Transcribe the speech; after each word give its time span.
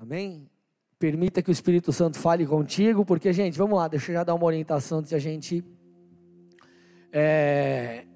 Amém? 0.00 0.48
Permita 0.98 1.42
que 1.42 1.50
o 1.50 1.52
Espírito 1.52 1.92
Santo 1.92 2.18
fale 2.18 2.46
contigo, 2.46 3.04
porque, 3.04 3.30
gente, 3.34 3.58
vamos 3.58 3.76
lá, 3.76 3.86
deixa 3.86 4.10
eu 4.10 4.14
já 4.14 4.24
dar 4.24 4.34
uma 4.34 4.46
orientação 4.46 5.00
antes 5.00 5.10
de 5.10 5.14
a 5.14 5.18
gente 5.18 5.62
é, 7.12 8.06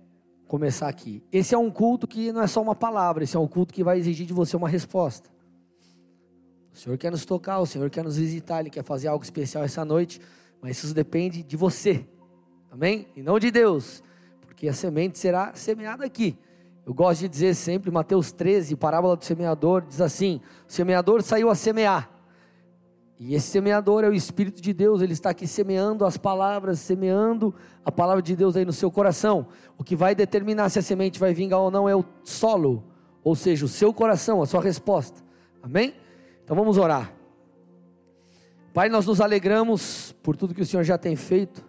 começar 0.49 0.89
aqui. 0.89 1.23
Esse 1.31 1.55
é 1.55 1.59
um 1.59 1.71
culto 1.71 2.09
que 2.09 2.33
não 2.33 2.41
é 2.41 2.47
só 2.47 2.63
uma 2.63 2.75
palavra, 2.75 3.23
esse 3.23 3.37
é 3.37 3.39
um 3.39 3.47
culto 3.47 3.75
que 3.75 3.85
vai 3.85 3.99
exigir 3.99 4.27
de 4.27 4.33
você 4.33 4.57
uma 4.57 4.67
resposta. 4.67 5.29
O 6.73 6.77
Senhor 6.77 6.97
quer 6.97 7.11
nos 7.11 7.27
tocar, 7.27 7.59
o 7.59 7.67
Senhor 7.67 7.91
quer 7.91 8.03
nos 8.03 8.17
visitar, 8.17 8.61
Ele 8.61 8.71
quer 8.71 8.83
fazer 8.83 9.09
algo 9.09 9.23
especial 9.23 9.63
essa 9.63 9.85
noite, 9.85 10.23
mas 10.63 10.83
isso 10.83 10.95
depende 10.95 11.43
de 11.43 11.55
você, 11.55 12.09
amém? 12.71 13.07
E 13.15 13.23
não 13.23 13.39
de 13.39 13.51
Deus, 13.51 14.03
porque 14.41 14.69
a 14.69 14.73
semente 14.73 15.19
será 15.19 15.55
semeada 15.55 16.03
aqui. 16.03 16.35
Eu 16.87 16.93
gosto 16.93 17.21
de 17.21 17.29
dizer 17.29 17.55
sempre, 17.55 17.91
Mateus 17.91 18.31
13, 18.31 18.77
parábola 18.77 19.17
do 19.17 19.25
semeador, 19.25 19.83
diz 19.83 20.01
assim: 20.01 20.41
o 20.69 20.73
semeador 20.73 21.23
saiu 21.23 21.49
a 21.49 21.55
semear. 21.55 22.11
E 23.19 23.35
esse 23.35 23.47
semeador 23.47 24.05
é 24.05 24.09
o 24.09 24.15
Espírito 24.15 24.61
de 24.61 24.73
Deus, 24.73 25.01
ele 25.01 25.13
está 25.13 25.31
aqui 25.31 25.47
semeando 25.47 26.05
as 26.05 26.17
palavras, 26.17 26.81
semeando 26.81 27.55
a 27.85 27.91
palavra 27.91 28.21
de 28.21 28.35
Deus 28.35 28.57
aí 28.57 28.65
no 28.65 28.73
seu 28.73 28.91
coração. 28.91 29.47
O 29.79 29.85
que 29.85 29.95
vai 29.95 30.15
determinar 30.15 30.69
se 30.69 30.79
a 30.79 30.83
semente 30.83 31.19
vai 31.19 31.33
vingar 31.33 31.61
ou 31.61 31.71
não 31.71 31.89
é 31.89 31.95
o 31.95 32.05
solo, 32.23 32.85
ou 33.23 33.35
seja, 33.35 33.65
o 33.65 33.69
seu 33.69 33.95
coração, 33.95 34.43
a 34.43 34.47
sua 34.47 34.61
resposta. 34.61 35.23
Amém? 35.63 35.95
Então 36.43 36.57
vamos 36.57 36.77
orar. 36.77 37.15
Pai, 38.75 38.89
nós 38.89 39.07
nos 39.07 39.21
alegramos 39.21 40.15
por 40.23 40.37
tudo 40.37 40.53
que 40.53 40.61
o 40.61 40.67
Senhor 40.67 40.83
já 40.83 40.99
tem 40.99 41.15
feito, 41.15 41.65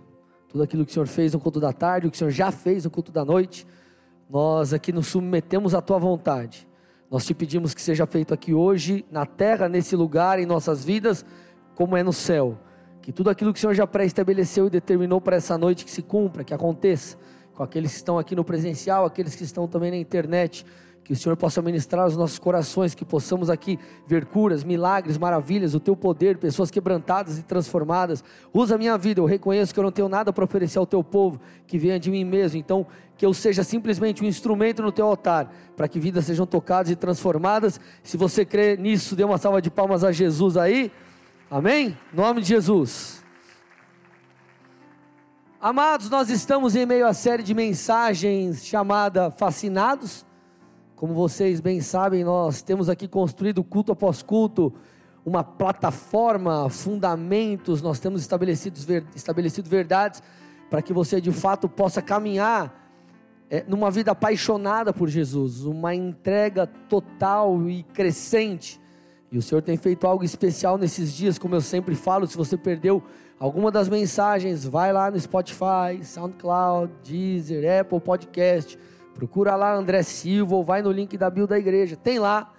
tudo 0.49 0.63
aquilo 0.63 0.83
que 0.83 0.91
o 0.91 0.93
Senhor 0.93 1.07
fez 1.07 1.33
no 1.33 1.39
culto 1.39 1.59
da 1.59 1.71
tarde, 1.71 2.07
o 2.07 2.11
que 2.11 2.15
o 2.15 2.17
Senhor 2.17 2.31
já 2.31 2.51
fez 2.51 2.83
no 2.83 2.89
culto 2.89 3.11
da 3.11 3.23
noite. 3.23 3.65
Nós 4.29 4.73
aqui 4.73 4.91
nos 4.91 5.07
submetemos 5.07 5.75
à 5.75 5.81
tua 5.81 5.99
vontade. 5.99 6.67
Nós 7.09 7.25
te 7.25 7.33
pedimos 7.33 7.73
que 7.73 7.81
seja 7.81 8.07
feito 8.07 8.33
aqui 8.33 8.53
hoje, 8.53 9.05
na 9.11 9.25
terra, 9.25 9.69
nesse 9.69 9.95
lugar, 9.95 10.39
em 10.39 10.45
nossas 10.45 10.83
vidas, 10.83 11.23
como 11.75 11.95
é 11.95 12.01
no 12.01 12.11
céu. 12.11 12.57
Que 13.01 13.11
tudo 13.11 13.29
aquilo 13.29 13.53
que 13.53 13.59
o 13.59 13.61
Senhor 13.61 13.75
já 13.75 13.85
pré-estabeleceu 13.85 14.67
e 14.67 14.69
determinou 14.69 15.21
para 15.21 15.35
essa 15.35 15.57
noite 15.57 15.85
que 15.85 15.91
se 15.91 16.01
cumpra, 16.01 16.43
que 16.43 16.53
aconteça, 16.53 17.17
com 17.53 17.61
aqueles 17.61 17.91
que 17.91 17.97
estão 17.97 18.17
aqui 18.17 18.35
no 18.35 18.43
presencial, 18.43 19.05
aqueles 19.05 19.35
que 19.35 19.43
estão 19.43 19.67
também 19.67 19.91
na 19.91 19.97
internet, 19.97 20.65
que 21.05 21.13
o 21.13 21.15
Senhor 21.15 21.37
possa 21.37 21.61
ministrar 21.61 22.07
os 22.07 22.17
nossos 22.17 22.39
corações, 22.39 22.95
que 22.95 23.05
possamos 23.05 23.47
aqui 23.47 23.77
ver 24.07 24.25
curas, 24.25 24.63
milagres, 24.63 25.19
maravilhas, 25.19 25.75
o 25.75 25.79
teu 25.79 25.95
poder, 25.95 26.39
pessoas 26.39 26.71
quebrantadas 26.71 27.37
e 27.37 27.43
transformadas. 27.43 28.23
Usa 28.51 28.73
a 28.73 28.77
minha 28.77 28.97
vida, 28.97 29.21
eu 29.21 29.25
reconheço 29.25 29.71
que 29.71 29.79
eu 29.79 29.83
não 29.83 29.91
tenho 29.91 30.09
nada 30.09 30.33
para 30.33 30.43
oferecer 30.43 30.79
ao 30.79 30.85
teu 30.85 31.03
povo, 31.03 31.39
que 31.67 31.77
venha 31.77 31.99
de 31.99 32.09
mim 32.09 32.25
mesmo. 32.25 32.57
Então, 32.57 32.87
que 33.15 33.23
eu 33.23 33.35
seja 33.35 33.63
simplesmente 33.63 34.23
um 34.23 34.25
instrumento 34.25 34.81
no 34.81 34.91
teu 34.91 35.05
altar, 35.05 35.53
para 35.77 35.87
que 35.87 35.99
vidas 35.99 36.25
sejam 36.25 36.47
tocadas 36.47 36.91
e 36.91 36.95
transformadas. 36.95 37.79
Se 38.01 38.17
você 38.17 38.43
crê 38.43 38.75
nisso, 38.75 39.15
dê 39.15 39.23
uma 39.23 39.37
salva 39.37 39.61
de 39.61 39.69
palmas 39.69 40.03
a 40.03 40.11
Jesus 40.11 40.57
aí. 40.57 40.91
Amém? 41.51 41.95
Em 42.11 42.17
nome 42.17 42.41
de 42.41 42.47
Jesus. 42.47 43.23
Amados, 45.61 46.09
nós 46.09 46.31
estamos 46.31 46.75
em 46.75 46.83
meio 46.83 47.05
à 47.05 47.13
série 47.13 47.43
de 47.43 47.53
mensagens 47.53 48.65
chamada 48.65 49.29
Fascinados. 49.29 50.25
Como 50.95 51.13
vocês 51.13 51.59
bem 51.59 51.81
sabem, 51.81 52.23
nós 52.23 52.61
temos 52.61 52.87
aqui 52.87 53.05
construído 53.05 53.61
culto 53.65 53.91
após 53.91 54.23
culto, 54.23 54.73
uma 55.25 55.43
plataforma, 55.43 56.69
fundamentos, 56.69 57.81
nós 57.81 57.99
temos 57.99 58.21
estabelecido, 58.21 58.79
estabelecido 59.13 59.69
verdades 59.69 60.23
para 60.69 60.81
que 60.81 60.93
você 60.93 61.19
de 61.19 61.33
fato 61.33 61.67
possa 61.67 62.01
caminhar 62.01 62.89
é, 63.49 63.65
numa 63.67 63.91
vida 63.91 64.11
apaixonada 64.11 64.93
por 64.93 65.09
Jesus, 65.09 65.65
uma 65.65 65.93
entrega 65.93 66.65
total 66.65 67.69
e 67.69 67.83
crescente. 67.83 68.79
E 69.29 69.37
o 69.37 69.41
Senhor 69.41 69.61
tem 69.61 69.75
feito 69.75 70.07
algo 70.07 70.23
especial 70.23 70.77
nesses 70.77 71.13
dias, 71.13 71.37
como 71.37 71.55
eu 71.55 71.61
sempre 71.61 71.93
falo. 71.93 72.25
Se 72.25 72.37
você 72.37 72.55
perdeu 72.55 73.03
alguma 73.37 73.69
das 73.69 73.89
mensagens, 73.89 74.63
vai 74.63 74.93
lá 74.93 75.11
no 75.11 75.19
Spotify, 75.19 76.01
SoundCloud, 76.01 76.93
Deezer, 77.03 77.81
Apple 77.81 77.99
Podcast 77.99 78.79
Procura 79.15 79.55
lá 79.55 79.73
André 79.73 80.03
Silva 80.03 80.55
ou 80.55 80.63
vai 80.63 80.81
no 80.81 80.91
link 80.91 81.17
da 81.17 81.29
bio 81.29 81.47
da 81.47 81.57
igreja. 81.57 81.95
Tem 81.95 82.19
lá 82.19 82.51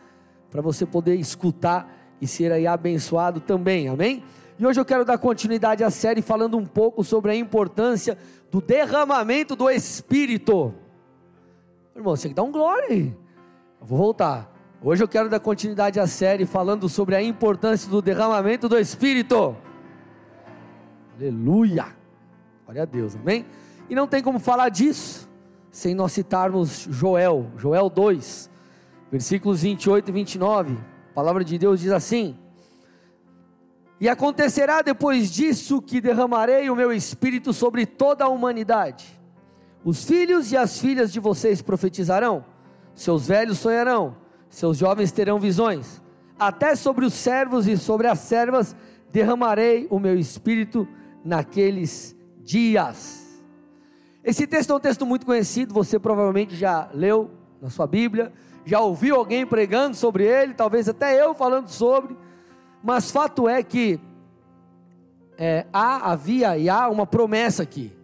para 0.51 0.63
você 0.63 0.87
poder 0.87 1.15
escutar 1.17 1.95
e 2.19 2.27
ser 2.27 2.51
aí 2.51 2.67
abençoado 2.67 3.41
também. 3.41 3.89
Amém? 3.89 4.25
E 4.59 4.67
hoje 4.67 4.81
eu 4.81 4.85
quero 4.85 5.05
dar 5.05 5.19
continuidade 5.19 5.85
à 5.85 5.91
série 5.91 6.23
falando 6.23 6.57
um 6.57 6.65
pouco 6.65 7.05
sobre 7.05 7.31
a 7.31 7.37
importância 7.37 8.17
do 8.51 8.63
derramamento 8.63 9.55
do 9.55 9.69
Espírito. 9.69 10.73
Irmão, 11.95 12.17
você 12.17 12.29
que 12.29 12.35
dar 12.35 12.43
um 12.43 12.51
glória 12.51 12.89
aí. 12.89 13.15
Eu 13.79 13.87
vou 13.87 13.99
voltar. 13.99 14.51
Hoje 14.83 15.05
eu 15.05 15.09
quero 15.09 15.29
dar 15.29 15.41
continuidade 15.41 16.01
à 16.01 16.07
série 16.07 16.47
falando 16.47 16.89
sobre 16.89 17.15
a 17.15 17.23
importância 17.23 17.91
do 17.91 18.01
derramamento 18.01 18.67
do 18.67 18.79
Espírito. 18.79 19.55
Aleluia. 21.19 21.89
Glória 22.65 22.83
a 22.83 22.87
Deus, 22.87 23.15
amém? 23.15 23.45
E 23.91 23.95
não 23.95 24.07
tem 24.07 24.23
como 24.23 24.39
falar 24.39 24.71
disso 24.71 25.26
sem 25.77 25.95
nós 25.95 26.13
citarmos 26.13 26.89
Joel, 26.91 27.51
Joel 27.59 27.91
2, 27.91 28.49
versículos 29.13 29.61
28 29.61 30.09
e 30.09 30.13
29. 30.13 30.79
A 31.11 31.15
palavra 31.15 31.45
de 31.45 31.59
Deus 31.59 31.81
diz 31.81 31.93
assim: 31.93 32.35
E 34.01 34.09
acontecerá 34.09 34.81
depois 34.81 35.31
disso 35.31 35.83
que 35.83 36.01
derramarei 36.01 36.71
o 36.71 36.75
meu 36.75 36.91
espírito 36.95 37.53
sobre 37.53 37.85
toda 37.85 38.25
a 38.25 38.29
humanidade. 38.29 39.21
Os 39.85 40.03
filhos 40.03 40.51
e 40.51 40.57
as 40.57 40.81
filhas 40.81 41.13
de 41.13 41.21
vocês 41.21 41.61
profetizarão, 41.61 42.43
seus 42.95 43.27
velhos 43.27 43.59
sonharão, 43.59 44.17
seus 44.49 44.79
jovens 44.79 45.13
terão 45.13 45.39
visões. 45.39 46.01
Até 46.39 46.75
sobre 46.75 47.05
os 47.05 47.13
servos 47.13 47.67
e 47.67 47.77
sobre 47.77 48.07
as 48.07 48.21
servas 48.21 48.75
derramarei 49.13 49.87
o 49.91 49.99
meu 49.99 50.19
espírito 50.19 50.89
naqueles 51.23 52.17
dias. 52.43 53.26
Esse 54.27 54.45
texto 54.45 54.73
é 54.73 54.75
um 54.75 54.81
texto 54.81 55.07
muito 55.07 55.25
conhecido, 55.25 55.73
você 55.73 56.01
provavelmente 56.01 56.57
já 56.57 56.91
leu 56.93 57.31
na 57.63 57.71
sua 57.71 57.87
Bíblia, 57.87 58.33
já 58.65 58.81
ouviu 58.81 59.15
alguém 59.15 59.47
pregando 59.47 59.95
sobre 59.97 60.25
ele, 60.25 60.53
talvez 60.53 60.89
até 60.89 61.23
eu 61.23 61.33
falando 61.33 61.69
sobre, 61.69 62.17
mas 62.83 63.09
fato 63.13 63.49
é 63.49 63.63
que 63.63 64.01
é, 65.39 65.65
há, 65.73 66.11
havia 66.11 66.59
e 66.59 66.69
há 66.69 66.89
uma 66.89 67.07
promessa 67.07 67.63
aqui. 67.63 67.97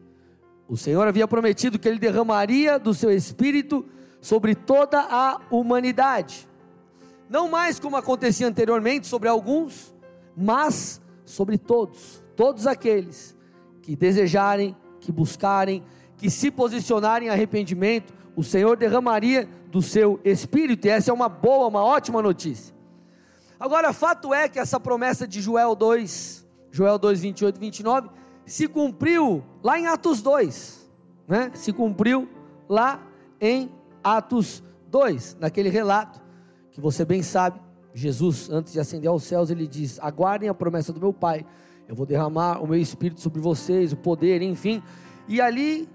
O 0.68 0.76
Senhor 0.76 1.08
havia 1.08 1.26
prometido 1.26 1.76
que 1.76 1.88
Ele 1.88 1.98
derramaria 1.98 2.78
do 2.78 2.94
seu 2.94 3.10
Espírito 3.10 3.84
sobre 4.20 4.54
toda 4.54 5.00
a 5.00 5.40
humanidade, 5.50 6.48
não 7.28 7.50
mais 7.50 7.80
como 7.80 7.96
acontecia 7.96 8.46
anteriormente 8.46 9.08
sobre 9.08 9.28
alguns, 9.28 9.92
mas 10.36 11.02
sobre 11.24 11.58
todos, 11.58 12.22
todos 12.36 12.68
aqueles 12.68 13.36
que 13.82 13.96
desejarem, 13.96 14.76
que 15.00 15.10
buscarem, 15.10 15.82
que 16.22 16.30
se 16.30 16.52
posicionarem 16.52 17.26
em 17.26 17.30
arrependimento, 17.32 18.14
o 18.36 18.44
Senhor 18.44 18.76
derramaria 18.76 19.48
do 19.72 19.82
seu 19.82 20.20
espírito, 20.24 20.86
e 20.86 20.88
essa 20.88 21.10
é 21.10 21.12
uma 21.12 21.28
boa, 21.28 21.66
uma 21.66 21.82
ótima 21.82 22.22
notícia. 22.22 22.72
Agora, 23.58 23.92
fato 23.92 24.32
é 24.32 24.48
que 24.48 24.60
essa 24.60 24.78
promessa 24.78 25.26
de 25.26 25.40
Joel 25.40 25.74
2, 25.74 26.46
Joel 26.70 26.96
2, 26.96 27.22
28 27.22 27.56
e 27.56 27.58
29, 27.58 28.08
se 28.46 28.68
cumpriu 28.68 29.42
lá 29.64 29.80
em 29.80 29.88
Atos 29.88 30.22
2, 30.22 30.88
né? 31.26 31.50
Se 31.54 31.72
cumpriu 31.72 32.28
lá 32.68 33.02
em 33.40 33.68
Atos 34.04 34.62
2, 34.92 35.38
naquele 35.40 35.70
relato 35.70 36.20
que 36.70 36.80
você 36.80 37.04
bem 37.04 37.20
sabe, 37.20 37.60
Jesus, 37.92 38.48
antes 38.48 38.72
de 38.72 38.78
ascender 38.78 39.10
aos 39.10 39.24
céus, 39.24 39.50
ele 39.50 39.66
diz: 39.66 39.98
Aguardem 39.98 40.48
a 40.48 40.54
promessa 40.54 40.92
do 40.92 41.00
meu 41.00 41.12
Pai, 41.12 41.44
eu 41.88 41.96
vou 41.96 42.06
derramar 42.06 42.62
o 42.62 42.66
meu 42.68 42.78
espírito 42.78 43.20
sobre 43.20 43.40
vocês, 43.40 43.92
o 43.92 43.96
poder, 43.96 44.40
enfim. 44.40 44.80
E 45.26 45.40
ali 45.40 45.88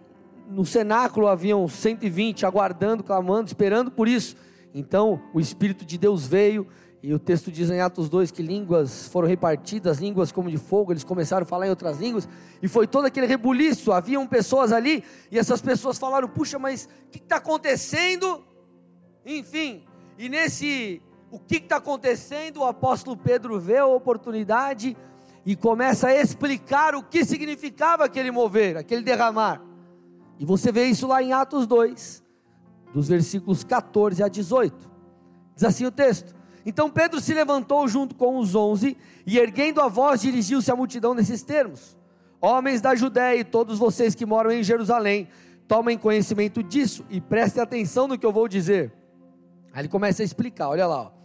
no 0.50 0.66
cenáculo 0.66 1.28
haviam 1.28 1.68
120 1.68 2.46
aguardando, 2.46 3.04
clamando, 3.04 3.48
esperando 3.48 3.92
por 3.92 4.08
isso. 4.08 4.36
Então 4.74 5.22
o 5.34 5.40
Espírito 5.40 5.86
de 5.86 5.98
Deus 5.98 6.26
veio, 6.26 6.68
e 7.04 7.14
o 7.14 7.20
texto 7.20 7.52
diz 7.52 7.70
em 7.70 7.80
Atos 7.80 8.10
2 8.10 8.32
que 8.32 8.42
línguas 8.42 9.08
foram 9.08 9.28
repartidas, 9.28 10.00
línguas 10.00 10.32
como 10.32 10.50
de 10.50 10.58
fogo, 10.58 10.92
eles 10.92 11.04
começaram 11.04 11.44
a 11.44 11.46
falar 11.46 11.68
em 11.68 11.70
outras 11.70 12.00
línguas, 12.00 12.28
e 12.62 12.68
foi 12.68 12.88
todo 12.88 13.06
aquele 13.06 13.28
rebuliço. 13.28 13.92
Haviam 13.92 14.26
pessoas 14.26 14.72
ali, 14.72 15.04
e 15.32 15.38
essas 15.38 15.62
pessoas 15.62 15.98
falaram: 15.98 16.28
puxa, 16.28 16.58
mas 16.58 16.90
o 17.08 17.12
que 17.12 17.20
está 17.20 17.38
acontecendo? 17.38 18.44
Enfim, 19.26 19.84
e 20.18 20.30
nesse 20.30 21.02
o 21.30 21.40
que 21.40 21.58
está 21.58 21.78
acontecendo, 21.78 22.62
o 22.62 22.66
apóstolo 22.66 23.18
Pedro 23.18 23.60
vê 23.60 23.78
a 23.78 23.86
oportunidade 23.86 24.96
e 25.46 25.56
começa 25.56 26.08
a 26.08 26.16
explicar 26.16 26.96
o 26.96 27.04
que 27.04 27.24
significava 27.24 28.06
aquele 28.06 28.32
mover, 28.32 28.78
aquele 28.78 29.02
derramar. 29.02 29.62
E 30.40 30.46
você 30.46 30.72
vê 30.72 30.86
isso 30.86 31.08
lá 31.08 31.22
em 31.22 31.34
Atos 31.34 31.66
2, 31.66 32.24
dos 32.94 33.08
versículos 33.08 33.64
14 33.64 34.22
a 34.24 34.28
18. 34.28 34.92
Diz 35.56 35.64
assim 35.64 35.86
o 35.86 35.92
texto: 35.92 36.36
Então 36.66 36.90
Pedro 36.90 37.20
se 37.20 37.34
levantou 37.34 37.88
junto 37.88 38.16
com 38.16 38.38
os 38.38 38.54
onze 38.56 38.98
e, 39.26 39.38
erguendo 39.38 39.82
a 39.82 39.88
voz, 39.88 40.22
dirigiu-se 40.22 40.72
à 40.72 40.76
multidão 40.76 41.14
nesses 41.14 41.42
termos: 41.42 41.98
Homens 42.40 42.82
da 42.82 42.96
Judéia 42.96 43.40
e 43.40 43.44
todos 43.44 43.80
vocês 43.80 44.14
que 44.14 44.26
moram 44.26 44.52
em 44.52 44.64
Jerusalém, 44.64 45.28
tomem 45.68 45.98
conhecimento 45.98 46.62
disso 46.62 47.04
e 47.10 47.20
prestem 47.20 47.64
atenção 47.64 48.08
no 48.08 48.18
que 48.18 48.26
eu 48.26 48.32
vou 48.32 48.48
dizer. 48.48 48.94
Aí 49.74 49.82
ele 49.82 49.88
começa 49.88 50.22
a 50.22 50.26
explicar: 50.26 50.70
olha 50.70 50.86
lá. 50.86 51.02
Ó. 51.02 51.18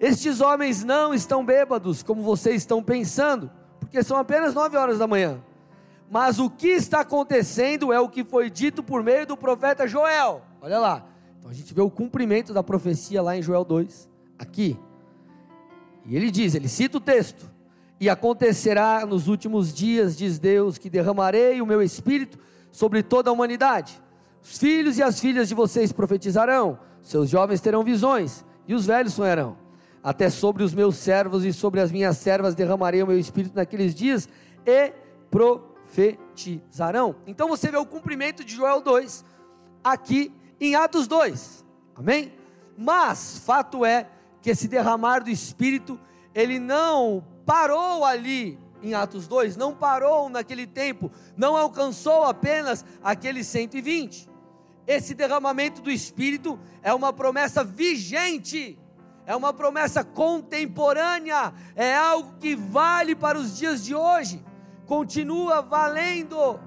Estes 0.00 0.40
homens 0.40 0.84
não 0.84 1.12
estão 1.12 1.44
bêbados, 1.44 2.04
como 2.04 2.22
vocês 2.22 2.62
estão 2.62 2.82
pensando, 2.82 3.50
porque 3.80 4.02
são 4.02 4.16
apenas 4.16 4.54
nove 4.54 4.76
horas 4.76 4.98
da 4.98 5.08
manhã. 5.08 5.42
Mas 6.10 6.38
o 6.38 6.48
que 6.48 6.68
está 6.68 7.00
acontecendo 7.00 7.92
é 7.92 8.00
o 8.00 8.08
que 8.08 8.24
foi 8.24 8.48
dito 8.48 8.82
por 8.82 9.02
meio 9.02 9.26
do 9.26 9.36
profeta 9.36 9.86
Joel. 9.86 10.42
Olha 10.60 10.78
lá. 10.78 11.06
Então 11.38 11.50
a 11.50 11.54
gente 11.54 11.74
vê 11.74 11.80
o 11.80 11.90
cumprimento 11.90 12.52
da 12.52 12.62
profecia 12.62 13.22
lá 13.22 13.36
em 13.36 13.42
Joel 13.42 13.64
2, 13.64 14.08
aqui. 14.38 14.78
E 16.06 16.16
ele 16.16 16.30
diz, 16.30 16.54
ele 16.54 16.68
cita 16.68 16.96
o 16.96 17.00
texto: 17.00 17.50
E 18.00 18.08
acontecerá 18.08 19.04
nos 19.04 19.28
últimos 19.28 19.72
dias, 19.72 20.16
diz 20.16 20.38
Deus, 20.38 20.78
que 20.78 20.88
derramarei 20.88 21.60
o 21.60 21.66
meu 21.66 21.82
espírito 21.82 22.38
sobre 22.72 23.02
toda 23.02 23.28
a 23.28 23.32
humanidade. 23.32 24.00
Os 24.42 24.56
filhos 24.56 24.96
e 24.96 25.02
as 25.02 25.20
filhas 25.20 25.48
de 25.48 25.54
vocês 25.54 25.92
profetizarão, 25.92 26.78
seus 27.02 27.28
jovens 27.28 27.60
terão 27.60 27.84
visões, 27.84 28.44
e 28.66 28.74
os 28.74 28.86
velhos 28.86 29.12
sonharão. 29.12 29.56
Até 30.02 30.30
sobre 30.30 30.62
os 30.62 30.72
meus 30.72 30.96
servos 30.96 31.44
e 31.44 31.52
sobre 31.52 31.80
as 31.80 31.92
minhas 31.92 32.16
servas 32.16 32.54
derramarei 32.54 33.02
o 33.02 33.06
meu 33.06 33.18
espírito 33.18 33.54
naqueles 33.56 33.94
dias, 33.94 34.26
e 34.64 34.92
profetizarão. 35.30 35.67
Então 37.26 37.48
você 37.48 37.70
vê 37.70 37.76
o 37.76 37.86
cumprimento 37.86 38.44
de 38.44 38.54
Joel 38.54 38.80
2 38.80 39.24
aqui 39.82 40.32
em 40.60 40.74
Atos 40.74 41.06
2. 41.08 41.64
Amém? 41.96 42.32
Mas 42.76 43.38
fato 43.38 43.84
é 43.84 44.08
que 44.40 44.50
esse 44.50 44.68
derramar 44.68 45.20
do 45.20 45.30
espírito, 45.30 45.98
ele 46.34 46.58
não 46.58 47.24
parou 47.44 48.04
ali 48.04 48.58
em 48.82 48.94
Atos 48.94 49.26
2, 49.26 49.56
não 49.56 49.74
parou 49.74 50.28
naquele 50.28 50.66
tempo, 50.66 51.10
não 51.36 51.56
alcançou 51.56 52.24
apenas 52.24 52.84
aqueles 53.02 53.46
120. 53.48 54.28
Esse 54.86 55.14
derramamento 55.14 55.82
do 55.82 55.90
espírito 55.90 56.58
é 56.82 56.94
uma 56.94 57.12
promessa 57.12 57.64
vigente 57.64 58.78
é 59.28 59.36
uma 59.36 59.52
promessa 59.52 60.02
contemporânea, 60.02 61.52
é 61.76 61.94
algo 61.94 62.38
que 62.40 62.56
vale 62.56 63.14
para 63.14 63.38
os 63.38 63.58
dias 63.58 63.84
de 63.84 63.94
hoje 63.94 64.42
continua 64.88 65.60
valendo. 65.60 66.58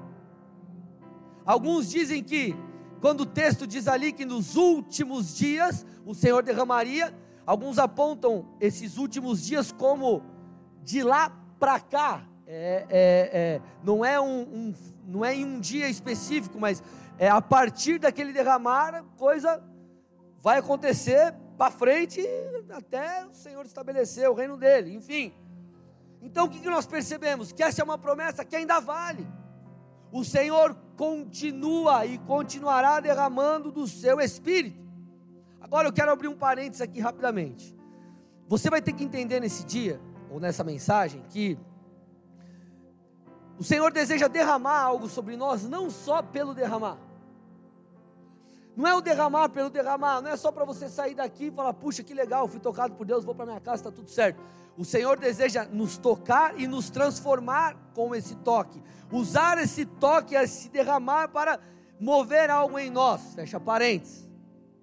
Alguns 1.43 1.89
dizem 1.89 2.23
que, 2.23 2.55
quando 3.01 3.21
o 3.21 3.25
texto 3.25 3.65
diz 3.65 3.87
ali 3.87 4.13
que 4.13 4.23
nos 4.23 4.55
últimos 4.55 5.35
dias 5.35 5.83
o 6.05 6.13
Senhor 6.13 6.43
derramaria, 6.43 7.11
alguns 7.47 7.79
apontam 7.79 8.45
esses 8.59 8.97
últimos 8.97 9.43
dias 9.43 9.71
como 9.71 10.23
de 10.83 11.01
lá 11.01 11.35
para 11.59 11.79
cá. 11.79 12.23
É, 12.45 12.85
é, 12.89 13.29
é, 13.33 13.61
não, 13.83 14.05
é 14.05 14.21
um, 14.21 14.41
um, 14.41 14.73
não 15.07 15.25
é 15.25 15.35
em 15.35 15.43
um 15.43 15.59
dia 15.59 15.89
específico, 15.89 16.59
mas 16.59 16.83
é 17.17 17.27
a 17.27 17.41
partir 17.41 17.97
daquele 17.97 18.31
derramar, 18.31 19.03
coisa 19.17 19.63
vai 20.39 20.59
acontecer 20.59 21.33
para 21.57 21.71
frente 21.71 22.21
até 22.69 23.25
o 23.25 23.33
Senhor 23.33 23.65
estabelecer 23.65 24.29
o 24.29 24.33
reino 24.33 24.57
dele. 24.57 24.93
Enfim, 24.93 25.33
então 26.21 26.45
o 26.45 26.49
que 26.49 26.69
nós 26.69 26.85
percebemos? 26.85 27.51
Que 27.51 27.63
essa 27.63 27.81
é 27.81 27.83
uma 27.83 27.97
promessa 27.97 28.45
que 28.45 28.55
ainda 28.55 28.79
vale. 28.79 29.27
O 30.11 30.23
Senhor 30.23 30.75
continua 30.95 32.05
e 32.05 32.17
continuará 32.19 32.99
derramando 32.99 33.71
do 33.71 33.87
seu 33.87 34.19
espírito. 34.19 34.85
Agora 35.59 35.87
eu 35.87 35.93
quero 35.93 36.11
abrir 36.11 36.27
um 36.27 36.35
parênteses 36.35 36.81
aqui 36.81 36.99
rapidamente. 36.99 37.75
Você 38.47 38.69
vai 38.69 38.81
ter 38.81 38.93
que 38.93 39.03
entender 39.03 39.39
nesse 39.39 39.63
dia, 39.65 40.01
ou 40.29 40.39
nessa 40.39 40.63
mensagem, 40.63 41.23
que 41.29 41.57
o 43.57 43.63
Senhor 43.63 43.91
deseja 43.91 44.27
derramar 44.27 44.81
algo 44.81 45.07
sobre 45.07 45.37
nós, 45.37 45.63
não 45.67 45.89
só 45.89 46.21
pelo 46.21 46.53
derramar. 46.53 46.97
Não 48.75 48.87
é 48.87 48.95
o 48.95 49.01
derramar 49.01 49.49
pelo 49.49 49.69
derramar, 49.69 50.21
não 50.21 50.29
é 50.29 50.37
só 50.37 50.51
para 50.51 50.63
você 50.63 50.87
sair 50.87 51.13
daqui 51.13 51.47
e 51.47 51.51
falar, 51.51 51.73
puxa, 51.73 52.03
que 52.03 52.13
legal, 52.13 52.47
fui 52.47 52.59
tocado 52.59 52.95
por 52.95 53.05
Deus, 53.05 53.25
vou 53.25 53.35
para 53.35 53.45
minha 53.45 53.59
casa, 53.59 53.77
está 53.77 53.91
tudo 53.91 54.09
certo. 54.09 54.41
O 54.77 54.85
Senhor 54.85 55.19
deseja 55.19 55.65
nos 55.65 55.97
tocar 55.97 56.57
e 56.59 56.67
nos 56.67 56.89
transformar 56.89 57.75
com 57.93 58.15
esse 58.15 58.35
toque. 58.35 58.81
Usar 59.11 59.57
esse 59.57 59.85
toque, 59.85 60.35
esse 60.35 60.69
derramar 60.69 61.27
para 61.27 61.59
mover 61.99 62.49
algo 62.49 62.79
em 62.79 62.89
nós. 62.89 63.33
Fecha 63.35 63.59
parênteses. 63.59 64.29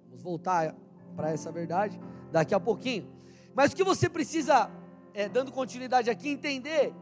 Vamos 0.05 0.21
voltar 0.21 0.75
para 1.15 1.31
essa 1.31 1.51
verdade 1.51 1.99
daqui 2.31 2.53
a 2.53 2.59
pouquinho. 2.59 3.11
Mas 3.55 3.71
o 3.71 3.75
que 3.75 3.83
você 3.83 4.07
precisa, 4.07 4.69
é, 5.13 5.27
dando 5.27 5.51
continuidade 5.51 6.09
aqui, 6.09 6.29
entender 6.29 6.93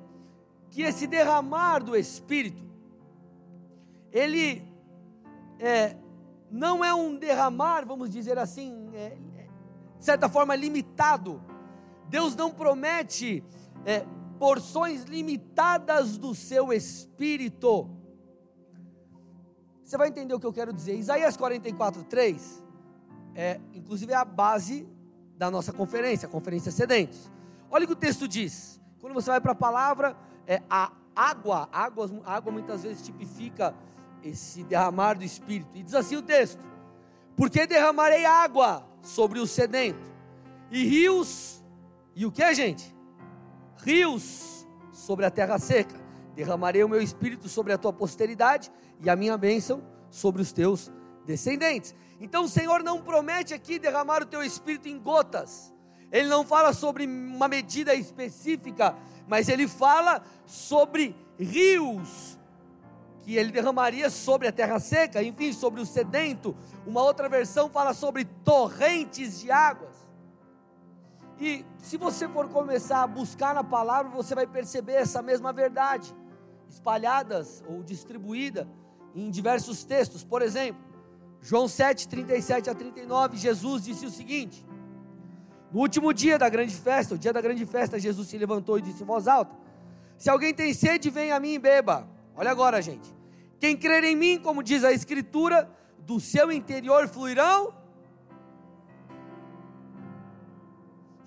que 0.70 0.82
esse 0.82 1.06
derramar 1.06 1.80
do 1.80 1.96
Espírito, 1.96 2.64
ele 4.12 4.64
é, 5.60 5.96
não 6.50 6.84
é 6.84 6.94
um 6.94 7.18
derramar, 7.18 7.86
vamos 7.86 8.10
dizer 8.10 8.38
assim, 8.38 8.90
é, 8.94 9.18
é 9.36 9.48
de 9.98 10.06
certa 10.06 10.30
forma 10.30 10.56
limitado 10.56 11.42
Deus 12.10 12.36
não 12.36 12.52
promete 12.52 13.44
é, 13.86 14.06
porções 14.40 15.04
limitadas 15.04 16.18
do 16.18 16.34
seu 16.34 16.72
espírito. 16.72 17.90
Você 19.84 19.98
vai 19.98 20.08
entender 20.08 20.34
o 20.34 20.40
que 20.40 20.46
eu 20.46 20.54
quero 20.54 20.72
dizer. 20.74 20.96
Isaías 20.96 21.36
44, 21.36 22.04
3 22.04 22.64
é, 23.36 23.60
inclusive, 23.74 24.12
é 24.12 24.16
a 24.16 24.26
base 24.26 24.88
da 25.38 25.52
nossa 25.52 25.72
conferência, 25.72 26.28
a 26.28 26.32
conferência 26.32 26.72
Sedentes. 26.72 27.32
Olha 27.70 27.84
o 27.84 27.88
que 27.88 27.94
o 27.94 27.96
texto 27.96 28.28
diz. 28.28 28.82
Quando 29.00 29.14
você 29.14 29.30
vai 29.30 29.40
para 29.40 29.52
a 29.52 29.56
palavra, 29.56 30.18
é, 30.48 30.64
a 30.68 30.92
água, 31.16 31.70
água, 31.72 32.10
água 32.26 32.52
muitas 32.52 32.82
vezes 32.82 33.04
tipifica 33.04 33.76
esse 34.30 34.64
derramar 34.64 35.16
do 35.16 35.24
Espírito. 35.24 35.76
E 35.76 35.84
diz 35.84 35.94
assim 35.94 36.16
o 36.16 36.22
texto: 36.22 36.64
Porque 37.36 37.66
derramarei 37.66 38.26
água 38.26 38.88
sobre 39.02 39.40
o 39.40 39.48
sedento, 39.48 40.12
e 40.72 40.84
rios 40.84 41.64
e 42.16 42.26
o 42.26 42.32
que, 42.32 42.54
gente? 42.54 42.96
Rios 43.78 44.68
sobre 44.92 45.26
a 45.26 45.32
terra 45.32 45.60
seca. 45.60 45.96
Derramarei 46.36 46.84
o 46.84 46.90
meu 46.90 47.02
espírito 47.02 47.48
sobre 47.48 47.74
a 47.74 47.78
tua 47.78 47.94
posteridade 47.94 48.72
e 49.00 49.10
a 49.10 49.16
minha 49.16 49.38
bênção 49.38 49.84
sobre 50.10 50.42
os 50.42 50.52
teus 50.52 50.92
descendentes. 51.26 51.96
Então 52.20 52.44
o 52.44 52.50
Senhor 52.50 52.84
não 52.84 53.02
promete 53.02 53.54
aqui 53.54 53.80
derramar 53.80 54.22
o 54.22 54.26
teu 54.26 54.44
espírito 54.44 54.88
em 54.88 55.00
gotas. 55.00 55.74
Ele 56.12 56.28
não 56.28 56.44
fala 56.46 56.74
sobre 56.74 57.06
uma 57.06 57.48
medida 57.48 57.94
específica, 57.94 58.96
mas 59.28 59.50
ele 59.50 59.68
fala 59.68 60.24
sobre 60.46 61.16
rios 61.38 62.37
que 63.28 63.36
ele 63.36 63.52
derramaria 63.52 64.10
sobre 64.10 64.48
a 64.48 64.54
terra 64.54 64.80
seca, 64.80 65.22
enfim, 65.22 65.52
sobre 65.52 65.82
o 65.82 65.86
sedento. 65.86 66.56
Uma 66.86 67.04
outra 67.04 67.28
versão 67.28 67.70
fala 67.70 67.94
sobre 67.94 68.24
torrentes 68.24 69.42
de 69.42 69.52
águas. 69.52 70.08
E 71.38 71.66
se 71.78 71.98
você 71.98 72.26
for 72.30 72.48
começar 72.48 73.04
a 73.04 73.08
buscar 73.08 73.54
na 73.54 73.66
palavra, 73.66 74.10
você 74.10 74.34
vai 74.34 74.48
perceber 74.48 74.94
essa 74.94 75.22
mesma 75.22 75.52
verdade, 75.52 76.16
espalhadas 76.70 77.62
ou 77.68 77.84
distribuída 77.84 78.66
em 79.14 79.30
diversos 79.30 79.84
textos. 79.84 80.24
Por 80.24 80.42
exemplo, 80.42 80.82
João 81.42 81.68
7, 81.68 82.08
37 82.08 82.70
a 82.70 82.74
39, 82.74 83.36
Jesus 83.36 83.84
disse 83.84 84.06
o 84.06 84.10
seguinte: 84.10 84.66
No 85.70 85.82
último 85.82 86.14
dia 86.14 86.40
da 86.40 86.48
grande 86.48 86.74
festa, 86.74 87.16
o 87.16 87.18
dia 87.18 87.34
da 87.34 87.42
grande 87.42 87.66
festa, 87.66 88.00
Jesus 88.00 88.30
se 88.30 88.38
levantou 88.38 88.80
e 88.80 88.82
disse 88.82 89.04
em 89.04 89.06
voz 89.06 89.28
alta: 89.28 89.54
Se 90.18 90.30
alguém 90.30 90.54
tem 90.54 90.74
sede, 90.74 91.10
venha 91.10 91.36
a 91.36 91.42
mim 91.42 91.56
e 91.56 91.60
beba. 91.60 92.08
Olha 92.34 92.52
agora, 92.52 92.82
gente. 92.82 93.17
Quem 93.60 93.76
crer 93.76 94.04
em 94.04 94.16
mim, 94.16 94.40
como 94.40 94.62
diz 94.62 94.84
a 94.84 94.92
Escritura, 94.92 95.70
do 96.00 96.20
seu 96.20 96.52
interior 96.52 97.08
fluirão 97.08 97.74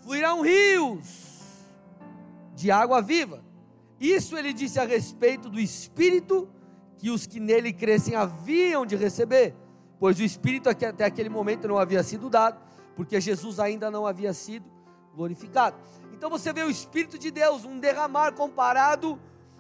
fluirão 0.01 0.41
rios 0.41 1.31
de 2.55 2.71
água 2.71 3.01
viva. 3.01 3.45
Isso 4.01 4.37
ele 4.37 4.53
disse 4.53 4.81
a 4.81 4.85
respeito 4.85 5.49
do 5.49 5.61
Espírito 5.61 6.49
que 6.99 7.11
os 7.11 7.27
que 7.27 7.39
nele 7.39 7.73
crescem 7.73 8.15
haviam 8.15 8.85
de 8.85 8.97
receber, 8.97 9.55
pois 9.99 10.19
o 10.19 10.23
Espírito 10.23 10.69
até 10.69 11.05
aquele 11.05 11.29
momento 11.29 11.69
não 11.69 11.79
havia 11.79 12.03
sido 12.03 12.29
dado, 12.29 12.61
porque 12.97 13.21
Jesus 13.21 13.61
ainda 13.61 13.91
não 13.91 14.07
havia 14.07 14.33
sido 14.33 14.67
glorificado. 15.15 15.77
Então 16.13 16.29
você 16.29 16.53
vê 16.53 16.63
o 16.63 16.71
Espírito 16.71 17.19
de 17.19 17.31
Deus, 17.31 17.65
um 17.65 17.79
derramar 17.79 18.33
comparado 18.33 19.19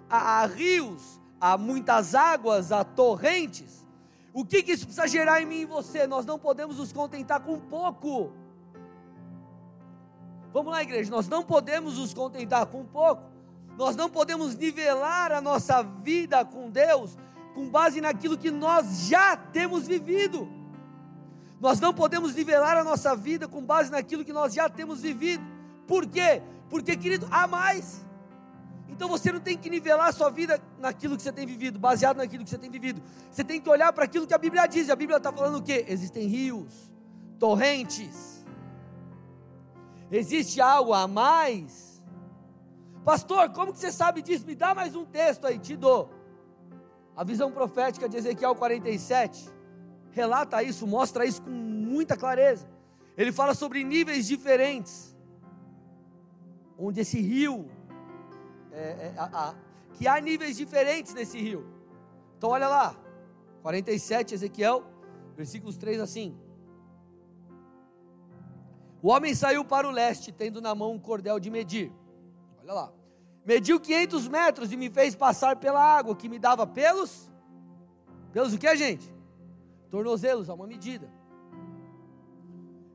a, 0.09 0.43
a 0.43 0.47
rios, 0.47 1.21
a 1.40 1.56
muitas 1.56 2.14
águas, 2.14 2.70
a 2.70 2.85
torrentes. 2.85 3.87
O 4.32 4.44
que, 4.44 4.62
que 4.62 4.73
isso 4.73 4.87
precisa 4.87 5.09
gerar 5.09 5.40
em 5.40 5.47
mim 5.47 5.61
e 5.61 5.66
você? 5.66 6.06
Nós 6.06 6.26
não 6.26 6.38
podemos 6.38 6.78
nos 6.78 6.92
contentar 6.92 7.40
com 7.40 7.59
pouco. 7.59 8.32
Vamos 10.52 10.73
lá, 10.73 10.82
igreja, 10.82 11.11
nós 11.11 11.28
não 11.28 11.42
podemos 11.44 11.97
nos 11.97 12.12
contentar 12.12 12.66
com 12.66 12.85
pouco, 12.85 13.23
nós 13.78 13.94
não 13.94 14.11
podemos 14.11 14.56
nivelar 14.56 15.30
a 15.30 15.40
nossa 15.40 15.80
vida 15.80 16.44
com 16.44 16.68
Deus 16.68 17.16
com 17.54 17.68
base 17.68 18.00
naquilo 18.00 18.38
que 18.38 18.50
nós 18.50 19.09
já 19.09 19.37
temos 19.37 19.87
vivido. 19.87 20.49
Nós 21.61 21.78
não 21.78 21.92
podemos 21.92 22.35
nivelar 22.35 22.76
a 22.76 22.85
nossa 22.85 23.14
vida 23.14 23.47
com 23.47 23.62
base 23.62 23.90
naquilo 23.90 24.25
que 24.25 24.32
nós 24.32 24.54
já 24.54 24.68
temos 24.68 25.02
vivido. 25.02 25.44
Por 25.87 26.06
quê? 26.06 26.42
Porque, 26.70 26.97
querido, 26.97 27.26
há 27.30 27.47
mais. 27.47 28.04
Então 28.90 29.09
você 29.09 29.32
não 29.32 29.40
tem 29.40 29.56
que 29.56 29.70
nivelar 29.70 30.09
a 30.09 30.12
sua 30.12 30.30
vida 30.30 30.61
naquilo 30.78 31.16
que 31.16 31.23
você 31.23 31.32
tem 31.32 31.47
vivido, 31.47 31.78
baseado 31.78 32.18
naquilo 32.18 32.44
que 32.44 32.50
você 32.50 32.59
tem 32.59 32.70
vivido. 32.70 33.00
Você 33.30 33.44
tem 33.44 33.61
que 33.61 33.68
olhar 33.68 33.92
para 33.92 34.04
aquilo 34.04 34.26
que 34.26 34.35
a 34.35 34.38
Bíblia 34.38 34.66
diz. 34.66 34.88
E 34.88 34.92
a 34.92 34.97
Bíblia 34.97 35.16
está 35.18 35.32
falando 35.32 35.56
o 35.59 35.62
quê? 35.62 35.85
Existem 35.88 36.26
rios, 36.26 36.92
torrentes, 37.38 38.40
Existe 40.11 40.61
algo 40.61 40.92
a 40.92 41.06
mais? 41.06 42.02
Pastor, 43.04 43.50
como 43.50 43.73
que 43.73 43.78
você 43.78 43.92
sabe 43.92 44.20
disso? 44.20 44.44
Me 44.44 44.56
dá 44.56 44.75
mais 44.75 44.97
um 44.97 45.04
texto 45.04 45.47
aí, 45.47 45.59
te 45.59 45.76
dou. 45.76 46.11
A 47.16 47.23
visão 47.23 47.52
profética 47.52 48.09
de 48.09 48.16
Ezequiel 48.16 48.56
47 48.56 49.49
relata 50.11 50.62
isso, 50.62 50.87
mostra 50.87 51.25
isso 51.25 51.40
com 51.42 51.50
muita 51.50 52.16
clareza. 52.16 52.68
Ele 53.16 53.30
fala 53.30 53.54
sobre 53.54 53.85
níveis 53.85 54.26
diferentes, 54.26 55.16
onde 56.76 57.00
esse 57.00 57.20
rio, 57.20 57.70
é, 58.73 58.79
é, 58.79 59.15
a, 59.17 59.25
a, 59.25 59.55
que 59.95 60.07
há 60.07 60.21
níveis 60.21 60.57
diferentes 60.57 61.15
nesse 61.15 61.39
rio. 61.39 61.67
Então 62.37 62.50
olha 62.50 62.69
lá, 62.69 62.97
47 63.62 64.35
Ezequiel, 64.35 64.85
versículos 65.37 65.77
3 65.77 66.00
assim. 66.00 66.37
O 69.03 69.09
homem 69.09 69.35
saiu 69.35 69.65
para 69.65 69.89
o 69.89 69.91
leste, 69.91 70.31
tendo 70.31 70.61
na 70.61 70.75
mão 70.75 70.93
um 70.93 70.99
cordel 70.99 71.41
de 71.41 71.50
medir. 71.50 71.93
Olha 72.62 72.73
lá. 72.73 72.93
Mediu 73.45 73.81
500 73.81 74.29
metros 74.29 74.73
e 74.73 74.77
me 74.77 74.91
fez 74.91 75.15
passar 75.15 75.57
pela 75.57 75.83
água, 75.83 76.15
que 76.15 76.29
me 76.29 76.39
dava 76.39 76.67
pelos. 76.67 77.31
Pelos 78.33 78.53
o 78.53 78.59
que, 78.59 78.77
gente? 78.77 79.12
Tornozelos, 79.89 80.50
a 80.50 80.55
uma 80.55 80.67
medida. 80.67 81.11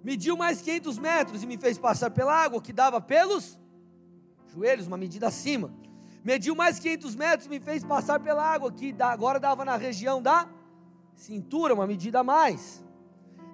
Mediu 0.04 0.38
mais 0.38 0.62
500 0.62 1.00
metros 1.00 1.44
e 1.44 1.48
me 1.48 1.58
fez 1.58 1.80
passar 1.80 2.12
pela 2.12 2.34
água, 2.34 2.62
que 2.62 2.72
dava 2.72 3.02
pelos 3.02 3.60
joelhos, 4.56 4.88
uma 4.88 4.98
medida 4.98 5.28
acima. 5.28 5.74
Mediu 6.24 6.56
mais 6.56 6.80
500 6.80 7.16
metros 7.16 7.48
me 7.48 7.60
fez 7.60 7.84
passar 7.84 8.20
pela 8.20 8.44
água, 8.44 8.72
que 8.72 8.96
agora 9.00 9.40
dava 9.40 9.64
na 9.64 9.76
região 9.76 10.22
da 10.22 10.48
cintura, 11.16 11.74
uma 11.74 11.86
medida 11.86 12.22
a 12.22 12.24
mais 12.24 12.86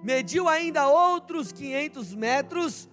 mediu 0.02 0.48
ainda 0.48 0.88
outros 0.88 1.52
500 1.52 2.14
metros 2.14 2.88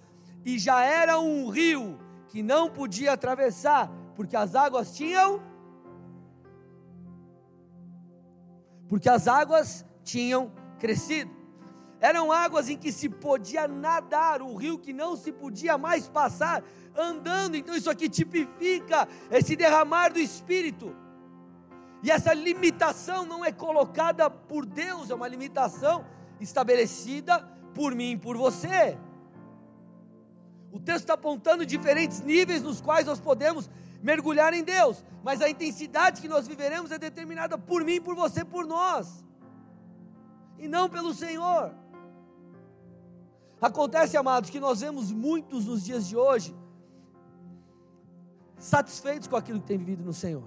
e 0.46 0.60
já 0.60 0.84
era 0.84 1.20
um 1.20 1.50
rio 1.50 2.00
que 2.28 2.44
não 2.44 2.70
podia 2.70 3.14
atravessar, 3.14 3.92
porque 4.16 4.36
as 4.36 4.54
águas 4.54 4.96
tinham. 4.96 5.42
Porque 8.88 9.10
as 9.10 9.28
águas 9.28 9.86
tinham 10.04 10.52
crescido. 10.78 11.32
Eram 12.00 12.32
águas 12.32 12.70
em 12.70 12.78
que 12.78 12.92
se 12.92 13.10
podia 13.10 13.68
nadar, 13.68 14.42
um 14.42 14.56
rio 14.56 14.78
que 14.78 14.94
não 14.94 15.18
se 15.18 15.32
podia 15.32 15.78
mais 15.78 16.08
passar 16.08 16.64
andando. 17.02 17.56
Então, 17.56 17.76
isso 17.76 17.90
aqui 17.90 18.10
tipifica 18.10 19.08
esse 19.32 19.56
derramar 19.56 20.12
do 20.12 20.20
Espírito. 20.20 20.96
E 22.02 22.12
essa 22.12 22.34
limitação 22.34 23.26
não 23.26 23.44
é 23.44 23.52
colocada 23.52 24.30
por 24.30 24.66
Deus, 24.66 25.10
é 25.10 25.16
uma 25.16 25.28
limitação 25.28 26.06
estabelecida 26.40 27.40
por 27.74 27.94
mim 27.94 28.12
e 28.12 28.18
por 28.18 28.38
você. 28.38 28.98
O 30.72 30.80
texto 30.80 31.02
está 31.02 31.14
apontando 31.16 31.66
diferentes 31.66 32.22
níveis 32.22 32.62
nos 32.62 32.80
quais 32.80 33.06
nós 33.06 33.20
podemos 33.20 33.70
mergulhar 34.02 34.54
em 34.54 34.64
Deus, 34.64 35.04
mas 35.24 35.42
a 35.42 35.50
intensidade 35.50 36.22
que 36.22 36.28
nós 36.28 36.48
viveremos 36.48 36.92
é 36.92 36.98
determinada 36.98 37.58
por 37.58 37.84
mim, 37.84 38.00
por 38.00 38.16
você, 38.16 38.46
por 38.46 38.66
nós, 38.66 39.26
e 40.58 40.68
não 40.68 40.88
pelo 40.88 41.14
Senhor. 41.14 41.74
Acontece, 43.60 44.16
amados, 44.16 44.50
que 44.50 44.60
nós 44.60 44.80
vemos 44.80 45.12
muitos 45.12 45.66
nos 45.66 45.84
dias 45.84 46.08
de 46.08 46.16
hoje 46.16 46.56
satisfeitos 48.60 49.28
com 49.28 49.38
aquilo 49.38 49.62
que 49.62 49.68
tem 49.68 49.78
vivido 49.78 50.04
no 50.04 50.14
Senhor. 50.14 50.44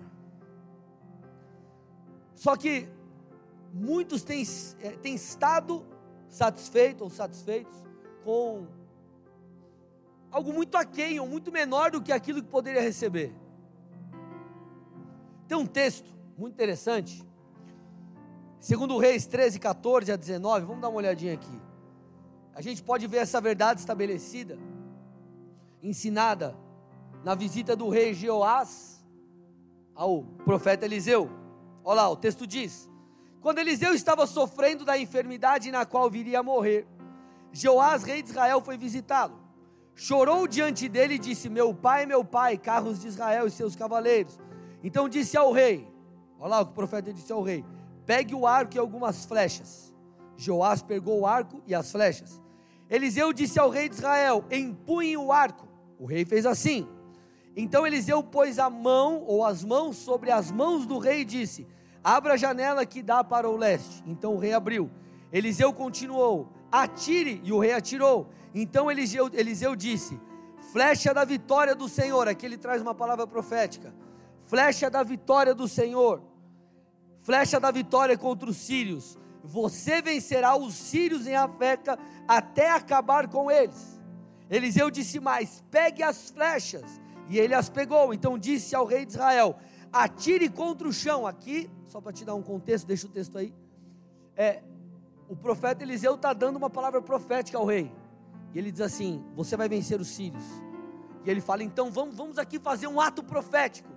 Só 2.35 2.57
que 2.57 2.89
muitos 3.73 4.23
têm, 4.23 4.45
é, 4.81 4.91
têm 4.91 5.15
estado 5.15 5.85
satisfeitos 6.29 7.03
ou 7.03 7.11
satisfeitos 7.11 7.75
com 8.25 8.67
algo 10.31 10.53
muito 10.53 10.77
aquém 10.77 11.19
ou 11.19 11.27
muito 11.27 11.51
menor 11.51 11.91
do 11.91 12.01
que 12.01 12.13
aquilo 12.13 12.43
que 12.43 12.49
poderia 12.49 12.81
receber. 12.81 13.35
Tem 15.49 15.57
um 15.57 15.67
texto 15.67 16.13
muito 16.37 16.55
interessante, 16.55 17.23
segundo 18.59 18.97
Reis 18.99 19.27
13, 19.27 19.59
14 19.59 20.13
a 20.13 20.17
19, 20.17 20.67
vamos 20.67 20.81
dar 20.81 20.89
uma 20.89 20.99
olhadinha 20.99 21.35
aqui. 21.35 21.61
A 22.55 22.61
gente 22.61 22.83
pode 22.83 23.07
ver 23.07 23.19
essa 23.19 23.41
verdade 23.41 23.81
estabelecida, 23.81 24.59
ensinada 25.83 26.57
na 27.25 27.35
visita 27.35 27.77
do 27.77 27.89
rei 27.89 28.15
Jeoás 28.15 29.05
ao 29.95 30.25
profeta 30.45 30.85
Eliseu. 30.85 31.31
Olha 31.85 32.03
lá, 32.03 32.11
o 32.11 32.17
texto 32.17 32.47
diz: 32.47 32.91
quando 33.41 33.59
Eliseu 33.59 33.93
estava 33.93 34.27
sofrendo 34.27 34.85
da 34.85 34.97
enfermidade 34.97 35.71
na 35.73 35.85
qual 35.85 36.09
viria 36.09 36.39
a 36.39 36.43
morrer, 36.43 36.87
Joás, 37.53 38.05
rei 38.05 38.23
de 38.23 38.31
Israel, 38.31 38.63
foi 38.63 38.79
visitá-lo. 38.79 39.39
Chorou 39.95 40.47
diante 40.47 40.89
dele 40.89 41.15
e 41.15 41.19
disse: 41.19 41.49
Meu 41.49 41.75
pai, 41.75 42.07
meu 42.07 42.25
pai, 42.25 42.57
carros 42.57 43.01
de 43.01 43.09
Israel 43.09 43.47
e 43.47 43.51
seus 43.51 43.77
cavaleiros. 43.77 44.41
Então 44.83 45.09
disse 45.09 45.37
ao 45.37 45.53
rei: 45.53 45.87
Olha 46.39 46.49
lá 46.49 46.61
o 46.61 46.67
que 46.67 46.73
o 46.73 46.75
profeta 46.75 47.13
disse 47.13 47.33
ao 47.33 47.43
rei: 47.43 47.65
Pegue 48.07 48.35
o 48.35 48.47
arco 48.47 48.77
e 48.77 48.79
algumas 48.79 49.27
flechas. 49.27 49.93
Joás 50.37 50.81
pegou 50.81 51.21
o 51.21 51.27
arco 51.27 51.61
e 51.67 51.75
as 51.75 51.93
flechas. 51.93 52.41
Eliseu 52.89 53.33
disse 53.33 53.59
ao 53.59 53.69
rei 53.69 53.89
de 53.89 53.97
Israel: 53.97 54.45
Empunhe 54.51 55.17
o 55.17 55.31
arco. 55.31 55.69
O 55.99 56.07
rei 56.07 56.25
fez 56.25 56.47
assim. 56.47 56.89
Então 57.57 57.87
Eliseu 57.87 58.23
pôs 58.23 58.59
a 58.59 58.71
mão 58.71 59.23
ou 59.27 59.45
as 59.45 59.63
mãos 59.63 59.97
sobre 59.97 60.31
as 60.31 60.51
mãos 60.51 60.87
do 60.87 60.99
rei 60.99 61.21
e 61.21 61.25
disse: 61.25 61.67
Abra 62.03 62.35
a 62.35 62.37
janela 62.37 62.87
que 62.87 63.03
dá 63.03 63.23
para 63.23 63.49
o 63.49 63.57
leste. 63.57 64.03
Então 64.07 64.35
o 64.35 64.39
rei 64.39 64.53
abriu. 64.55 64.91
Eliseu 65.33 65.73
continuou: 65.73 66.49
Atire, 66.71 67.41
e 67.45 67.53
o 67.53 67.59
rei 67.59 67.73
atirou. 67.73 68.29
Então 68.55 68.91
Eliseu, 68.91 69.31
Eliseu 69.33 69.77
disse: 69.77 70.19
Flecha 70.73 71.13
da 71.13 71.25
vitória 71.25 71.75
do 71.75 71.89
Senhor. 71.89 72.27
Aqui 72.29 72.47
ele 72.47 72.57
traz 72.57 72.81
uma 72.81 72.95
palavra 72.95 73.27
profética. 73.27 73.95
Flecha 74.47 74.89
da 74.89 75.03
vitória 75.03 75.55
do 75.55 75.69
Senhor. 75.69 76.23
Flecha 77.19 77.61
da 77.61 77.71
vitória 77.71 78.17
contra 78.17 78.49
os 78.49 78.57
sírios. 78.57 79.19
Você 79.45 80.01
vencerá 80.01 80.57
os 80.57 80.75
sírios 80.75 81.27
em 81.27 81.35
Afeca 81.35 81.99
até 82.27 82.71
acabar 82.71 83.29
com 83.29 83.51
eles. 83.51 84.01
Eliseu 84.49 84.91
disse 84.91 85.21
mais: 85.21 85.63
Pegue 85.71 86.03
as 86.03 86.31
flechas. 86.31 87.02
E 87.33 87.39
ele 87.39 87.55
as 87.55 87.71
pegou. 87.71 88.13
Então 88.13 88.37
disse 88.37 88.77
ao 88.77 88.85
rei 88.85 89.07
de 89.07 89.13
Israel: 89.13 89.57
Atire 89.91 90.51
contra 90.51 90.87
o 90.87 90.93
chão. 90.93 91.27
Aqui 91.27 91.71
só 91.87 91.99
para 91.99 92.13
te 92.13 92.27
dar 92.27 92.35
um 92.35 92.43
contexto, 92.43 92.87
deixa 92.87 93.07
o 93.07 93.11
texto 93.11 93.39
aí. 93.39 93.55
É, 94.37 94.63
o 95.31 95.35
profeta 95.35 95.83
Eliseu 95.83 96.15
está 96.15 96.35
dando 96.35 96.57
uma 96.57 96.69
palavra 96.69 97.01
profética 97.01 97.57
ao 97.57 97.65
rei. 97.65 97.91
E 98.53 98.59
ele 98.59 98.71
diz 98.71 98.83
assim: 98.83 99.25
Você 99.35 99.57
vai 99.57 99.67
vencer 99.67 99.99
os 99.99 100.09
sírios. 100.09 100.45
E 101.25 101.31
ele 101.31 101.41
fala: 101.41 101.63
Então 101.63 101.91
vamos, 101.91 102.15
vamos 102.15 102.37
aqui 102.37 102.59
fazer 102.59 102.87
um 102.87 103.01
ato 103.01 103.25
profético. 103.25 103.89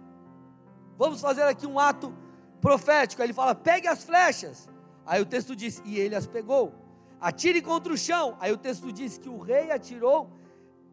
Vamos 0.98 1.20
fazer 1.20 1.44
aqui 1.44 1.68
um 1.68 1.78
ato 1.78 2.16
profético. 2.62 3.22
Aí 3.22 3.26
ele 3.26 3.34
fala: 3.34 3.54
Pegue 3.54 3.90
as 3.90 4.02
flechas. 4.06 4.70
Aí 5.06 5.22
o 5.22 5.26
texto 5.26 5.54
diz: 5.58 5.82
E 5.84 6.00
ele 6.00 6.16
as 6.16 6.26
pegou. 6.26 6.74
Atire 7.20 7.62
contra 7.62 7.92
o 7.92 7.98
chão. 7.98 8.38
Aí 8.40 8.54
o 8.54 8.58
texto 8.58 8.94
diz 8.94 9.18
que 9.18 9.28
o 9.28 9.40
rei 9.40 9.72
atirou 9.72 10.30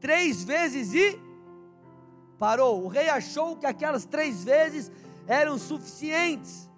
três 0.01 0.43
vezes 0.43 0.93
e 0.93 1.32
parou. 2.43 2.83
O 2.83 2.89
rei 2.89 3.09
achou 3.09 3.55
que 3.55 3.65
aquelas 3.65 4.05
três 4.05 4.43
vezes 4.43 4.91
eram 5.29 5.57
suficientes. 5.57 6.69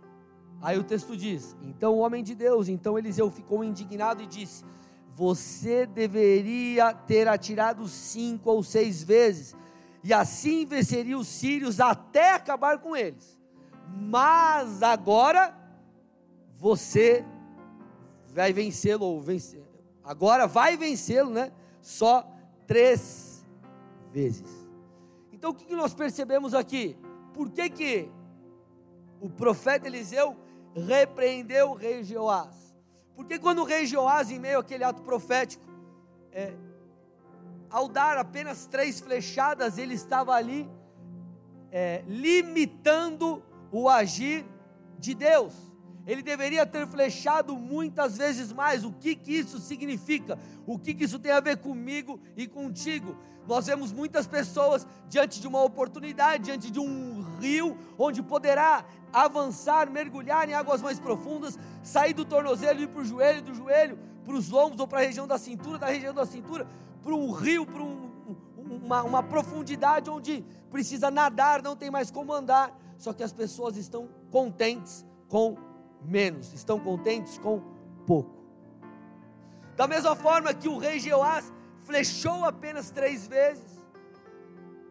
Aí 0.60 0.78
o 0.78 0.84
texto 0.84 1.16
diz: 1.16 1.56
Então 1.62 1.94
o 1.94 2.00
homem 2.00 2.22
de 2.22 2.34
Deus, 2.34 2.68
então 2.68 2.98
Eliseu 2.98 3.30
ficou 3.30 3.64
indignado 3.64 4.22
e 4.22 4.26
disse: 4.26 4.62
Você 5.14 5.86
deveria 5.86 6.92
ter 6.92 7.26
atirado 7.28 7.88
cinco 7.88 8.50
ou 8.50 8.62
seis 8.62 9.02
vezes, 9.02 9.56
e 10.02 10.12
assim 10.12 10.66
venceria 10.66 11.16
os 11.16 11.28
sírios 11.28 11.80
até 11.80 12.34
acabar 12.34 12.78
com 12.78 12.94
eles. 12.94 13.38
Mas 13.88 14.82
agora 14.82 15.56
você 16.60 17.24
vai 18.34 18.52
vencê-lo, 18.52 19.06
ou 19.06 19.18
vencer. 19.18 19.64
Agora 20.04 20.46
vai 20.46 20.76
vencê-lo, 20.76 21.30
né? 21.30 21.50
Só 21.80 22.30
três 22.66 23.42
vezes. 24.12 24.63
Então 25.44 25.52
o 25.52 25.54
que 25.54 25.76
nós 25.76 25.92
percebemos 25.92 26.54
aqui? 26.54 26.96
Por 27.34 27.50
que 27.50 27.68
que 27.68 28.10
o 29.20 29.28
profeta 29.28 29.86
Eliseu 29.86 30.34
repreendeu 30.74 31.72
o 31.72 31.74
rei 31.74 32.02
Jeoás. 32.02 32.74
Porque 33.14 33.38
quando 33.38 33.58
o 33.58 33.64
rei 33.64 33.84
Jeoás, 33.84 34.30
em 34.30 34.38
meio 34.38 34.60
àquele 34.60 34.82
ato 34.82 35.02
profético, 35.02 35.62
é, 36.32 36.54
ao 37.68 37.90
dar 37.90 38.16
apenas 38.16 38.64
três 38.64 39.00
flechadas, 39.00 39.76
ele 39.76 39.92
estava 39.92 40.32
ali 40.32 40.66
é, 41.70 42.02
limitando 42.06 43.42
o 43.70 43.86
agir 43.86 44.46
de 44.98 45.14
Deus. 45.14 45.52
Ele 46.06 46.22
deveria 46.22 46.66
ter 46.66 46.86
flechado 46.86 47.56
muitas 47.56 48.16
vezes 48.16 48.52
mais. 48.52 48.84
O 48.84 48.92
que, 48.92 49.14
que 49.14 49.32
isso 49.32 49.58
significa? 49.58 50.38
O 50.66 50.78
que, 50.78 50.94
que 50.94 51.04
isso 51.04 51.18
tem 51.18 51.32
a 51.32 51.40
ver 51.40 51.58
comigo 51.58 52.20
e 52.36 52.46
contigo? 52.46 53.16
Nós 53.46 53.66
vemos 53.66 53.92
muitas 53.92 54.26
pessoas 54.26 54.86
diante 55.08 55.40
de 55.40 55.46
uma 55.46 55.62
oportunidade, 55.62 56.44
diante 56.44 56.70
de 56.70 56.80
um 56.80 57.22
rio, 57.38 57.76
onde 57.98 58.22
poderá 58.22 58.84
avançar, 59.12 59.90
mergulhar 59.90 60.48
em 60.48 60.54
águas 60.54 60.82
mais 60.82 60.98
profundas, 60.98 61.58
sair 61.82 62.14
do 62.14 62.24
tornozelo 62.24 62.80
e 62.80 62.84
ir 62.84 62.88
para 62.88 63.00
o 63.00 63.04
joelho, 63.04 63.42
do 63.42 63.54
joelho 63.54 63.98
para 64.24 64.34
os 64.34 64.48
lombos 64.48 64.80
ou 64.80 64.88
para 64.88 65.00
a 65.00 65.02
região 65.02 65.26
da 65.26 65.38
cintura, 65.38 65.78
da 65.78 65.86
região 65.86 66.14
da 66.14 66.24
cintura, 66.24 66.66
para 67.02 67.14
um 67.14 67.30
rio, 67.30 67.66
para 67.66 67.82
um, 67.82 68.10
uma, 68.56 69.02
uma 69.02 69.22
profundidade 69.22 70.08
onde 70.08 70.42
precisa 70.70 71.10
nadar, 71.10 71.62
não 71.62 71.76
tem 71.76 71.90
mais 71.90 72.10
como 72.10 72.32
andar. 72.32 72.74
Só 72.96 73.12
que 73.12 73.22
as 73.22 73.32
pessoas 73.32 73.76
estão 73.76 74.08
contentes 74.30 75.04
com 75.28 75.56
menos, 76.04 76.52
estão 76.52 76.78
contentes 76.78 77.38
com 77.38 77.60
pouco. 78.06 78.34
Da 79.76 79.86
mesma 79.86 80.14
forma 80.14 80.54
que 80.54 80.68
o 80.68 80.78
rei 80.78 81.00
Jeoás 81.00 81.52
flechou 81.80 82.44
apenas 82.44 82.90
três 82.90 83.26
vezes, 83.26 83.84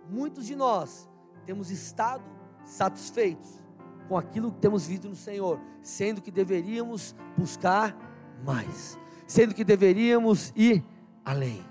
muitos 0.09 0.45
de 0.45 0.55
nós 0.55 1.09
temos 1.45 1.71
estado 1.71 2.23
satisfeitos 2.65 3.63
com 4.07 4.17
aquilo 4.17 4.51
que 4.51 4.59
temos 4.59 4.85
visto 4.85 5.07
no 5.07 5.15
Senhor, 5.15 5.59
sendo 5.81 6.21
que 6.21 6.31
deveríamos 6.31 7.15
buscar 7.37 7.95
mais, 8.43 8.97
sendo 9.25 9.55
que 9.55 9.63
deveríamos 9.63 10.51
ir 10.55 10.83
além. 11.23 11.65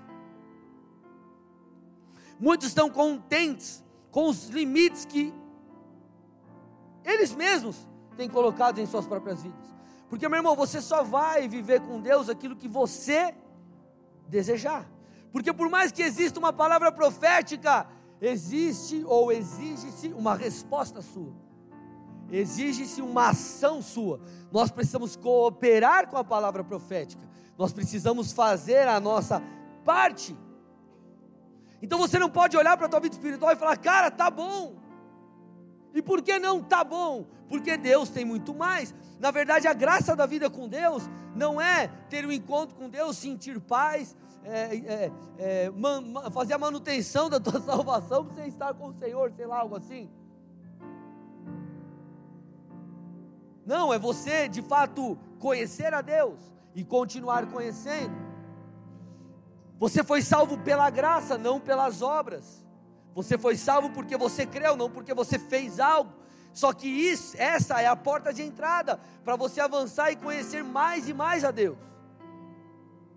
Muitos 2.39 2.67
estão 2.67 2.89
contentes 2.89 3.83
com 4.11 4.27
os 4.27 4.49
limites 4.49 5.05
que 5.05 5.33
eles 7.05 7.35
mesmos 7.35 7.87
têm 8.13 8.29
colocado 8.29 8.79
em 8.79 8.85
suas 8.85 9.05
próprias 9.05 9.41
vidas. 9.41 9.73
Porque, 10.09 10.27
meu 10.27 10.37
irmão, 10.37 10.55
você 10.55 10.81
só 10.81 11.03
vai 11.03 11.47
viver 11.47 11.81
com 11.81 11.99
Deus 11.99 12.29
aquilo 12.29 12.55
que 12.55 12.67
você 12.67 13.33
desejar. 14.27 14.87
Porque 15.31 15.51
por 15.51 15.69
mais 15.69 15.91
que 15.91 16.03
exista 16.03 16.39
uma 16.39 16.53
palavra 16.53 16.91
profética, 16.91 17.87
existe 18.21 19.03
ou 19.05 19.31
exige-se 19.31 20.09
uma 20.09 20.35
resposta 20.35 21.01
sua. 21.01 21.33
Exige-se 22.31 23.01
uma 23.01 23.29
ação 23.29 23.81
sua. 23.81 24.19
Nós 24.51 24.71
precisamos 24.71 25.15
cooperar 25.15 26.07
com 26.07 26.17
a 26.17 26.23
palavra 26.23 26.63
profética. 26.63 27.23
Nós 27.57 27.73
precisamos 27.73 28.31
fazer 28.31 28.87
a 28.87 28.99
nossa 28.99 29.41
parte. 29.83 30.35
Então 31.81 31.99
você 31.99 32.17
não 32.17 32.29
pode 32.29 32.55
olhar 32.55 32.77
para 32.77 32.85
a 32.85 32.89
tua 32.89 32.99
vida 32.99 33.15
espiritual 33.15 33.51
e 33.51 33.55
falar: 33.55 33.77
"Cara, 33.77 34.09
tá 34.09 34.29
bom". 34.29 34.75
E 35.93 36.01
por 36.01 36.21
que 36.21 36.39
não 36.39 36.61
tá 36.61 36.83
bom? 36.83 37.25
Porque 37.47 37.77
Deus 37.77 38.09
tem 38.09 38.25
muito 38.25 38.53
mais. 38.53 38.93
Na 39.19 39.29
verdade, 39.29 39.67
a 39.67 39.73
graça 39.73 40.15
da 40.15 40.25
vida 40.25 40.49
com 40.49 40.67
Deus 40.67 41.07
não 41.35 41.61
é 41.61 41.87
ter 42.09 42.25
um 42.25 42.31
encontro 42.31 42.75
com 42.75 42.89
Deus, 42.89 43.17
sentir 43.17 43.59
paz, 43.59 44.15
é, 44.43 44.75
é, 44.75 45.11
é, 45.37 45.69
man, 45.69 46.03
fazer 46.31 46.53
a 46.53 46.57
manutenção 46.57 47.29
da 47.29 47.39
tua 47.39 47.61
salvação 47.61 48.25
para 48.25 48.35
você 48.35 48.47
estar 48.47 48.73
com 48.73 48.87
o 48.87 48.93
Senhor, 48.93 49.31
sei 49.31 49.45
lá, 49.45 49.59
algo 49.59 49.75
assim. 49.75 50.09
Não, 53.65 53.93
é 53.93 53.99
você 53.99 54.49
de 54.49 54.61
fato 54.61 55.17
conhecer 55.39 55.93
a 55.93 56.01
Deus 56.01 56.39
e 56.75 56.83
continuar 56.83 57.45
conhecendo. 57.47 58.13
Você 59.79 60.03
foi 60.03 60.21
salvo 60.21 60.57
pela 60.57 60.89
graça, 60.89 61.37
não 61.37 61.59
pelas 61.59 62.01
obras. 62.01 62.62
Você 63.13 63.37
foi 63.37 63.55
salvo 63.55 63.89
porque 63.89 64.17
você 64.17 64.45
creu, 64.45 64.75
não 64.75 64.89
porque 64.89 65.13
você 65.13 65.37
fez 65.37 65.79
algo. 65.79 66.11
Só 66.53 66.71
que 66.71 66.87
isso, 66.87 67.35
essa 67.37 67.81
é 67.81 67.87
a 67.87 67.95
porta 67.95 68.33
de 68.33 68.43
entrada 68.43 68.99
para 69.23 69.35
você 69.35 69.59
avançar 69.59 70.11
e 70.11 70.15
conhecer 70.15 70.63
mais 70.63 71.07
e 71.07 71.13
mais 71.13 71.43
a 71.43 71.51
Deus. 71.51 71.77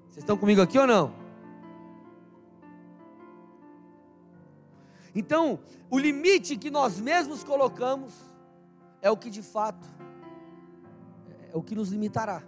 Vocês 0.09 0.19
estão 0.19 0.37
comigo 0.37 0.61
aqui 0.61 0.79
ou 0.79 0.87
não? 0.87 1.13
Então, 5.15 5.59
o 5.91 5.99
limite 5.99 6.57
que 6.57 6.71
nós 6.71 7.01
mesmos 7.01 7.43
colocamos 7.43 8.13
é 9.01 9.11
o 9.11 9.17
que 9.17 9.31
de 9.31 9.43
fato 9.43 9.97
é 11.57 11.59
o 11.59 11.63
que 11.63 11.75
nos 11.75 11.89
limitará. 11.89 12.43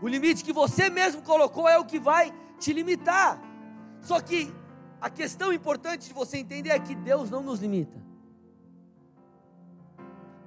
O 0.00 0.06
limite 0.06 0.44
que 0.44 0.52
você 0.52 0.88
mesmo 0.88 1.22
colocou 1.22 1.68
é 1.68 1.76
o 1.76 1.84
que 1.84 1.98
vai 1.98 2.32
te 2.56 2.72
limitar. 2.72 3.40
Só 4.00 4.20
que 4.20 4.54
a 5.06 5.10
questão 5.10 5.52
importante 5.52 6.08
de 6.08 6.12
você 6.12 6.36
entender 6.36 6.70
é 6.70 6.80
que 6.80 6.92
Deus 6.92 7.30
não 7.30 7.40
nos 7.40 7.60
limita. 7.60 7.96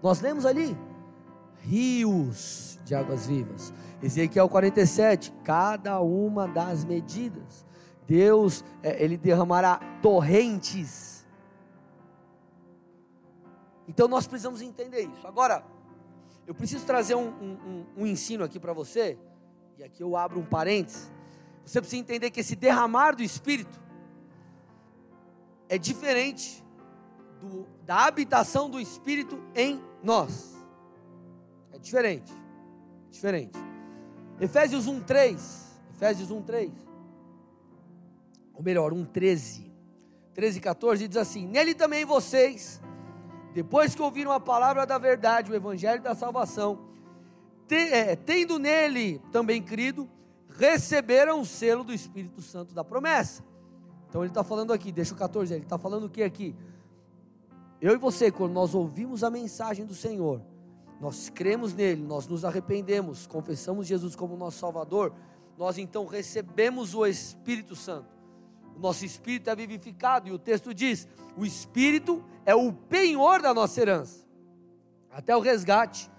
Nós 0.03 0.19
lemos 0.19 0.45
ali 0.45 0.77
rios 1.61 2.77
de 2.83 2.93
águas 2.93 3.25
vivas. 3.25 3.73
Ezequiel 4.03 4.49
47, 4.49 5.31
cada 5.45 6.01
uma 6.01 6.45
das 6.45 6.83
medidas. 6.83 7.65
Deus, 8.05 8.65
é, 8.83 9.01
ele 9.01 9.15
derramará 9.15 9.79
torrentes. 10.01 11.25
Então 13.87 14.09
nós 14.09 14.27
precisamos 14.27 14.61
entender 14.61 15.03
isso. 15.03 15.25
Agora, 15.25 15.63
eu 16.45 16.53
preciso 16.53 16.85
trazer 16.85 17.15
um, 17.15 17.29
um, 17.29 17.85
um 17.95 18.05
ensino 18.05 18.43
aqui 18.43 18.59
para 18.59 18.73
você, 18.73 19.17
e 19.77 19.83
aqui 19.85 20.03
eu 20.03 20.17
abro 20.17 20.37
um 20.37 20.45
parênteses. 20.45 21.09
Você 21.65 21.79
precisa 21.79 22.01
entender 22.01 22.29
que 22.29 22.41
esse 22.41 22.57
derramar 22.57 23.15
do 23.15 23.23
Espírito 23.23 23.87
é 25.69 25.77
diferente 25.77 26.65
do, 27.39 27.67
da 27.85 28.07
habitação 28.07 28.69
do 28.69 28.79
Espírito 28.79 29.39
em 29.55 29.79
nós. 30.03 30.57
É 31.71 31.77
diferente. 31.77 32.33
Diferente. 33.11 33.57
Efésios 34.41 34.87
1:3, 34.87 35.39
Efésios 35.91 36.31
1:3. 36.31 36.71
Ou 38.53 38.63
melhor, 38.63 38.91
1:13. 38.91 39.69
13 40.33 40.57
e 40.57 40.61
14 40.61 41.07
diz 41.07 41.17
assim: 41.17 41.47
Nele 41.47 41.75
também 41.75 42.03
vocês, 42.03 42.81
depois 43.53 43.93
que 43.93 44.01
ouviram 44.01 44.31
a 44.31 44.39
palavra 44.39 44.85
da 44.85 44.97
verdade, 44.97 45.51
o 45.51 45.55
evangelho 45.55 46.01
da 46.01 46.15
salvação, 46.15 46.79
te, 47.67 47.75
é, 47.75 48.15
tendo 48.15 48.57
nele 48.57 49.21
também 49.31 49.61
crido, 49.61 50.09
receberam 50.57 51.41
o 51.41 51.45
selo 51.45 51.83
do 51.83 51.93
Espírito 51.93 52.41
Santo 52.41 52.73
da 52.73 52.83
promessa. 52.83 53.43
Então 54.09 54.21
ele 54.21 54.31
está 54.31 54.43
falando 54.43 54.73
aqui, 54.73 54.91
deixa 54.91 55.13
o 55.13 55.17
14, 55.17 55.53
ele 55.53 55.63
está 55.63 55.77
falando 55.77 56.05
o 56.05 56.09
que 56.09 56.23
aqui? 56.23 56.55
Eu 57.79 57.93
e 57.93 57.97
você, 57.97 58.31
quando 58.31 58.51
nós 58.51 58.73
ouvimos 58.75 59.23
a 59.23 59.29
mensagem 59.29 59.85
do 59.85 59.93
Senhor, 59.93 60.41
nós 60.99 61.29
cremos 61.29 61.73
nele, 61.73 62.03
nós 62.03 62.27
nos 62.27 62.43
arrependemos, 62.43 63.25
confessamos 63.25 63.87
Jesus 63.87 64.15
como 64.15 64.35
nosso 64.35 64.57
Salvador, 64.57 65.13
nós 65.57 65.77
então 65.77 66.05
recebemos 66.05 66.93
o 66.93 67.05
Espírito 67.05 67.75
Santo. 67.75 68.19
O 68.75 68.79
nosso 68.79 69.03
espírito 69.05 69.49
é 69.49 69.55
vivificado, 69.55 70.29
e 70.29 70.31
o 70.31 70.39
texto 70.39 70.73
diz: 70.73 71.05
o 71.37 71.45
Espírito 71.45 72.23
é 72.45 72.55
o 72.55 72.71
penhor 72.71 73.41
da 73.41 73.53
nossa 73.53 73.81
herança, 73.81 74.25
até 75.11 75.35
o 75.35 75.41
resgate 75.41 76.09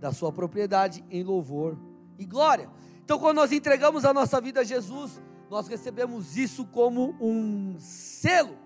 da 0.00 0.12
sua 0.12 0.32
propriedade 0.32 1.04
em 1.08 1.22
louvor 1.22 1.78
e 2.18 2.24
glória. 2.24 2.68
Então, 3.04 3.18
quando 3.18 3.36
nós 3.36 3.52
entregamos 3.52 4.04
a 4.04 4.12
nossa 4.12 4.40
vida 4.40 4.60
a 4.60 4.64
Jesus, 4.64 5.20
nós 5.50 5.66
recebemos 5.66 6.36
isso 6.36 6.64
como 6.64 7.16
um 7.20 7.76
selo. 7.80 8.56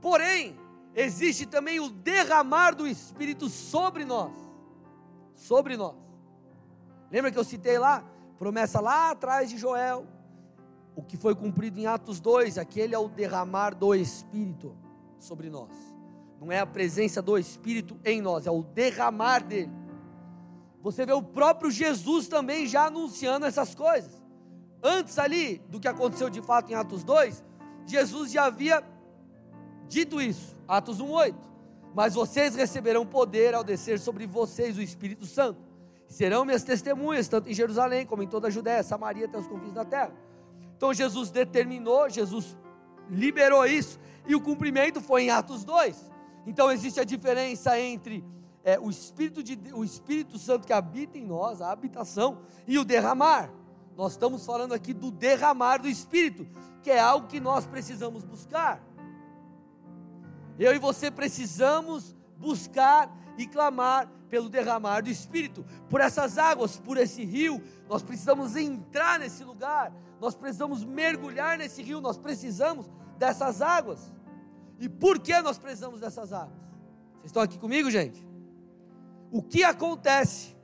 Porém, 0.00 0.58
existe 0.94 1.44
também 1.44 1.78
o 1.80 1.90
derramar 1.90 2.74
do 2.74 2.88
Espírito 2.88 3.50
sobre 3.50 4.06
nós. 4.06 4.32
Sobre 5.34 5.76
nós. 5.76 5.94
Lembra 7.10 7.30
que 7.30 7.38
eu 7.38 7.44
citei 7.44 7.78
lá? 7.78 8.02
Promessa 8.38 8.80
lá 8.80 9.10
atrás 9.10 9.50
de 9.50 9.58
Joel. 9.58 10.06
O 10.96 11.02
que 11.02 11.18
foi 11.18 11.34
cumprido 11.34 11.78
em 11.78 11.86
Atos 11.86 12.20
2, 12.20 12.56
aquele 12.56 12.94
é 12.94 12.98
o 12.98 13.08
derramar 13.08 13.74
do 13.74 13.94
Espírito 13.94 14.74
sobre 15.18 15.50
nós. 15.50 15.70
Não 16.40 16.50
é 16.50 16.58
a 16.58 16.66
presença 16.66 17.20
do 17.20 17.36
Espírito 17.36 18.00
em 18.02 18.22
nós, 18.22 18.46
é 18.46 18.50
o 18.50 18.62
derramar 18.62 19.44
dele. 19.44 19.72
Você 20.80 21.04
vê 21.04 21.12
o 21.12 21.22
próprio 21.22 21.70
Jesus 21.70 22.28
também 22.28 22.66
já 22.66 22.86
anunciando 22.86 23.44
essas 23.44 23.74
coisas. 23.74 24.17
Antes 24.82 25.18
ali 25.18 25.58
do 25.68 25.80
que 25.80 25.88
aconteceu 25.88 26.30
de 26.30 26.40
fato 26.40 26.70
em 26.70 26.74
Atos 26.74 27.02
2, 27.02 27.44
Jesus 27.86 28.30
já 28.30 28.44
havia 28.44 28.82
dito 29.88 30.20
isso, 30.20 30.56
Atos 30.66 31.00
1:8. 31.00 31.34
Mas 31.94 32.14
vocês 32.14 32.54
receberão 32.54 33.04
poder 33.06 33.54
ao 33.54 33.64
descer 33.64 33.98
sobre 33.98 34.26
vocês 34.26 34.76
o 34.76 34.82
Espírito 34.82 35.26
Santo. 35.26 35.60
Serão 36.06 36.44
minhas 36.44 36.62
testemunhas, 36.62 37.28
tanto 37.28 37.50
em 37.50 37.54
Jerusalém 37.54 38.06
como 38.06 38.22
em 38.22 38.28
toda 38.28 38.48
a 38.48 38.50
Judéia, 38.50 38.82
Samaria 38.82 39.26
até 39.26 39.38
os 39.38 39.46
confins 39.46 39.72
da 39.72 39.84
terra. 39.84 40.12
Então 40.76 40.94
Jesus 40.94 41.30
determinou, 41.30 42.08
Jesus 42.08 42.56
liberou 43.10 43.66
isso, 43.66 43.98
e 44.26 44.34
o 44.34 44.40
cumprimento 44.40 45.00
foi 45.00 45.24
em 45.24 45.30
Atos 45.30 45.64
2. 45.64 46.10
Então 46.46 46.70
existe 46.70 47.00
a 47.00 47.04
diferença 47.04 47.78
entre 47.80 48.24
é, 48.62 48.78
o, 48.78 48.90
Espírito 48.90 49.42
de, 49.42 49.58
o 49.72 49.82
Espírito 49.82 50.38
Santo 50.38 50.66
que 50.66 50.72
habita 50.72 51.18
em 51.18 51.24
nós, 51.24 51.60
a 51.60 51.70
habitação, 51.70 52.38
e 52.66 52.78
o 52.78 52.84
derramar. 52.84 53.50
Nós 53.98 54.12
estamos 54.12 54.46
falando 54.46 54.72
aqui 54.72 54.94
do 54.94 55.10
derramar 55.10 55.78
do 55.78 55.88
Espírito, 55.88 56.46
que 56.84 56.90
é 56.92 57.00
algo 57.00 57.26
que 57.26 57.40
nós 57.40 57.66
precisamos 57.66 58.22
buscar. 58.22 58.80
Eu 60.56 60.72
e 60.72 60.78
você 60.78 61.10
precisamos 61.10 62.14
buscar 62.36 63.12
e 63.36 63.44
clamar 63.44 64.08
pelo 64.30 64.48
derramar 64.48 65.00
do 65.00 65.10
Espírito, 65.10 65.66
por 65.90 66.00
essas 66.00 66.38
águas, 66.38 66.78
por 66.78 66.96
esse 66.96 67.24
rio. 67.24 67.60
Nós 67.88 68.00
precisamos 68.00 68.54
entrar 68.54 69.18
nesse 69.18 69.42
lugar, 69.42 69.92
nós 70.20 70.36
precisamos 70.36 70.84
mergulhar 70.84 71.58
nesse 71.58 71.82
rio, 71.82 72.00
nós 72.00 72.16
precisamos 72.16 72.88
dessas 73.18 73.60
águas. 73.60 74.14
E 74.78 74.88
por 74.88 75.18
que 75.18 75.42
nós 75.42 75.58
precisamos 75.58 75.98
dessas 75.98 76.32
águas? 76.32 76.60
Vocês 77.14 77.26
estão 77.26 77.42
aqui 77.42 77.58
comigo, 77.58 77.90
gente? 77.90 78.24
O 79.32 79.42
que 79.42 79.64
acontece 79.64 80.56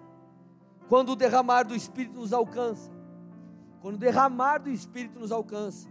quando 0.88 1.10
o 1.10 1.16
derramar 1.16 1.64
do 1.64 1.74
Espírito 1.74 2.20
nos 2.20 2.32
alcança? 2.32 2.93
Quando 3.84 3.96
o 3.96 3.98
derramar 3.98 4.56
do 4.56 4.70
Espírito 4.70 5.20
nos 5.20 5.30
alcança, 5.30 5.86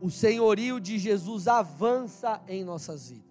o 0.00 0.08
senhorio 0.08 0.78
de 0.78 1.00
Jesus 1.00 1.48
avança 1.48 2.40
em 2.46 2.62
nossas 2.62 3.10
vidas. 3.10 3.26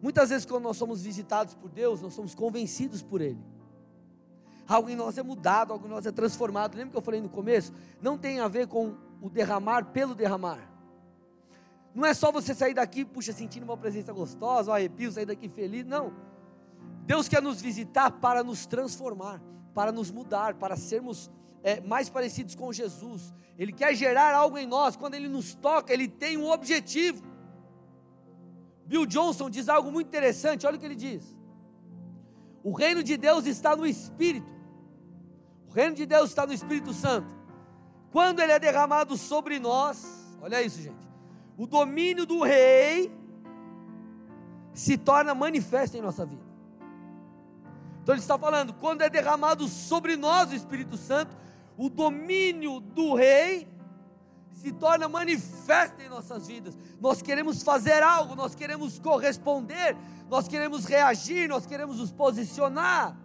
Muitas 0.00 0.30
vezes, 0.30 0.46
quando 0.46 0.62
nós 0.62 0.78
somos 0.78 1.02
visitados 1.02 1.52
por 1.52 1.68
Deus, 1.68 2.00
nós 2.00 2.14
somos 2.14 2.34
convencidos 2.34 3.02
por 3.02 3.20
Ele. 3.20 3.38
Algo 4.66 4.88
em 4.88 4.96
nós 4.96 5.18
é 5.18 5.22
mudado, 5.22 5.74
algo 5.74 5.86
em 5.86 5.90
nós 5.90 6.06
é 6.06 6.10
transformado. 6.10 6.74
Lembra 6.74 6.92
que 6.92 6.96
eu 6.96 7.02
falei 7.02 7.20
no 7.20 7.28
começo? 7.28 7.70
Não 8.00 8.16
tem 8.16 8.40
a 8.40 8.48
ver 8.48 8.66
com 8.66 8.94
o 9.20 9.28
derramar 9.28 9.84
pelo 9.92 10.14
derramar. 10.14 10.72
Não 11.94 12.06
é 12.06 12.14
só 12.14 12.32
você 12.32 12.54
sair 12.54 12.72
daqui, 12.72 13.04
puxa, 13.04 13.34
sentindo 13.34 13.64
uma 13.64 13.76
presença 13.76 14.10
gostosa, 14.10 14.70
um 14.70 14.74
arrepio, 14.74 15.12
sair 15.12 15.26
daqui 15.26 15.50
feliz. 15.50 15.84
Não. 15.84 16.14
Deus 17.04 17.28
quer 17.28 17.42
nos 17.42 17.60
visitar 17.60 18.10
para 18.10 18.42
nos 18.42 18.64
transformar, 18.64 19.38
para 19.76 19.92
nos 19.92 20.10
mudar, 20.10 20.54
para 20.54 20.74
sermos 20.74 21.30
é, 21.62 21.80
mais 21.80 22.08
parecidos 22.08 22.54
com 22.54 22.72
Jesus. 22.72 23.32
Ele 23.58 23.72
quer 23.72 23.94
gerar 23.94 24.34
algo 24.34 24.58
em 24.58 24.66
nós. 24.66 24.96
Quando 24.96 25.14
Ele 25.14 25.28
nos 25.28 25.54
toca, 25.54 25.92
Ele 25.92 26.08
tem 26.08 26.36
um 26.36 26.50
objetivo. 26.50 27.22
Bill 28.86 29.06
Johnson 29.06 29.48
diz 29.50 29.68
algo 29.68 29.92
muito 29.92 30.08
interessante. 30.08 30.66
Olha 30.66 30.76
o 30.76 30.80
que 30.80 30.86
ele 30.86 30.94
diz. 30.94 31.36
O 32.62 32.72
reino 32.72 33.02
de 33.02 33.16
Deus 33.16 33.46
está 33.46 33.76
no 33.76 33.86
Espírito. 33.86 34.50
O 35.68 35.72
reino 35.72 35.94
de 35.94 36.06
Deus 36.06 36.30
está 36.30 36.46
no 36.46 36.52
Espírito 36.52 36.92
Santo. 36.92 37.34
Quando 38.10 38.40
ele 38.40 38.52
é 38.52 38.58
derramado 38.58 39.16
sobre 39.16 39.58
nós, 39.58 40.06
olha 40.40 40.62
isso, 40.62 40.80
gente 40.80 41.06
o 41.56 41.66
domínio 41.66 42.26
do 42.26 42.42
rei 42.42 43.10
se 44.74 44.98
torna 44.98 45.34
manifesto 45.34 45.96
em 45.96 46.02
nossa 46.02 46.26
vida. 46.26 46.44
Então 48.06 48.14
ele 48.14 48.22
está 48.22 48.38
falando, 48.38 48.72
quando 48.74 49.02
é 49.02 49.10
derramado 49.10 49.66
sobre 49.66 50.16
nós 50.16 50.52
o 50.52 50.54
Espírito 50.54 50.96
Santo, 50.96 51.36
o 51.76 51.90
domínio 51.90 52.78
do 52.78 53.16
rei 53.16 53.66
se 54.52 54.70
torna 54.70 55.08
manifesto 55.08 56.00
em 56.00 56.08
nossas 56.08 56.46
vidas. 56.46 56.78
Nós 57.00 57.20
queremos 57.20 57.64
fazer 57.64 58.04
algo, 58.04 58.36
nós 58.36 58.54
queremos 58.54 59.00
corresponder, 59.00 59.96
nós 60.30 60.46
queremos 60.46 60.84
reagir, 60.84 61.48
nós 61.48 61.66
queremos 61.66 61.98
nos 61.98 62.12
posicionar. 62.12 63.16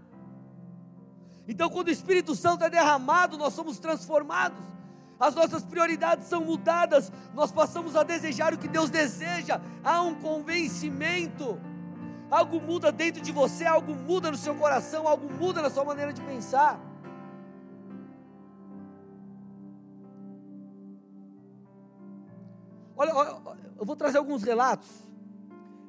Então, 1.48 1.70
quando 1.70 1.90
o 1.90 1.92
Espírito 1.92 2.34
Santo 2.34 2.64
é 2.64 2.70
derramado, 2.72 3.38
nós 3.38 3.54
somos 3.54 3.78
transformados 3.78 4.72
as 5.22 5.36
nossas 5.36 5.62
prioridades 5.62 6.26
são 6.26 6.44
mudadas, 6.44 7.12
nós 7.36 7.52
passamos 7.52 7.96
a 7.96 8.02
desejar 8.02 8.56
o 8.56 8.58
que 8.58 8.68
Deus 8.68 8.90
deseja, 8.90 9.62
há 9.84 10.02
um 10.02 10.16
convencimento, 10.16 11.62
algo 12.32 12.62
muda 12.62 12.92
dentro 12.94 13.22
de 13.22 13.32
você, 13.32 13.66
algo 13.66 13.94
muda 13.94 14.32
no 14.32 14.38
seu 14.38 14.56
coração, 14.56 15.06
algo 15.06 15.30
muda 15.30 15.62
na 15.62 15.70
sua 15.70 15.84
maneira 15.84 16.14
de 16.14 16.22
pensar. 16.22 16.80
Olha, 22.96 23.12
eu 23.78 23.86
vou 23.86 23.96
trazer 23.96 24.18
alguns 24.18 24.44
relatos 24.44 24.88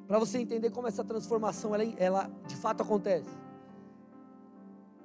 para 0.07 0.19
você 0.19 0.37
entender 0.39 0.71
como 0.71 0.87
essa 0.87 1.03
transformação 1.03 1.73
ela, 1.73 1.83
ela 1.97 2.31
de 2.45 2.55
fato 2.57 2.81
acontece. 2.81 3.29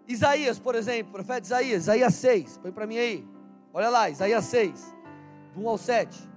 Isaías, 0.09 0.59
por 0.59 0.75
exemplo, 0.75 1.13
profeta 1.13 1.47
Isaías, 1.47 1.83
Isaías 1.83 2.15
6, 2.15 2.59
põe 2.59 2.73
para 2.73 2.87
mim 2.87 2.99
aí. 2.99 3.29
Olha 3.73 3.91
lá, 3.91 4.11
Isaías 4.11 4.45
6, 4.47 4.97
do 5.55 5.61
1 5.61 5.69
ao 5.69 5.79
7. 5.79 6.29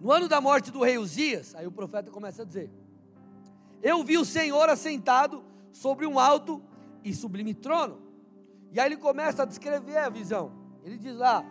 No 0.00 0.10
ano 0.10 0.26
da 0.28 0.40
morte 0.40 0.70
do 0.70 0.82
rei 0.82 0.96
Uzias, 0.96 1.54
aí 1.54 1.66
o 1.66 1.70
profeta 1.70 2.10
começa 2.10 2.40
a 2.40 2.44
dizer: 2.44 2.70
Eu 3.82 4.02
vi 4.02 4.16
o 4.16 4.24
Senhor 4.24 4.66
assentado 4.70 5.44
sobre 5.70 6.06
um 6.06 6.18
alto 6.18 6.62
e 7.04 7.14
sublime 7.14 7.52
trono. 7.52 8.00
E 8.72 8.80
aí 8.80 8.86
ele 8.86 8.96
começa 8.96 9.42
a 9.42 9.46
descrever 9.46 9.98
a 9.98 10.08
visão. 10.08 10.52
Ele 10.82 10.96
diz 10.96 11.14
lá: 11.14 11.44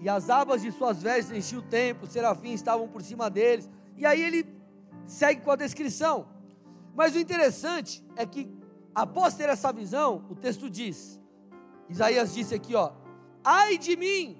E 0.00 0.08
as 0.08 0.28
abas 0.28 0.60
de 0.60 0.70
suas 0.70 1.02
vestes 1.02 1.34
enchiam 1.34 1.62
o 1.62 1.64
templo, 1.64 2.06
os 2.06 2.12
serafins 2.12 2.56
estavam 2.56 2.86
por 2.88 3.00
cima 3.00 3.30
deles. 3.30 3.70
E 3.96 4.04
aí 4.04 4.20
ele 4.20 4.46
segue 5.06 5.40
com 5.40 5.50
a 5.50 5.56
descrição. 5.56 6.28
Mas 6.94 7.14
o 7.14 7.18
interessante 7.18 8.04
é 8.16 8.26
que, 8.26 8.50
após 8.94 9.34
ter 9.34 9.48
essa 9.48 9.72
visão, 9.72 10.26
o 10.28 10.34
texto 10.34 10.68
diz: 10.68 11.18
Isaías 11.88 12.34
disse 12.34 12.54
aqui, 12.54 12.74
ó: 12.74 12.92
Ai 13.42 13.78
de 13.78 13.96
mim, 13.96 14.36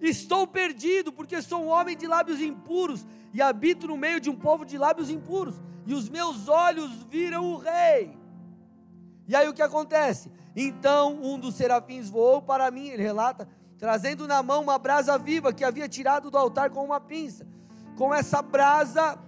estou 0.00 0.46
perdido, 0.46 1.12
porque 1.12 1.42
sou 1.42 1.62
um 1.62 1.68
homem 1.68 1.96
de 1.96 2.06
lábios 2.06 2.40
impuros 2.40 3.06
e 3.32 3.42
habito 3.42 3.86
no 3.86 3.96
meio 3.96 4.20
de 4.20 4.30
um 4.30 4.36
povo 4.36 4.64
de 4.64 4.78
lábios 4.78 5.10
impuros, 5.10 5.60
e 5.86 5.94
os 5.94 6.08
meus 6.08 6.48
olhos 6.48 6.90
viram 7.04 7.52
o 7.52 7.58
rei. 7.58 8.16
E 9.26 9.34
aí 9.34 9.48
o 9.48 9.54
que 9.54 9.62
acontece? 9.62 10.30
Então 10.56 11.18
um 11.22 11.38
dos 11.38 11.54
serafins 11.54 12.08
voou 12.08 12.40
para 12.40 12.70
mim, 12.70 12.88
ele 12.88 13.02
relata, 13.02 13.48
trazendo 13.76 14.26
na 14.26 14.42
mão 14.42 14.62
uma 14.62 14.78
brasa 14.78 15.18
viva 15.18 15.52
que 15.52 15.64
havia 15.64 15.88
tirado 15.88 16.30
do 16.30 16.38
altar 16.38 16.70
com 16.70 16.84
uma 16.84 17.00
pinça. 17.00 17.46
Com 17.96 18.14
essa 18.14 18.40
brasa 18.40 19.18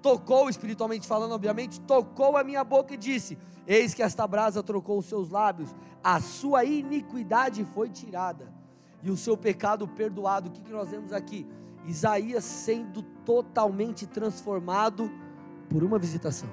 tocou, 0.00 0.48
espiritualmente 0.48 1.06
falando, 1.06 1.32
obviamente, 1.32 1.80
tocou 1.80 2.36
a 2.36 2.44
minha 2.44 2.64
boca 2.64 2.94
e 2.94 2.96
disse: 2.96 3.36
Eis 3.66 3.94
que 3.94 4.02
esta 4.02 4.26
brasa 4.26 4.62
trocou 4.62 4.98
os 4.98 5.06
seus 5.06 5.30
lábios, 5.30 5.74
a 6.02 6.20
sua 6.20 6.64
iniquidade 6.64 7.64
foi 7.64 7.88
tirada 7.88 8.61
e 9.02 9.10
o 9.10 9.16
seu 9.16 9.36
pecado 9.36 9.86
perdoado. 9.88 10.48
O 10.48 10.52
que, 10.52 10.60
que 10.60 10.72
nós 10.72 10.90
vemos 10.90 11.12
aqui? 11.12 11.46
Isaías 11.86 12.44
sendo 12.44 13.02
totalmente 13.24 14.06
transformado 14.06 15.10
por 15.68 15.82
uma 15.82 15.98
visitação. 15.98 16.48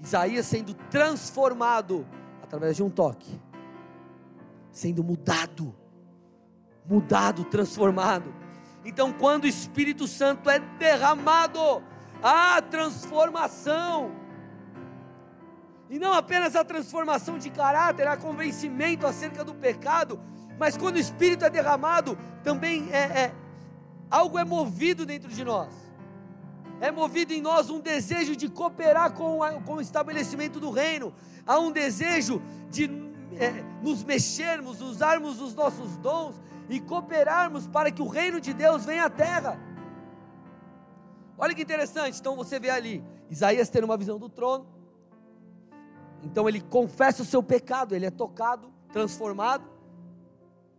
Isaías 0.00 0.46
sendo 0.46 0.74
transformado 0.74 2.06
através 2.42 2.76
de 2.76 2.82
um 2.82 2.90
toque, 2.90 3.40
sendo 4.70 5.02
mudado, 5.02 5.74
mudado, 6.84 7.44
transformado. 7.44 8.34
Então, 8.84 9.12
quando 9.12 9.44
o 9.44 9.48
Espírito 9.48 10.08
Santo 10.08 10.50
é 10.50 10.58
derramado, 10.58 11.82
há 12.22 12.60
transformação. 12.60 14.10
E 15.88 15.98
não 15.98 16.12
apenas 16.12 16.56
a 16.56 16.64
transformação 16.64 17.38
de 17.38 17.50
caráter, 17.50 18.08
a 18.08 18.16
convencimento 18.16 19.06
acerca 19.06 19.44
do 19.44 19.54
pecado, 19.54 20.18
mas 20.62 20.76
quando 20.76 20.94
o 20.94 21.00
Espírito 21.00 21.44
é 21.44 21.50
derramado, 21.50 22.16
também 22.44 22.88
é, 22.92 23.24
é 23.24 23.34
algo 24.08 24.38
é 24.38 24.44
movido 24.44 25.04
dentro 25.04 25.28
de 25.28 25.42
nós. 25.44 25.74
É 26.80 26.88
movido 26.92 27.32
em 27.32 27.40
nós 27.40 27.68
um 27.68 27.80
desejo 27.80 28.36
de 28.36 28.48
cooperar 28.48 29.12
com, 29.12 29.42
a, 29.42 29.54
com 29.54 29.74
o 29.74 29.80
estabelecimento 29.80 30.60
do 30.60 30.70
reino. 30.70 31.12
Há 31.44 31.58
um 31.58 31.72
desejo 31.72 32.40
de 32.70 32.88
é, 33.40 33.50
nos 33.82 34.04
mexermos, 34.04 34.80
usarmos 34.80 35.40
os 35.40 35.52
nossos 35.52 35.96
dons 35.96 36.40
e 36.70 36.78
cooperarmos 36.78 37.66
para 37.66 37.90
que 37.90 38.00
o 38.00 38.06
reino 38.06 38.40
de 38.40 38.54
Deus 38.54 38.84
venha 38.84 39.06
à 39.06 39.10
terra. 39.10 39.58
Olha 41.36 41.56
que 41.56 41.62
interessante. 41.62 42.20
Então 42.20 42.36
você 42.36 42.60
vê 42.60 42.70
ali 42.70 43.02
Isaías 43.28 43.68
tendo 43.68 43.82
uma 43.82 43.96
visão 43.96 44.16
do 44.16 44.28
trono 44.28 44.64
então 46.22 46.48
ele 46.48 46.60
confessa 46.60 47.22
o 47.22 47.24
seu 47.24 47.42
pecado, 47.42 47.96
ele 47.96 48.06
é 48.06 48.10
tocado, 48.10 48.72
transformado. 48.92 49.71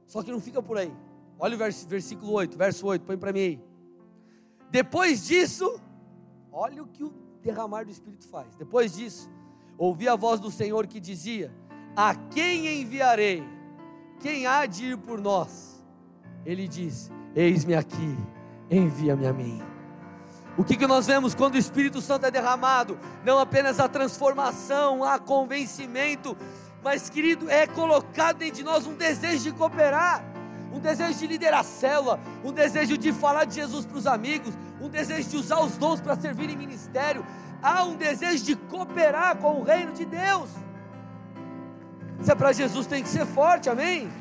Só 0.08 0.22
que 0.22 0.32
não 0.32 0.40
fica 0.40 0.62
por 0.62 0.78
aí. 0.78 0.94
Olha 1.40 1.56
o 1.56 1.88
versículo 1.88 2.32
8, 2.34 2.58
verso 2.58 2.86
8, 2.86 3.06
põe 3.06 3.18
para 3.18 3.34
mim 3.34 3.40
aí. 3.40 3.62
Depois 4.70 5.26
disso, 5.26 5.80
olha 6.52 6.82
o 6.82 6.88
que 6.88 7.04
o 7.04 7.14
derramar 7.42 7.86
do 7.86 7.92
Espírito 7.92 8.28
faz. 8.28 8.56
Depois 8.56 8.94
disso, 8.94 9.30
ouvi 9.78 10.08
a 10.08 10.16
voz 10.16 10.40
do 10.40 10.50
Senhor 10.50 10.88
que 10.88 11.00
dizia: 11.00 11.54
A 11.96 12.16
quem 12.16 12.82
enviarei? 12.82 13.44
Quem 14.20 14.48
há 14.48 14.66
de 14.66 14.92
ir 14.92 14.98
por 14.98 15.20
nós? 15.20 15.84
Ele 16.46 16.68
diz: 16.68 17.12
Eis-me 17.36 17.76
aqui, 17.76 18.18
envia-me 18.70 19.28
a 19.28 19.34
mim. 19.34 19.62
O 20.58 20.64
que, 20.64 20.78
que 20.78 20.86
nós 20.86 21.08
vemos 21.08 21.34
quando 21.34 21.56
o 21.56 21.58
Espírito 21.58 22.00
Santo 22.00 22.28
é 22.28 22.32
derramado? 22.32 23.00
Não 23.26 23.40
apenas 23.40 23.80
a 23.80 23.90
transformação, 23.90 25.04
a 25.04 25.18
convencimento, 25.18 26.38
mas, 26.84 27.10
querido, 27.10 27.50
é 27.50 27.66
colocado 27.66 28.38
dentro 28.38 28.58
de 28.58 28.64
nós 28.64 28.86
um 28.86 28.94
desejo 28.94 29.44
de 29.44 29.52
cooperar, 29.54 30.24
um 30.74 30.80
desejo 30.80 31.18
de 31.18 31.28
liderar 31.28 31.62
a 31.62 31.64
célula, 31.64 32.20
um 32.44 32.52
desejo 32.52 32.98
de 32.98 33.14
falar 33.14 33.46
de 33.46 33.56
Jesus 33.56 33.86
para 33.86 33.98
os 33.98 34.06
amigos, 34.06 34.54
um 34.82 34.90
desejo 34.90 35.30
de 35.30 35.38
usar 35.38 35.62
os 35.62 35.78
dons 35.78 36.02
para 36.02 36.16
servir 36.18 36.50
em 36.50 36.58
ministério. 36.58 37.26
Há 37.62 37.86
um 37.86 37.96
desejo 37.96 38.44
de 38.44 38.56
cooperar 38.56 39.38
com 39.38 39.62
o 39.62 39.64
reino 39.64 39.94
de 39.94 40.04
Deus. 40.04 40.50
Isso 42.20 42.32
é 42.32 42.36
para 42.36 42.52
Jesus, 42.52 42.86
tem 42.86 43.02
que 43.02 43.10
ser 43.10 43.26
forte, 43.26 43.70
amém? 43.70 44.12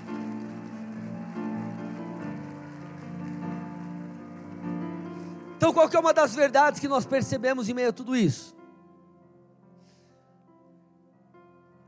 Então, 5.56 5.72
qual 5.72 5.88
é 5.92 5.98
uma 5.98 6.12
das 6.12 6.34
verdades 6.34 6.80
que 6.80 6.88
nós 6.88 7.04
percebemos 7.06 7.68
em 7.68 7.74
meio 7.74 7.88
a 7.88 7.92
tudo 7.92 8.14
isso? 8.16 8.61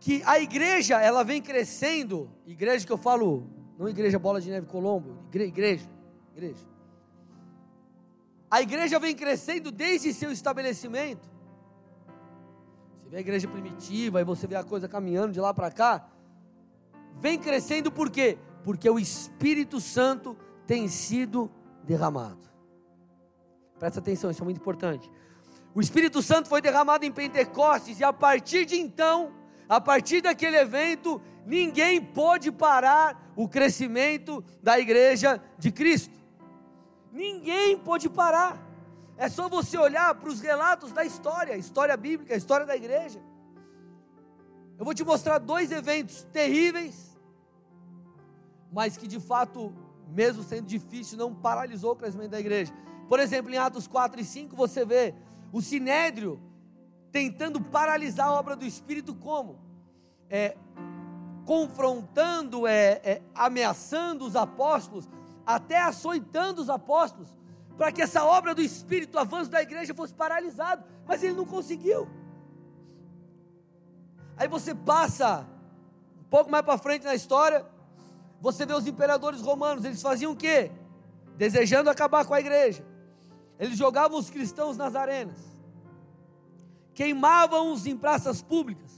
Que 0.05 0.23
a 0.27 0.39
igreja, 0.39 1.01
ela 1.01 1.25
vem 1.25 1.41
crescendo, 1.41 2.31
igreja 2.47 2.85
que 2.85 2.93
eu 2.93 2.99
falo, 2.99 3.49
não 3.79 3.89
igreja 3.89 4.19
Bola 4.19 4.39
de 4.39 4.51
Neve 4.51 4.67
Colombo, 4.67 5.17
igreja, 5.33 5.89
igreja. 6.37 6.67
A 8.51 8.61
igreja 8.61 8.99
vem 8.99 9.15
crescendo 9.17 9.73
desde 9.73 10.13
seu 10.13 10.31
estabelecimento. 10.31 11.27
Você 12.99 13.09
vê 13.09 13.17
a 13.17 13.21
igreja 13.21 13.49
primitiva, 13.49 14.19
aí 14.19 14.25
você 14.27 14.47
vê 14.47 14.57
a 14.57 14.63
coisa 14.63 14.87
caminhando 14.87 15.33
de 15.33 15.41
lá 15.41 15.55
para 15.55 15.71
cá. 15.71 16.07
vem 17.19 17.39
crescendo 17.39 17.91
por 17.91 18.11
quê? 18.11 18.37
Porque 18.63 18.91
o 18.91 18.99
Espírito 18.99 19.81
Santo 19.81 20.37
tem 20.67 20.87
sido 20.87 21.51
derramado. 21.83 22.45
Presta 23.79 24.01
atenção, 24.01 24.31
isso 24.31 24.43
é 24.43 24.45
muito 24.45 24.61
importante. 24.61 25.11
O 25.75 25.81
Espírito 25.81 26.21
Santo 26.21 26.47
foi 26.47 26.61
derramado 26.61 27.07
em 27.07 27.11
Pentecostes 27.11 28.01
e 28.01 28.05
a 28.05 28.13
partir 28.13 28.67
de 28.67 28.77
então, 28.77 29.43
a 29.69 29.81
partir 29.81 30.21
daquele 30.21 30.57
evento, 30.57 31.21
ninguém 31.47 32.01
pôde 32.01 32.53
parar 32.53 33.33
o 33.37 33.49
crescimento 33.49 34.45
da 34.63 34.79
igreja 34.79 35.43
de 35.59 35.73
Cristo. 35.73 36.15
Ninguém 37.13 37.79
pôde 37.79 38.09
parar. 38.09 38.61
É 39.17 39.29
só 39.29 39.49
você 39.49 39.79
olhar 39.79 40.15
para 40.15 40.29
os 40.29 40.41
relatos 40.41 40.93
da 40.93 41.05
história, 41.05 41.57
história 41.57 41.97
bíblica, 41.97 42.35
história 42.35 42.67
da 42.67 42.77
igreja. 42.77 43.21
Eu 44.77 44.85
vou 44.85 44.93
te 44.93 45.05
mostrar 45.05 45.39
dois 45.39 45.71
eventos 45.71 46.25
terríveis, 46.33 47.17
mas 48.73 48.97
que 48.97 49.07
de 49.07 49.21
fato, 49.21 49.73
mesmo 50.09 50.43
sendo 50.43 50.67
difícil, 50.67 51.17
não 51.17 51.33
paralisou 51.33 51.93
o 51.93 51.97
crescimento 51.97 52.33
da 52.33 52.41
igreja. 52.41 52.73
Por 53.09 53.21
exemplo, 53.21 53.53
em 53.53 53.57
Atos 53.57 53.87
4 53.87 54.21
e 54.21 54.25
5, 54.25 54.57
você 54.57 54.85
vê 54.85 55.15
o 55.53 55.63
sinédrio 55.63 56.41
tentando 57.15 57.61
paralisar 57.61 58.27
a 58.27 58.33
obra 58.33 58.57
do 58.57 58.67
Espírito 58.67 59.15
como? 59.15 59.61
É, 60.29 60.57
confrontando, 61.47 62.67
é, 62.67 63.01
é, 63.05 63.23
ameaçando 63.33 64.25
os 64.25 64.35
apóstolos, 64.35 65.09
até 65.47 65.81
açoitando 65.81 66.61
os 66.61 66.69
apóstolos, 66.69 67.33
para 67.79 67.93
que 67.93 68.03
essa 68.03 68.25
obra 68.25 68.53
do 68.53 68.61
Espírito, 68.61 69.15
o 69.15 69.21
avanço 69.21 69.49
da 69.49 69.63
igreja 69.63 69.95
fosse 69.95 70.13
paralisado, 70.13 70.83
mas 71.07 71.23
ele 71.23 71.35
não 71.35 71.47
conseguiu. 71.47 72.09
Aí 74.37 74.49
você 74.49 74.75
passa 74.75 75.47
um 76.21 76.29
pouco 76.29 76.51
mais 76.51 76.65
para 76.65 76.77
frente 76.79 77.05
na 77.05 77.15
história, 77.15 77.65
você 78.41 78.67
vê 78.67 78.75
os 78.75 78.89
imperadores 78.89 79.41
romanos, 79.41 79.85
eles 79.85 80.03
faziam 80.03 80.33
o 80.33 80.37
quê? 80.37 80.73
Desejando 81.37 81.89
acabar 81.89 82.25
com 82.25 82.35
a 82.35 82.41
igreja. 82.41 82.85
Eles 83.57 83.79
jogavam 83.79 84.19
os 84.19 84.31
cristãos 84.31 84.77
nas 84.77 84.97
arenas, 84.97 85.54
queimavam-os 86.95 87.87
em 87.87 87.97
praças 87.97 88.41
públicas, 88.41 88.93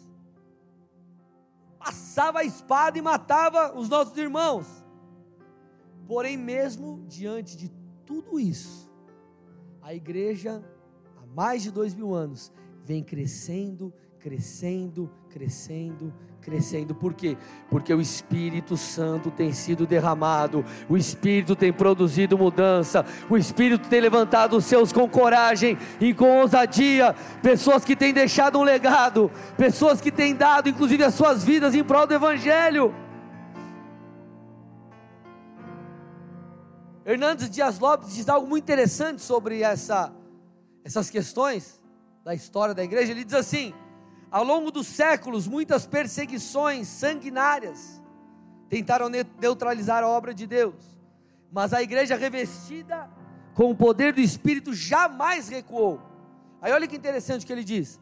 passava 1.79 2.41
a 2.41 2.45
espada 2.45 2.99
e 2.99 3.03
matava 3.03 3.77
os 3.77 3.89
nossos 3.89 4.17
irmãos. 4.17 4.67
Porém, 6.07 6.37
mesmo 6.37 7.05
diante 7.09 7.57
de 7.57 7.71
tudo 8.05 8.39
isso, 8.39 8.91
a 9.83 9.95
igreja, 9.95 10.65
há 11.17 11.27
mais 11.27 11.63
de 11.63 11.71
dois 11.71 11.95
mil 11.95 12.15
anos, 12.15 12.53
vem 12.85 13.03
crescendo, 13.03 13.93
crescendo, 14.27 15.09
crescendo, 15.31 16.13
crescendo. 16.41 16.97
Por 16.97 17.15
quê? 17.15 17.37
Porque 17.71 17.95
o 17.95 18.01
Espírito 18.01 18.77
Santo 18.77 19.31
tem 19.31 19.53
sido 19.53 19.87
derramado, 19.87 20.65
o 20.89 20.97
Espírito 20.97 21.55
tem 21.55 21.73
produzido 21.73 22.37
mudança, 22.37 23.07
o 23.31 23.37
Espírito 23.37 23.89
tem 23.89 24.01
levantado 24.01 24.57
os 24.57 24.65
seus 24.65 24.93
com 24.93 25.09
coragem 25.09 25.79
e 26.01 26.13
com 26.13 26.41
ousadia, 26.41 27.15
pessoas 27.41 27.85
que 27.85 27.95
têm 27.95 28.13
deixado 28.13 28.59
um 28.59 28.65
legado, 28.65 29.31
pessoas 29.57 30.01
que 30.01 30.11
têm 30.11 30.35
dado 30.35 30.69
inclusive 30.69 31.05
as 31.05 31.15
suas 31.15 31.45
vidas 31.45 31.73
em 31.73 31.85
prol 31.85 32.05
do 32.05 32.15
Evangelho. 32.15 32.93
Hernandes 37.05 37.49
Dias 37.49 37.79
Lopes 37.79 38.13
diz 38.13 38.29
algo 38.29 38.49
muito 38.49 38.65
interessante 38.65 39.23
sobre 39.23 39.63
essa, 39.63 40.13
essas 40.85 41.09
questões 41.11 41.81
da 42.25 42.35
história 42.35 42.75
da 42.75 42.83
igreja. 42.83 43.13
Ele 43.13 43.23
diz 43.23 43.35
assim: 43.35 43.73
ao 44.31 44.45
longo 44.45 44.71
dos 44.71 44.87
séculos, 44.87 45.47
muitas 45.47 45.87
perseguições 45.87 46.89
sanguinárias 46.89 48.03
tentaram 48.69 49.09
neutralizar 49.09 50.03
a 50.03 50.09
obra 50.09 50.35
de 50.35 50.47
Deus, 50.47 50.75
mas 51.53 51.73
a 51.73 51.83
igreja 51.83 52.17
revestida 52.17 53.09
com 53.55 53.71
o 53.71 53.77
poder 53.77 54.13
do 54.13 54.21
Espírito 54.21 54.75
jamais 54.75 55.49
recuou. 55.49 56.01
Aí 56.61 56.73
olha 56.73 56.87
que 56.87 56.97
interessante 56.97 57.45
o 57.45 57.47
que 57.47 57.53
ele 57.53 57.65
diz: 57.65 58.01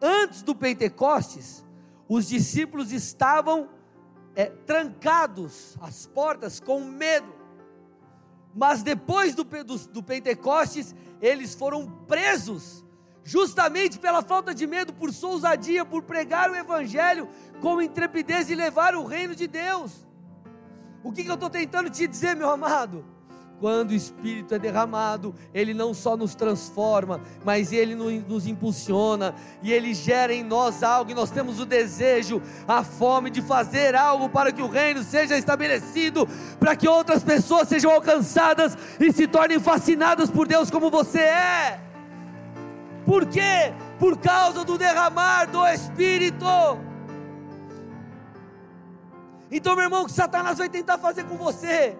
antes 0.00 0.42
do 0.42 0.54
Pentecostes, 0.54 1.64
os 2.08 2.28
discípulos 2.28 2.92
estavam 2.92 3.70
é, 4.36 4.46
trancados 4.46 5.76
às 5.80 6.06
portas 6.06 6.60
com 6.60 6.84
medo, 6.84 7.32
mas 8.54 8.82
depois 8.82 9.34
do, 9.34 9.44
do, 9.44 9.78
do 9.88 10.02
Pentecostes, 10.02 10.94
eles 11.20 11.54
foram 11.54 11.88
presos 12.06 12.81
justamente 13.24 13.98
pela 13.98 14.22
falta 14.22 14.54
de 14.54 14.66
medo, 14.66 14.92
por 14.92 15.12
sua 15.12 15.30
ousadia, 15.30 15.84
por 15.84 16.02
pregar 16.02 16.50
o 16.50 16.56
Evangelho 16.56 17.28
com 17.60 17.80
intrepidez 17.80 18.50
e 18.50 18.54
levar 18.54 18.94
o 18.94 19.04
reino 19.04 19.34
de 19.34 19.46
Deus. 19.46 20.06
O 21.04 21.12
que, 21.12 21.24
que 21.24 21.30
eu 21.30 21.34
estou 21.34 21.50
tentando 21.50 21.90
te 21.90 22.06
dizer, 22.06 22.36
meu 22.36 22.50
amado? 22.50 23.04
Quando 23.58 23.90
o 23.90 23.94
Espírito 23.94 24.56
é 24.56 24.58
derramado, 24.58 25.32
Ele 25.54 25.72
não 25.72 25.94
só 25.94 26.16
nos 26.16 26.34
transforma, 26.34 27.20
mas 27.44 27.72
Ele 27.72 27.94
nos 27.94 28.44
impulsiona 28.44 29.36
e 29.62 29.72
Ele 29.72 29.94
gera 29.94 30.34
em 30.34 30.42
nós 30.42 30.82
algo, 30.82 31.12
e 31.12 31.14
nós 31.14 31.30
temos 31.30 31.60
o 31.60 31.64
desejo, 31.64 32.42
a 32.66 32.82
fome 32.82 33.30
de 33.30 33.40
fazer 33.40 33.94
algo 33.94 34.28
para 34.28 34.50
que 34.50 34.62
o 34.62 34.66
reino 34.66 35.04
seja 35.04 35.38
estabelecido, 35.38 36.28
para 36.58 36.74
que 36.74 36.88
outras 36.88 37.22
pessoas 37.22 37.68
sejam 37.68 37.92
alcançadas 37.92 38.76
e 38.98 39.12
se 39.12 39.28
tornem 39.28 39.60
fascinadas 39.60 40.28
por 40.28 40.48
Deus 40.48 40.68
como 40.68 40.90
você 40.90 41.20
é. 41.20 41.91
Por 43.12 43.26
quê? 43.26 43.74
Por 43.98 44.16
causa 44.16 44.64
do 44.64 44.78
derramar 44.78 45.44
do 45.44 45.66
Espírito. 45.66 46.46
Então, 49.50 49.76
meu 49.76 49.84
irmão, 49.84 50.04
o 50.04 50.06
que 50.06 50.12
Satanás 50.12 50.56
vai 50.56 50.70
tentar 50.70 50.96
fazer 50.96 51.24
com 51.24 51.36
você? 51.36 51.94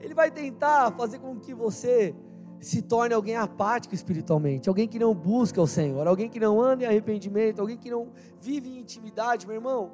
Ele 0.00 0.12
vai 0.12 0.28
tentar 0.28 0.90
fazer 0.96 1.20
com 1.20 1.38
que 1.38 1.54
você 1.54 2.12
se 2.58 2.82
torne 2.82 3.14
alguém 3.14 3.36
apático 3.36 3.94
espiritualmente, 3.94 4.68
alguém 4.68 4.88
que 4.88 4.98
não 4.98 5.14
busca 5.14 5.62
o 5.62 5.66
Senhor, 5.68 6.04
alguém 6.08 6.28
que 6.28 6.40
não 6.40 6.60
anda 6.60 6.82
em 6.82 6.86
arrependimento, 6.88 7.60
alguém 7.60 7.76
que 7.76 7.88
não 7.88 8.08
vive 8.40 8.68
em 8.68 8.80
intimidade, 8.80 9.46
meu 9.46 9.54
irmão. 9.54 9.92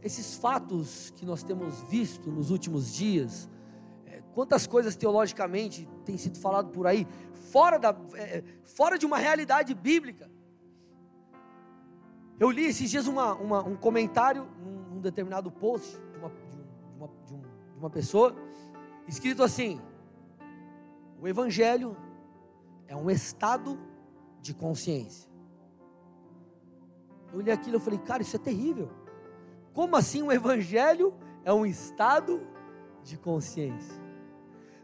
Esses 0.00 0.36
fatos 0.36 1.12
que 1.16 1.26
nós 1.26 1.42
temos 1.42 1.80
visto 1.90 2.30
nos 2.30 2.52
últimos 2.52 2.94
dias, 2.94 3.48
Quantas 4.36 4.66
coisas 4.66 4.94
teologicamente 4.94 5.88
tem 6.04 6.18
sido 6.18 6.38
falado 6.38 6.68
por 6.68 6.86
aí, 6.86 7.08
fora, 7.50 7.78
da, 7.78 7.96
é, 8.16 8.44
fora 8.64 8.98
de 8.98 9.06
uma 9.06 9.16
realidade 9.16 9.72
bíblica. 9.74 10.30
Eu 12.38 12.50
li 12.50 12.66
esses 12.66 12.90
dias 12.90 13.06
uma, 13.06 13.32
uma, 13.32 13.64
um 13.64 13.74
comentário 13.74 14.46
num, 14.62 14.94
num 14.96 15.00
determinado 15.00 15.50
post 15.50 15.98
de 16.12 16.18
uma, 16.18 16.28
de, 16.28 16.58
uma, 16.98 17.08
de, 17.24 17.32
um, 17.32 17.40
de 17.40 17.78
uma 17.78 17.88
pessoa, 17.88 18.36
escrito 19.08 19.42
assim: 19.42 19.80
O 21.18 21.26
Evangelho 21.26 21.96
é 22.86 22.94
um 22.94 23.10
estado 23.10 23.80
de 24.42 24.52
consciência. 24.52 25.30
Eu 27.32 27.38
olhei 27.38 27.54
aquilo 27.54 27.78
e 27.78 27.80
falei, 27.80 27.98
cara, 28.00 28.20
isso 28.20 28.36
é 28.36 28.38
terrível. 28.38 28.90
Como 29.72 29.96
assim 29.96 30.20
o 30.20 30.30
Evangelho 30.30 31.14
é 31.42 31.50
um 31.54 31.64
estado 31.64 32.46
de 33.02 33.16
consciência? 33.16 34.04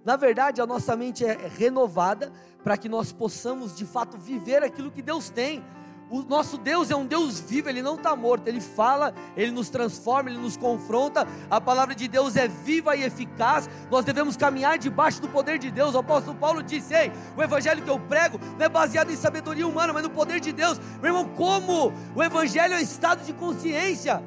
Na 0.05 0.17
verdade, 0.17 0.61
a 0.61 0.67
nossa 0.67 0.97
mente 0.97 1.25
é 1.25 1.39
renovada 1.57 2.33
para 2.65 2.77
que 2.77 2.89
nós 2.89 3.13
possamos 3.13 3.77
de 3.77 3.85
fato 3.85 4.19
viver 4.19 4.63
aquilo 4.63 4.91
que 4.91 5.03
Deus 5.03 5.31
tem. 5.31 5.65
O 6.11 6.23
nosso 6.23 6.59
Deus 6.59 6.91
é 6.91 6.97
um 6.97 7.07
Deus 7.07 7.41
vivo, 7.41 7.71
Ele 7.71 7.81
não 7.81 7.95
está 7.95 8.15
morto, 8.15 8.47
Ele 8.47 8.61
fala, 8.61 9.15
Ele 9.35 9.51
nos 9.51 9.71
transforma, 9.71 10.29
Ele 10.29 10.39
nos 10.39 10.59
confronta. 10.59 11.27
A 11.49 11.59
palavra 11.61 11.95
de 11.95 12.07
Deus 12.07 12.37
é 12.37 12.47
viva 12.47 12.95
e 12.95 13.03
eficaz. 13.03 13.71
Nós 13.91 14.05
devemos 14.05 14.37
caminhar 14.37 14.77
debaixo 14.77 15.23
do 15.23 15.29
poder 15.29 15.59
de 15.59 15.71
Deus. 15.71 15.95
O 15.95 15.99
apóstolo 15.99 16.37
Paulo 16.37 16.63
disse: 16.63 16.93
Ei, 16.93 17.11
o 17.35 17.43
evangelho 17.43 17.83
que 17.83 17.89
eu 17.89 17.99
prego 17.99 18.39
não 18.59 18.67
é 18.67 18.69
baseado 18.69 19.11
em 19.11 19.17
sabedoria 19.17 19.67
humana, 19.67 19.93
mas 19.93 20.03
no 20.03 20.11
poder 20.11 20.39
de 20.39 20.53
Deus. 20.53 20.79
Meu 21.01 21.15
irmão, 21.15 21.29
como 21.31 21.93
o 22.15 22.23
evangelho 22.23 22.75
é 22.75 22.77
um 22.77 22.81
estado 22.81 23.25
de 23.25 23.33
consciência, 23.33 24.23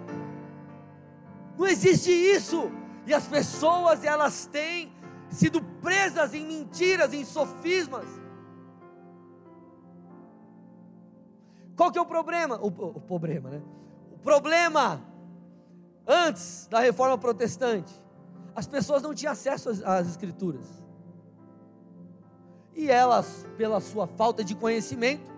não 1.56 1.68
existe 1.68 2.10
isso. 2.10 2.72
E 3.06 3.14
as 3.14 3.28
pessoas, 3.28 4.04
elas 4.04 4.48
têm 4.48 4.92
sido 5.36 5.62
presas 5.82 6.34
em 6.34 6.46
mentiras, 6.46 7.14
em 7.14 7.26
sofismas. 7.26 8.08
Qual 11.76 11.92
que 11.92 12.00
é 12.00 12.02
o 12.02 12.06
problema? 12.06 12.58
O, 12.58 12.68
o, 12.68 13.02
problema, 13.02 13.50
né? 13.50 13.62
O 14.14 14.18
problema 14.18 15.02
antes 16.08 16.68
da 16.68 16.80
reforma 16.80 17.18
protestante, 17.18 17.94
as 18.56 18.66
pessoas 18.66 19.04
não 19.04 19.14
tinham 19.14 19.34
acesso 19.34 19.70
às, 19.70 19.84
às 19.84 20.08
escrituras. 20.08 20.66
E 22.74 22.90
elas, 22.90 23.46
pela 23.58 23.82
sua 23.82 24.08
falta 24.08 24.44
de 24.44 24.56
conhecimento, 24.56 25.30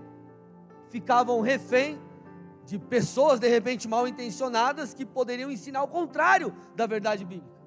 ficavam 0.89 1.41
refém 1.41 1.99
de 2.65 2.77
pessoas 2.77 3.39
de 3.39 3.47
repente 3.47 3.87
mal 3.87 4.07
intencionadas 4.07 4.93
que 4.93 5.05
poderiam 5.05 5.49
ensinar 5.49 5.81
o 5.81 5.87
contrário 5.87 6.53
da 6.75 6.85
verdade 6.85 7.25
bíblica. 7.25 7.57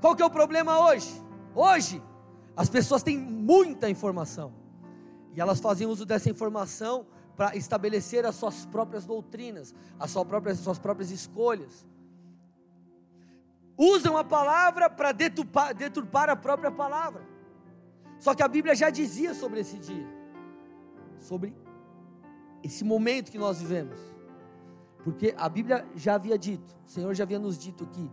Qual 0.00 0.16
que 0.16 0.22
é 0.22 0.26
o 0.26 0.30
problema 0.30 0.78
hoje? 0.86 1.27
Hoje, 1.54 2.02
as 2.56 2.68
pessoas 2.68 3.02
têm 3.02 3.18
muita 3.18 3.88
informação. 3.88 4.52
E 5.34 5.40
elas 5.40 5.60
fazem 5.60 5.86
uso 5.86 6.04
dessa 6.04 6.28
informação 6.28 7.06
para 7.36 7.54
estabelecer 7.56 8.26
as 8.26 8.34
suas 8.34 8.66
próprias 8.66 9.04
doutrinas, 9.06 9.72
as 9.98 10.10
suas 10.10 10.26
próprias, 10.26 10.58
as 10.58 10.64
suas 10.64 10.78
próprias 10.78 11.10
escolhas. 11.10 11.86
Usam 13.76 14.16
a 14.16 14.24
palavra 14.24 14.90
para 14.90 15.12
deturpar, 15.12 15.72
deturpar 15.72 16.28
a 16.28 16.34
própria 16.34 16.70
palavra. 16.70 17.22
Só 18.18 18.34
que 18.34 18.42
a 18.42 18.48
Bíblia 18.48 18.74
já 18.74 18.90
dizia 18.90 19.34
sobre 19.34 19.60
esse 19.60 19.78
dia, 19.78 20.06
sobre 21.20 21.54
esse 22.64 22.82
momento 22.82 23.30
que 23.30 23.38
nós 23.38 23.60
vivemos. 23.60 24.00
Porque 25.04 25.32
a 25.38 25.48
Bíblia 25.48 25.86
já 25.94 26.16
havia 26.16 26.36
dito, 26.36 26.76
o 26.84 26.90
Senhor 26.90 27.14
já 27.14 27.22
havia 27.22 27.38
nos 27.38 27.56
dito 27.56 27.86
que 27.86 28.10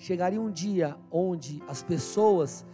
chegaria 0.00 0.40
um 0.40 0.50
dia 0.50 0.96
onde 1.10 1.62
as 1.68 1.82
pessoas 1.82 2.64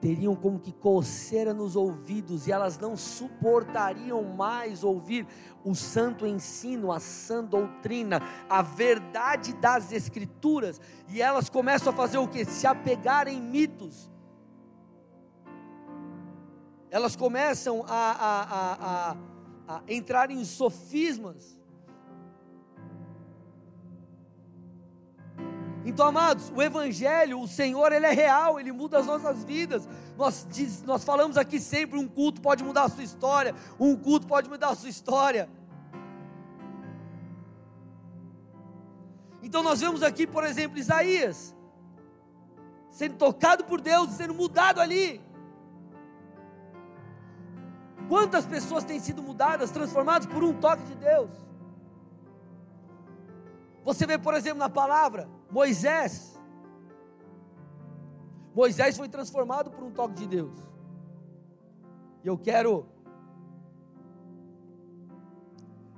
teriam 0.00 0.34
como 0.34 0.58
que 0.58 0.72
coceira 0.72 1.54
nos 1.54 1.76
ouvidos 1.76 2.48
e 2.48 2.52
elas 2.52 2.76
não 2.76 2.96
suportariam 2.96 4.24
mais 4.24 4.82
ouvir 4.82 5.24
o 5.64 5.76
santo 5.76 6.26
ensino, 6.26 6.90
a 6.90 6.98
sã 6.98 7.44
doutrina, 7.44 8.20
a 8.50 8.62
verdade 8.62 9.52
das 9.54 9.92
escrituras, 9.92 10.80
e 11.08 11.22
elas 11.22 11.48
começam 11.48 11.92
a 11.92 11.96
fazer 11.96 12.18
o 12.18 12.26
que? 12.26 12.44
Se 12.44 12.66
apegar 12.66 13.28
em 13.28 13.40
mitos. 13.40 14.10
Elas 16.90 17.14
começam 17.14 17.84
a, 17.86 18.10
a, 18.10 19.12
a, 19.12 19.16
a 19.68 19.82
entrar 19.86 20.32
em 20.32 20.44
sofismas. 20.44 21.56
Então, 25.84 26.06
amados, 26.06 26.52
o 26.54 26.62
Evangelho, 26.62 27.40
o 27.40 27.48
Senhor, 27.48 27.92
Ele 27.92 28.06
é 28.06 28.12
real, 28.12 28.60
Ele 28.60 28.70
muda 28.70 28.98
as 28.98 29.06
nossas 29.06 29.44
vidas. 29.44 29.88
Nós, 30.16 30.46
diz, 30.48 30.82
nós 30.82 31.02
falamos 31.02 31.36
aqui 31.36 31.58
sempre: 31.58 31.98
um 31.98 32.06
culto 32.06 32.40
pode 32.40 32.62
mudar 32.62 32.84
a 32.84 32.88
sua 32.88 33.02
história, 33.02 33.54
um 33.78 33.96
culto 33.96 34.26
pode 34.26 34.48
mudar 34.48 34.68
a 34.68 34.74
sua 34.76 34.88
história. 34.88 35.48
Então, 39.42 39.62
nós 39.62 39.80
vemos 39.80 40.02
aqui, 40.02 40.26
por 40.26 40.44
exemplo, 40.44 40.78
Isaías, 40.78 41.54
sendo 42.90 43.16
tocado 43.16 43.64
por 43.64 43.80
Deus, 43.80 44.10
sendo 44.10 44.34
mudado 44.34 44.80
ali. 44.80 45.20
Quantas 48.08 48.46
pessoas 48.46 48.84
têm 48.84 49.00
sido 49.00 49.22
mudadas, 49.22 49.70
transformadas 49.70 50.26
por 50.26 50.44
um 50.44 50.52
toque 50.52 50.84
de 50.84 50.94
Deus? 50.94 51.30
Você 53.84 54.06
vê, 54.06 54.16
por 54.16 54.34
exemplo, 54.34 54.58
na 54.58 54.70
palavra, 54.70 55.28
Moisés. 55.50 56.40
Moisés 58.54 58.96
foi 58.96 59.08
transformado 59.08 59.70
por 59.70 59.82
um 59.82 59.90
toque 59.90 60.14
de 60.14 60.26
Deus. 60.26 60.56
E 62.22 62.28
eu 62.28 62.38
quero 62.38 62.86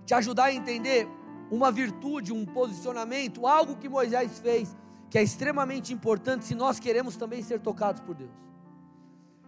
te 0.06 0.14
ajudar 0.14 0.44
a 0.44 0.52
entender 0.52 1.08
uma 1.50 1.70
virtude, 1.70 2.32
um 2.32 2.44
posicionamento, 2.46 3.46
algo 3.46 3.76
que 3.76 3.88
Moisés 3.88 4.38
fez, 4.38 4.74
que 5.10 5.18
é 5.18 5.22
extremamente 5.22 5.92
importante 5.92 6.44
se 6.44 6.54
nós 6.54 6.78
queremos 6.78 7.16
também 7.16 7.42
ser 7.42 7.60
tocados 7.60 8.00
por 8.00 8.14
Deus. 8.14 8.32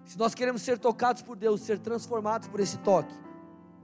Se 0.04 0.18
nós 0.18 0.34
queremos 0.34 0.62
ser 0.62 0.78
tocados 0.78 1.22
por 1.22 1.36
Deus, 1.36 1.62
ser 1.62 1.78
transformados 1.78 2.48
por 2.48 2.60
esse 2.60 2.78
toque, 2.78 3.14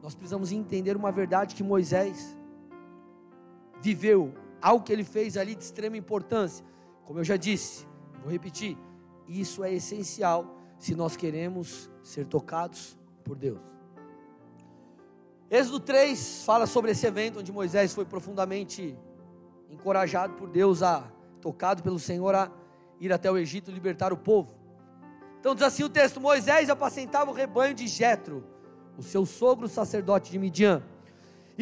nós 0.03 0.15
precisamos 0.15 0.53
entender 0.53 0.97
uma 0.97 1.11
verdade 1.11 1.55
que 1.55 1.63
Moisés 1.63 2.37
viveu, 3.83 4.33
algo 4.61 4.85
que 4.85 4.93
ele 4.93 5.05
fez 5.05 5.37
ali 5.37 5.55
de 5.55 5.65
extrema 5.65 5.97
importância. 5.97 6.65
Como 7.05 7.19
eu 7.19 7.25
já 7.25 7.37
disse, 7.37 7.85
vou 8.23 8.31
repetir, 8.31 8.79
isso 9.27 9.65
é 9.65 9.73
essencial 9.73 10.57
se 10.79 10.95
nós 10.95 11.17
queremos 11.17 11.91
ser 12.03 12.27
tocados 12.27 12.97
por 13.25 13.37
Deus. 13.37 13.61
Êxodo 15.51 15.81
3 15.81 16.45
fala 16.45 16.67
sobre 16.67 16.93
esse 16.93 17.07
evento 17.07 17.41
onde 17.41 17.53
Moisés 17.53 17.93
foi 17.93 18.05
profundamente 18.05 18.97
encorajado 19.69 20.35
por 20.35 20.49
Deus 20.49 20.83
a 20.83 21.05
tocado 21.41 21.83
pelo 21.83 21.99
Senhor 21.99 22.35
a 22.35 22.51
ir 23.01 23.13
até 23.13 23.31
o 23.31 23.37
Egito 23.37 23.71
libertar 23.71 24.13
o 24.13 24.17
povo. 24.17 24.55
Então 25.41 25.55
diz 25.55 25.65
assim 25.65 25.83
o 25.83 25.89
texto: 25.89 26.21
Moisés 26.21 26.71
apacentava 26.71 27.31
o 27.31 27.35
rebanho 27.35 27.75
de 27.75 27.87
Jetro, 27.89 28.45
o 28.97 29.03
seu 29.03 29.27
sogro 29.27 29.69
sacerdote 29.69 30.31
de 30.31 30.39
Midian. 30.39 30.83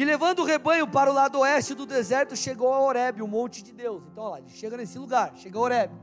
E 0.01 0.03
levando 0.03 0.39
o 0.39 0.43
rebanho 0.43 0.87
para 0.87 1.11
o 1.11 1.13
lado 1.13 1.37
oeste 1.41 1.75
do 1.75 1.85
deserto, 1.85 2.35
chegou 2.35 2.73
a 2.73 2.79
Horebe, 2.79 3.21
o 3.21 3.27
monte 3.27 3.61
de 3.61 3.71
Deus. 3.71 4.01
Então, 4.11 4.23
olha 4.23 4.31
lá, 4.31 4.39
ele 4.39 4.49
chega 4.49 4.75
nesse 4.75 4.97
lugar, 4.97 5.31
chega 5.35 5.59
a 5.59 5.61
Horebe. 5.61 5.93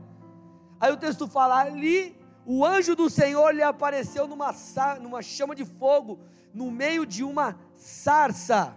Aí 0.79 0.93
o 0.93 0.95
texto 0.95 1.27
fala: 1.27 1.59
ali 1.59 2.17
o 2.45 2.65
anjo 2.65 2.95
do 2.95 3.09
Senhor 3.09 3.53
lhe 3.53 3.61
apareceu 3.61 4.25
numa, 4.25 4.55
numa 5.01 5.21
chama 5.21 5.53
de 5.53 5.65
fogo, 5.65 6.17
no 6.53 6.71
meio 6.71 7.05
de 7.05 7.25
uma 7.25 7.59
sarça. 7.75 8.73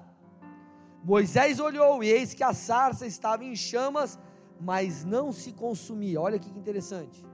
Moisés 1.04 1.60
olhou 1.60 2.02
e 2.02 2.08
eis 2.08 2.34
que 2.34 2.42
a 2.42 2.52
sarça 2.52 3.06
estava 3.06 3.44
em 3.44 3.54
chamas, 3.54 4.18
mas 4.60 5.04
não 5.04 5.30
se 5.30 5.52
consumia. 5.52 6.20
Olha 6.20 6.36
que 6.36 6.50
interessante. 6.50 7.24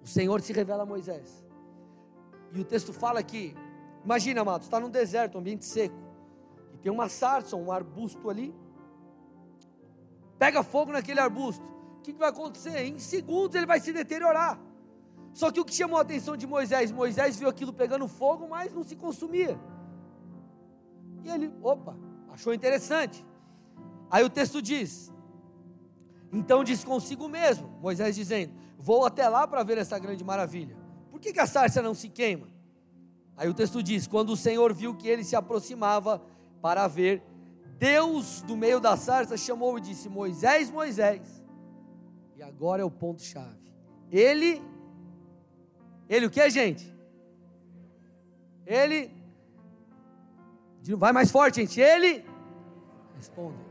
O 0.00 0.06
Senhor 0.06 0.40
se 0.40 0.52
revela 0.52 0.84
a 0.84 0.86
Moisés. 0.86 1.44
E 2.52 2.60
o 2.60 2.64
texto 2.64 2.92
fala 2.92 3.20
que, 3.20 3.52
imagina, 4.04 4.42
amados, 4.42 4.68
está 4.68 4.78
num 4.78 4.90
deserto, 4.90 5.34
um 5.34 5.40
ambiente 5.40 5.64
seco. 5.64 6.11
Tem 6.82 6.90
uma 6.90 7.08
sarça, 7.08 7.56
um 7.56 7.70
arbusto 7.70 8.28
ali. 8.28 8.54
Pega 10.38 10.62
fogo 10.62 10.92
naquele 10.92 11.20
arbusto. 11.20 11.64
O 11.98 12.00
que, 12.02 12.12
que 12.12 12.18
vai 12.18 12.30
acontecer? 12.30 12.84
Em 12.84 12.98
segundos 12.98 13.54
ele 13.54 13.66
vai 13.66 13.78
se 13.78 13.92
deteriorar. 13.92 14.60
Só 15.32 15.50
que 15.50 15.60
o 15.60 15.64
que 15.64 15.72
chamou 15.72 15.98
a 15.98 16.02
atenção 16.02 16.36
de 16.36 16.46
Moisés? 16.46 16.90
Moisés 16.90 17.36
viu 17.36 17.48
aquilo 17.48 17.72
pegando 17.72 18.06
fogo, 18.08 18.48
mas 18.48 18.74
não 18.74 18.82
se 18.82 18.96
consumia. 18.96 19.58
E 21.22 21.30
ele, 21.30 21.52
opa, 21.62 21.96
achou 22.30 22.52
interessante. 22.52 23.24
Aí 24.10 24.24
o 24.24 24.28
texto 24.28 24.60
diz: 24.60 25.12
Então 26.32 26.64
disse 26.64 26.84
consigo 26.84 27.28
mesmo, 27.28 27.68
Moisés 27.80 28.16
dizendo: 28.16 28.52
Vou 28.76 29.06
até 29.06 29.28
lá 29.28 29.46
para 29.46 29.62
ver 29.62 29.78
essa 29.78 29.98
grande 29.98 30.24
maravilha. 30.24 30.76
Por 31.10 31.20
que, 31.20 31.32
que 31.32 31.40
a 31.40 31.46
sarça 31.46 31.80
não 31.80 31.94
se 31.94 32.08
queima? 32.08 32.48
Aí 33.36 33.48
o 33.48 33.54
texto 33.54 33.82
diz: 33.82 34.06
Quando 34.06 34.30
o 34.30 34.36
Senhor 34.36 34.74
viu 34.74 34.94
que 34.94 35.08
ele 35.08 35.24
se 35.24 35.36
aproximava 35.36 36.20
para 36.62 36.86
ver, 36.86 37.20
Deus 37.78 38.40
do 38.42 38.56
meio 38.56 38.78
da 38.78 38.96
sarça 38.96 39.36
chamou 39.36 39.76
e 39.76 39.80
disse: 39.80 40.08
Moisés, 40.08 40.70
Moisés. 40.70 41.42
E 42.36 42.42
agora 42.42 42.80
é 42.80 42.84
o 42.84 42.90
ponto-chave. 42.90 43.74
Ele, 44.10 44.62
ele 46.08 46.26
o 46.26 46.30
que, 46.30 46.48
gente? 46.48 46.96
Ele, 48.64 49.10
vai 50.96 51.12
mais 51.12 51.32
forte, 51.32 51.56
gente. 51.60 51.80
Ele 51.80 52.24
respondeu. 53.16 53.66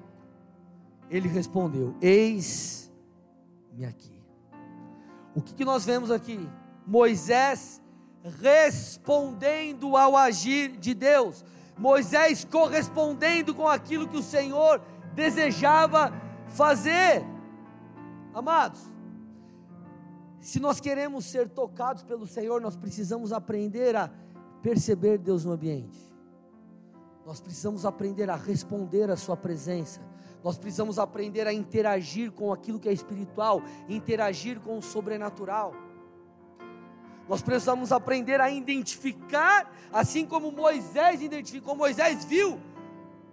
Ele 1.10 1.30
respondeu: 1.30 1.96
Eis-me 2.02 3.86
aqui. 3.86 4.22
O 5.34 5.42
que, 5.42 5.54
que 5.54 5.64
nós 5.64 5.86
vemos 5.86 6.12
aqui? 6.12 6.46
Moisés 6.86 7.82
respondendo 8.42 9.96
ao 9.96 10.16
agir 10.18 10.72
de 10.78 10.94
Deus. 10.94 11.44
Moisés 11.82 12.46
correspondendo 12.46 13.56
com 13.56 13.68
aquilo 13.68 14.08
que 14.08 14.16
o 14.16 14.22
Senhor 14.22 14.80
desejava 15.16 16.14
fazer. 16.46 17.26
Amados, 18.36 18.80
se 20.40 20.60
nós 20.60 20.80
queremos 20.80 21.26
ser 21.26 21.50
tocados 21.50 22.04
pelo 22.04 22.28
Senhor, 22.28 22.62
nós 22.62 22.76
precisamos 22.76 23.34
aprender 23.34 23.96
a 23.96 24.12
perceber 24.62 25.18
Deus 25.18 25.44
no 25.44 25.54
ambiente. 25.54 25.98
Nós 27.26 27.42
precisamos 27.42 27.84
aprender 27.84 28.30
a 28.30 28.36
responder 28.36 29.10
à 29.10 29.18
Sua 29.18 29.36
presença. 29.36 30.02
Nós 30.44 30.60
precisamos 30.60 31.00
aprender 31.00 31.48
a 31.48 31.54
interagir 31.54 32.32
com 32.32 32.54
aquilo 32.54 32.80
que 32.80 32.90
é 32.90 32.94
espiritual, 32.94 33.60
interagir 33.90 34.60
com 34.60 34.78
o 34.78 34.84
sobrenatural. 34.84 35.74
Nós 37.32 37.42
precisamos 37.42 37.94
aprender 37.94 38.42
a 38.42 38.52
identificar, 38.52 39.74
assim 39.90 40.26
como 40.26 40.52
Moisés 40.52 41.22
identificou, 41.22 41.74
Moisés 41.74 42.26
viu, 42.26 42.60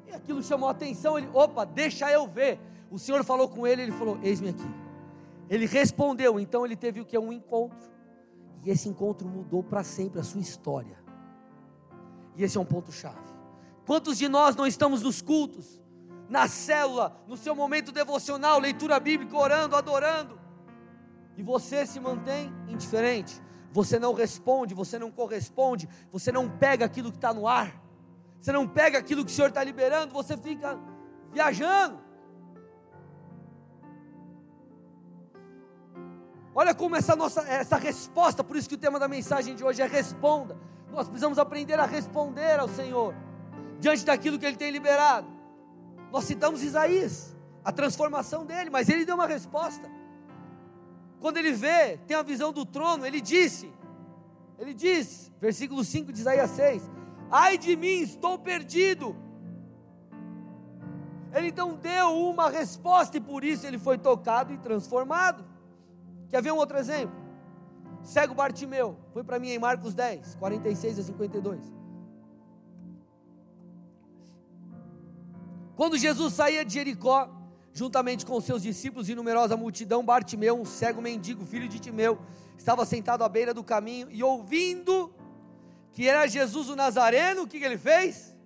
e 0.06 0.12
aquilo 0.12 0.40
chamou 0.40 0.68
a 0.68 0.70
atenção, 0.70 1.18
ele, 1.18 1.28
opa, 1.34 1.66
deixa 1.66 2.08
eu 2.08 2.24
ver. 2.28 2.60
O 2.92 2.96
Senhor 2.96 3.24
falou 3.24 3.48
com 3.48 3.66
ele, 3.66 3.82
ele 3.82 3.90
falou: 3.90 4.16
Eis-me 4.22 4.50
aqui. 4.50 4.68
Ele 5.50 5.66
respondeu, 5.66 6.38
então 6.38 6.64
ele 6.64 6.76
teve 6.76 7.00
o 7.00 7.04
que? 7.04 7.18
Um 7.18 7.32
encontro. 7.32 7.90
E 8.62 8.70
esse 8.70 8.88
encontro 8.88 9.26
mudou 9.26 9.64
para 9.64 9.82
sempre 9.82 10.20
a 10.20 10.22
sua 10.22 10.42
história. 10.42 11.02
E 12.36 12.44
esse 12.44 12.56
é 12.56 12.60
um 12.60 12.64
ponto-chave. 12.64 13.18
Quantos 13.84 14.16
de 14.16 14.28
nós 14.28 14.54
não 14.54 14.64
estamos 14.68 15.02
nos 15.02 15.20
cultos, 15.20 15.82
na 16.28 16.46
célula, 16.46 17.20
no 17.26 17.36
seu 17.36 17.52
momento 17.52 17.90
devocional, 17.90 18.60
leitura 18.60 19.00
bíblica, 19.00 19.36
orando, 19.36 19.74
adorando, 19.74 20.38
e 21.36 21.42
você 21.42 21.84
se 21.84 21.98
mantém 21.98 22.54
indiferente, 22.68 23.42
você 23.70 23.98
não 23.98 24.14
responde, 24.14 24.74
você 24.74 24.98
não 24.98 25.10
corresponde, 25.10 25.88
você 26.10 26.32
não 26.32 26.48
pega 26.48 26.84
aquilo 26.84 27.10
que 27.10 27.18
está 27.18 27.32
no 27.32 27.46
ar, 27.46 27.74
você 28.40 28.52
não 28.52 28.66
pega 28.66 28.98
aquilo 28.98 29.24
que 29.24 29.30
o 29.30 29.34
Senhor 29.34 29.48
está 29.48 29.62
liberando, 29.62 30.12
você 30.12 30.36
fica 30.36 30.78
viajando. 31.32 31.98
Olha 36.54 36.74
como 36.74 36.96
essa 36.96 37.14
nossa 37.14 37.42
essa 37.42 37.76
resposta, 37.76 38.42
por 38.42 38.56
isso 38.56 38.68
que 38.68 38.74
o 38.74 38.78
tema 38.78 38.98
da 38.98 39.06
mensagem 39.06 39.54
de 39.54 39.62
hoje 39.62 39.80
é 39.80 39.86
responda. 39.86 40.56
Nós 40.90 41.06
precisamos 41.06 41.38
aprender 41.38 41.78
a 41.78 41.86
responder 41.86 42.58
ao 42.58 42.68
Senhor. 42.68 43.14
diante 43.78 44.04
daquilo 44.04 44.38
que 44.38 44.46
ele 44.46 44.56
tem 44.56 44.72
liberado. 44.72 45.28
Nós 46.10 46.24
citamos 46.24 46.62
Isaías, 46.62 47.36
a 47.64 47.70
transformação 47.70 48.44
dele, 48.44 48.70
mas 48.70 48.88
ele 48.88 49.04
deu 49.04 49.14
uma 49.14 49.26
resposta. 49.26 49.88
Quando 51.20 51.36
ele 51.36 51.52
vê, 51.52 51.96
tem 52.06 52.16
a 52.16 52.22
visão 52.22 52.52
do 52.52 52.64
trono, 52.64 53.04
ele 53.04 53.20
disse: 53.20 53.72
ele 54.58 54.74
diz, 54.74 55.32
versículo 55.40 55.84
5 55.84 56.12
de 56.12 56.20
Isaías 56.20 56.50
6: 56.50 56.90
Ai 57.30 57.56
de 57.56 57.76
mim, 57.76 58.00
estou 58.00 58.38
perdido. 58.38 59.16
Ele 61.32 61.48
então 61.48 61.74
deu 61.74 62.08
uma 62.28 62.50
resposta 62.50 63.16
e 63.16 63.20
por 63.20 63.44
isso 63.44 63.66
ele 63.66 63.78
foi 63.78 63.98
tocado 63.98 64.52
e 64.52 64.58
transformado. 64.58 65.44
Quer 66.28 66.42
ver 66.42 66.52
um 66.52 66.56
outro 66.56 66.76
exemplo? 66.76 67.16
Cego 68.02 68.34
Bartimeu, 68.34 68.96
foi 69.12 69.22
para 69.22 69.38
mim 69.38 69.50
em 69.50 69.58
Marcos 69.58 69.94
10, 69.94 70.36
46 70.36 70.98
a 70.98 71.02
52. 71.02 71.72
Quando 75.76 75.96
Jesus 75.96 76.34
saía 76.34 76.64
de 76.64 76.74
Jericó, 76.74 77.30
juntamente 77.78 78.26
com 78.26 78.40
seus 78.40 78.62
discípulos 78.62 79.08
e 79.08 79.14
numerosa 79.14 79.56
multidão, 79.56 80.04
Bartimeu, 80.04 80.60
um 80.60 80.64
cego 80.64 81.00
mendigo, 81.00 81.46
filho 81.46 81.68
de 81.68 81.78
Timeu, 81.78 82.18
estava 82.56 82.84
sentado 82.84 83.22
à 83.22 83.28
beira 83.28 83.54
do 83.54 83.62
caminho 83.62 84.08
e 84.10 84.20
ouvindo 84.20 85.14
que 85.92 86.08
era 86.08 86.26
Jesus 86.26 86.68
o 86.68 86.74
Nazareno, 86.74 87.42
o 87.42 87.46
que, 87.46 87.60
que 87.60 87.64
ele 87.64 87.78
fez? 87.78 88.36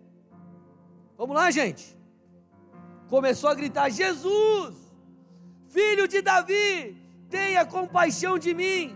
Vamos 1.17 1.35
lá, 1.35 1.51
gente. 1.51 1.97
Começou 3.09 3.49
a 3.49 3.55
gritar: 3.55 3.89
Jesus, 3.89 4.77
filho 5.69 6.07
de 6.07 6.21
Davi, 6.21 6.97
tenha 7.31 7.65
compaixão 7.65 8.39
de 8.39 8.53
mim. 8.53 8.95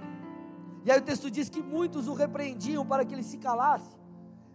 E 0.84 0.90
aí 0.90 0.98
o 0.98 1.02
texto 1.02 1.30
diz 1.30 1.48
que 1.48 1.62
muitos 1.62 2.08
o 2.08 2.14
repreendiam 2.14 2.84
para 2.84 3.06
que 3.06 3.14
ele 3.14 3.22
se 3.22 3.38
calasse, 3.38 3.96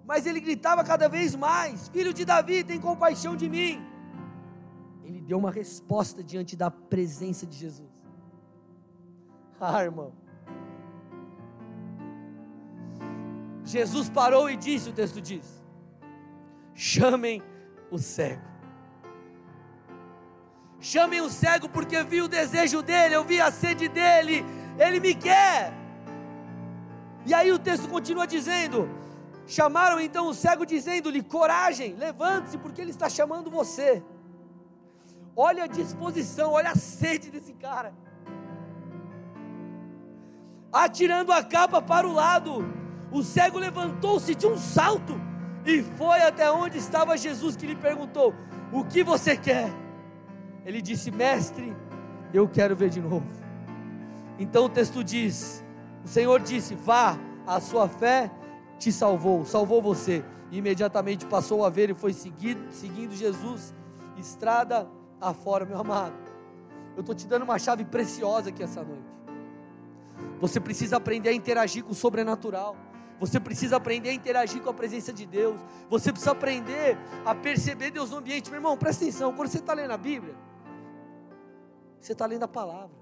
mas 0.05 0.27
ele 0.27 0.39
gritava 0.39 0.83
cada 0.83 1.09
vez 1.09 1.35
mais: 1.35 1.89
Filho 1.89 2.13
de 2.13 2.23
Davi, 2.23 2.63
tem 2.63 2.79
compaixão 2.79 3.35
de 3.35 3.49
mim. 3.49 3.90
Ele 5.03 5.21
deu 5.21 5.37
uma 5.37 5.51
resposta 5.51 6.23
diante 6.23 6.55
da 6.55 6.69
presença 6.69 7.45
de 7.45 7.57
Jesus. 7.57 7.89
Ah, 9.59 9.83
irmão, 9.83 10.13
Jesus 13.63 14.09
parou 14.09 14.49
e 14.49 14.55
disse: 14.55 14.89
o 14.89 14.93
texto 14.93 15.21
diz: 15.21 15.61
chamem 16.73 17.41
o 17.89 17.97
cego. 17.97 18.49
Chamem 20.79 21.21
o 21.21 21.29
cego 21.29 21.69
porque 21.69 22.03
vi 22.03 22.21
o 22.21 22.27
desejo 22.27 22.81
dele, 22.81 23.15
eu 23.15 23.23
vi 23.23 23.39
a 23.39 23.51
sede 23.51 23.87
dele, 23.87 24.43
ele 24.79 24.99
me 24.99 25.13
quer. 25.13 25.73
E 27.25 27.33
aí 27.33 27.51
o 27.51 27.59
texto 27.59 27.87
continua 27.87 28.25
dizendo: 28.25 28.89
chamaram 29.45 29.99
então 29.99 30.27
o 30.27 30.33
cego, 30.33 30.65
dizendo-lhe: 30.65 31.21
coragem, 31.21 31.93
levante-se, 31.93 32.57
porque 32.57 32.81
ele 32.81 32.91
está 32.91 33.07
chamando 33.09 33.51
você. 33.51 34.03
Olha 35.35 35.63
a 35.63 35.67
disposição, 35.67 36.51
olha 36.51 36.71
a 36.71 36.75
sede 36.75 37.31
desse 37.31 37.53
cara. 37.53 37.93
Atirando 40.71 41.31
a 41.31 41.43
capa 41.43 41.81
para 41.81 42.07
o 42.07 42.13
lado, 42.13 42.65
o 43.11 43.23
cego 43.23 43.59
levantou-se 43.59 44.33
de 44.35 44.47
um 44.47 44.57
salto 44.57 45.19
e 45.65 45.81
foi 45.81 46.21
até 46.21 46.51
onde 46.51 46.77
estava 46.77 47.17
Jesus, 47.17 47.55
que 47.55 47.67
lhe 47.67 47.75
perguntou: 47.75 48.33
O 48.71 48.83
que 48.83 49.03
você 49.03 49.35
quer? 49.35 49.69
Ele 50.65 50.81
disse: 50.81 51.11
Mestre, 51.11 51.75
eu 52.33 52.47
quero 52.47 52.75
ver 52.75 52.89
de 52.89 53.01
novo. 53.01 53.27
Então 54.39 54.65
o 54.65 54.69
texto 54.69 55.03
diz: 55.03 55.63
O 56.03 56.07
Senhor 56.07 56.39
disse: 56.39 56.75
Vá, 56.75 57.17
a 57.45 57.59
sua 57.59 57.87
fé 57.87 58.31
te 58.79 58.91
salvou, 58.91 59.45
salvou 59.45 59.81
você. 59.81 60.23
E 60.49 60.57
imediatamente 60.57 61.25
passou 61.25 61.65
a 61.65 61.69
ver 61.69 61.89
e 61.89 61.93
foi 61.93 62.11
seguido, 62.11 62.71
seguindo 62.71 63.13
Jesus, 63.13 63.73
estrada 64.17 64.89
afora, 65.21 65.65
meu 65.65 65.79
amado. 65.79 66.15
Eu 66.95 67.01
estou 67.01 67.15
te 67.15 67.27
dando 67.27 67.43
uma 67.43 67.59
chave 67.59 67.85
preciosa 67.85 68.49
aqui 68.49 68.63
essa 68.63 68.83
noite. 68.83 69.05
Você 70.39 70.59
precisa 70.59 70.97
aprender 70.97 71.29
a 71.29 71.33
interagir 71.33 71.83
com 71.83 71.91
o 71.91 71.95
sobrenatural. 71.95 72.75
Você 73.19 73.39
precisa 73.39 73.77
aprender 73.77 74.09
a 74.09 74.13
interagir 74.13 74.61
com 74.61 74.69
a 74.69 74.73
presença 74.73 75.13
de 75.13 75.25
Deus. 75.25 75.61
Você 75.89 76.11
precisa 76.11 76.31
aprender 76.31 76.97
a 77.23 77.35
perceber 77.35 77.91
Deus 77.91 78.09
no 78.09 78.17
ambiente. 78.17 78.49
Meu 78.49 78.57
irmão, 78.57 78.75
presta 78.75 79.03
atenção. 79.03 79.31
Quando 79.33 79.49
você 79.49 79.59
está 79.59 79.73
lendo 79.73 79.91
a 79.91 79.97
Bíblia, 79.97 80.35
você 81.99 82.13
está 82.13 82.25
lendo 82.25 82.43
a 82.43 82.47
palavra. 82.47 82.99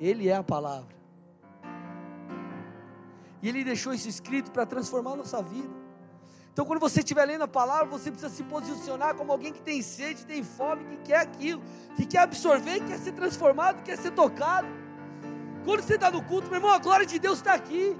Ele 0.00 0.28
é 0.28 0.34
a 0.34 0.42
palavra. 0.42 0.96
E 3.40 3.48
Ele 3.48 3.62
deixou 3.62 3.94
isso 3.94 4.08
escrito 4.08 4.50
para 4.50 4.66
transformar 4.66 5.12
a 5.12 5.16
nossa 5.16 5.40
vida. 5.40 5.81
Então, 6.52 6.66
quando 6.66 6.80
você 6.80 7.00
estiver 7.00 7.24
lendo 7.24 7.42
a 7.42 7.48
palavra, 7.48 7.86
você 7.86 8.10
precisa 8.10 8.30
se 8.30 8.42
posicionar 8.42 9.14
como 9.14 9.32
alguém 9.32 9.52
que 9.54 9.62
tem 9.62 9.80
sede, 9.80 10.26
tem 10.26 10.42
fome, 10.42 10.84
que 10.84 10.96
quer 10.98 11.20
aquilo, 11.20 11.62
que 11.96 12.04
quer 12.04 12.18
absorver, 12.18 12.80
que 12.80 12.88
quer 12.88 12.98
ser 12.98 13.12
transformado, 13.12 13.76
que 13.76 13.84
quer 13.84 13.96
ser 13.96 14.10
tocado. 14.10 14.68
Quando 15.64 15.80
você 15.80 15.94
está 15.94 16.10
no 16.10 16.22
culto, 16.22 16.48
meu 16.48 16.58
irmão, 16.58 16.70
a 16.70 16.78
glória 16.78 17.06
de 17.06 17.18
Deus 17.18 17.38
está 17.38 17.54
aqui. 17.54 17.96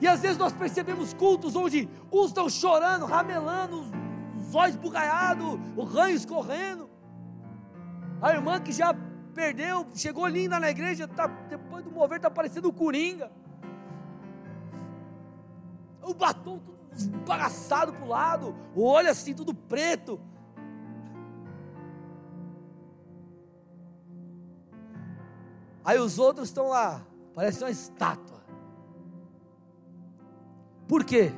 E 0.00 0.06
às 0.06 0.20
vezes 0.20 0.38
nós 0.38 0.52
percebemos 0.52 1.12
cultos 1.12 1.56
onde 1.56 1.88
uns 2.12 2.26
estão 2.28 2.48
chorando, 2.48 3.04
ramelando, 3.04 3.84
os 4.38 4.54
olhos 4.54 4.76
bugalhados, 4.76 5.58
o 5.76 5.82
ranho 5.82 6.14
escorrendo. 6.14 6.88
A 8.22 8.32
irmã 8.32 8.60
que 8.60 8.70
já 8.70 8.94
perdeu, 9.34 9.86
chegou 9.92 10.26
linda 10.28 10.60
na 10.60 10.70
igreja, 10.70 11.08
tá, 11.08 11.26
depois 11.26 11.84
do 11.84 11.90
mover 11.90 12.18
está 12.18 12.30
parecendo 12.30 12.68
o 12.68 12.72
Coringa. 12.72 13.32
O 16.00 16.14
batom 16.14 16.73
esbagaçado 16.96 17.92
para 17.92 18.04
o 18.04 18.08
lado, 18.08 18.54
o 18.74 18.82
olho 18.82 19.10
assim 19.10 19.34
tudo 19.34 19.54
preto. 19.54 20.20
Aí 25.84 25.98
os 25.98 26.18
outros 26.18 26.48
estão 26.48 26.68
lá, 26.68 27.06
parece 27.34 27.62
uma 27.62 27.70
estátua. 27.70 28.42
Por 30.88 31.04
quê? 31.04 31.32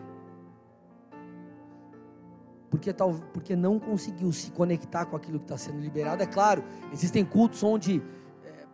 Porque, 2.71 2.93
tal, 2.93 3.15
porque 3.33 3.57
não 3.57 3.79
conseguiu 3.79 4.33
se 4.33 4.51
conectar 4.51 5.07
com 5.07 5.17
aquilo 5.17 5.39
que 5.39 5.47
está 5.47 5.57
sendo 5.57 5.81
liberado. 5.81 6.23
É 6.23 6.27
claro, 6.27 6.63
existem 6.93 7.25
cultos 7.25 7.63
onde 7.63 8.03
é, 8.45 8.67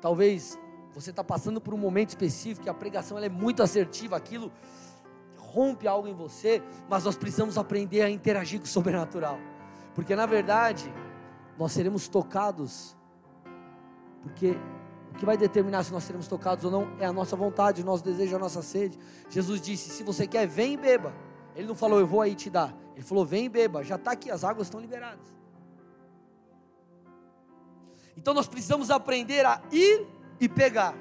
talvez 0.00 0.58
você 0.92 1.10
está 1.10 1.22
passando 1.22 1.60
por 1.60 1.72
um 1.72 1.78
momento 1.78 2.10
específico 2.10 2.68
a 2.68 2.74
pregação 2.74 3.18
é 3.18 3.28
muito 3.28 3.62
assertiva, 3.62 4.16
aquilo 4.16 4.50
rompe 5.50 5.88
algo 5.88 6.06
em 6.06 6.14
você, 6.14 6.62
mas 6.88 7.04
nós 7.04 7.16
precisamos 7.16 7.58
aprender 7.58 8.02
a 8.02 8.10
interagir 8.10 8.60
com 8.60 8.66
o 8.66 8.68
sobrenatural, 8.68 9.38
porque 9.94 10.14
na 10.14 10.26
verdade 10.26 10.92
nós 11.58 11.72
seremos 11.72 12.08
tocados, 12.08 12.96
porque 14.22 14.56
o 15.12 15.14
que 15.18 15.26
vai 15.26 15.36
determinar 15.36 15.82
se 15.82 15.92
nós 15.92 16.04
seremos 16.04 16.28
tocados 16.28 16.64
ou 16.64 16.70
não 16.70 16.88
é 16.98 17.06
a 17.06 17.12
nossa 17.12 17.34
vontade, 17.36 17.82
o 17.82 17.84
nosso 17.84 18.04
desejo, 18.04 18.36
a 18.36 18.38
nossa 18.38 18.62
sede. 18.62 18.98
Jesus 19.28 19.60
disse: 19.60 19.90
Se 19.90 20.02
você 20.04 20.26
quer, 20.26 20.46
vem 20.46 20.74
e 20.74 20.76
beba. 20.76 21.12
Ele 21.54 21.66
não 21.66 21.74
falou, 21.74 21.98
eu 22.00 22.06
vou 22.06 22.20
aí 22.20 22.34
te 22.34 22.48
dar. 22.48 22.74
Ele 22.94 23.04
falou, 23.04 23.24
vem 23.24 23.46
e 23.46 23.48
beba. 23.48 23.82
Já 23.82 23.96
está 23.96 24.12
aqui, 24.12 24.30
as 24.30 24.44
águas 24.44 24.66
estão 24.66 24.80
liberadas. 24.80 25.26
Então 28.16 28.34
nós 28.34 28.46
precisamos 28.46 28.90
aprender 28.90 29.44
a 29.44 29.60
ir 29.72 30.06
e 30.38 30.48
pegar. 30.48 30.94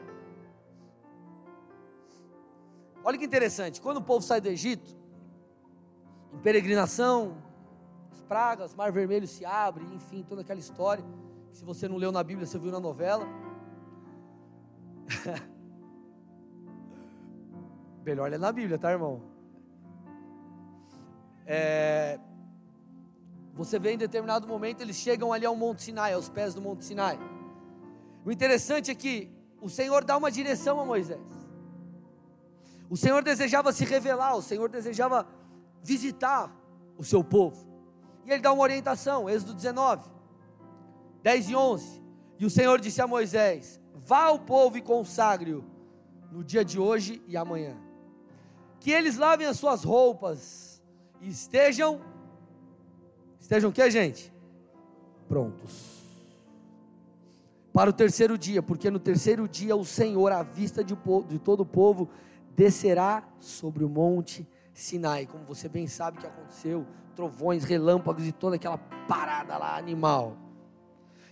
Olha 3.04 3.18
que 3.18 3.26
interessante, 3.26 3.82
quando 3.82 3.97
o 3.97 4.02
povo 4.02 4.26
sai 4.26 4.41
do 4.41 4.47
Egito, 4.47 4.95
em 6.34 6.39
peregrinação, 6.39 7.38
as 8.12 8.22
pragas, 8.22 8.76
mar 8.76 8.91
vermelho 8.91 9.28
se 9.28 9.45
abre, 9.45 9.86
enfim, 9.93 10.24
toda 10.28 10.41
aquela 10.41 10.60
história. 10.60 11.04
Se 11.52 11.64
você 11.64 11.88
não 11.88 11.97
leu 11.97 12.12
na 12.12 12.24
Bíblia, 12.24 12.45
você 12.45 12.60
viu 12.60 12.72
na 12.72 12.80
novela. 12.80 13.26
Melhor 18.06 18.30
ler 18.30 18.39
na 18.39 18.52
Bíblia, 18.52 18.78
tá, 18.78 18.91
irmão? 18.91 19.22
É, 21.45 22.20
você 23.54 23.80
vê 23.80 23.91
em 23.91 23.97
determinado 23.97 24.47
momento, 24.47 24.82
eles 24.82 24.95
chegam 24.95 25.34
ali 25.34 25.45
ao 25.45 25.56
Monte 25.56 25.84
Sinai, 25.84 26.14
aos 26.14 26.30
pés 26.30 26.54
do 26.54 26.62
Monte 26.62 26.86
Sinai. 26.86 27.20
O 28.24 28.32
interessante 28.32 28.91
é 28.91 28.95
que 28.95 29.30
o 29.62 29.68
Senhor 29.68 30.06
dá 30.06 30.16
uma 30.16 30.32
direção 30.32 30.80
a 30.80 30.86
Moisés. 30.86 31.38
O 32.89 32.97
Senhor 32.97 33.23
desejava 33.23 33.71
se 33.71 33.85
revelar, 33.85 34.35
o 34.35 34.41
Senhor 34.41 34.67
desejava 34.67 35.27
visitar 35.83 36.51
o 36.97 37.03
seu 37.03 37.23
povo. 37.23 37.67
E 38.25 38.31
ele 38.31 38.41
dá 38.41 38.51
uma 38.51 38.63
orientação, 38.63 39.29
Êxodo 39.29 39.53
19, 39.53 40.09
10 41.21 41.49
e 41.49 41.55
11. 41.55 42.03
E 42.39 42.45
o 42.45 42.49
Senhor 42.49 42.79
disse 42.79 43.01
a 43.01 43.07
Moisés: 43.07 43.79
Vá 43.93 44.23
ao 44.23 44.39
povo 44.39 44.77
e 44.77 44.81
consagre-o 44.81 45.63
no 46.31 46.43
dia 46.43 46.65
de 46.65 46.79
hoje 46.79 47.21
e 47.27 47.37
amanhã. 47.37 47.77
Que 48.79 48.91
eles 48.91 49.17
lavem 49.17 49.45
as 49.45 49.57
suas 49.57 49.83
roupas 49.83 50.81
e 51.21 51.29
estejam 51.29 52.01
estejam 53.39 53.69
o 53.69 53.73
que, 53.73 53.89
gente? 53.91 54.33
Prontos. 55.27 55.99
Para 57.73 57.89
o 57.89 57.93
terceiro 57.93 58.37
dia, 58.37 58.63
porque 58.63 58.89
no 58.89 58.99
terceiro 58.99 59.47
dia 59.47 59.75
o 59.75 59.85
Senhor, 59.85 60.31
à 60.31 60.43
vista 60.43 60.83
de, 60.83 60.97
de 61.27 61.39
todo 61.39 61.61
o 61.61 61.65
povo, 61.65 62.09
descerá 62.60 63.24
sobre 63.39 63.86
o 63.86 63.89
monte 63.89 64.45
Sinai, 64.74 65.26
como 65.26 65.45
você 65.45 65.70
bem 65.70 65.88
sabe 65.88 66.18
que 66.18 66.28
aconteceu, 66.28 66.86
trovões, 67.16 67.64
relâmpagos 67.64 68.28
e 68.28 68.34
toda 68.34 68.57
aquela 68.57 68.78
parada 68.78 69.57
lá 69.57 69.78
animal. 69.78 70.36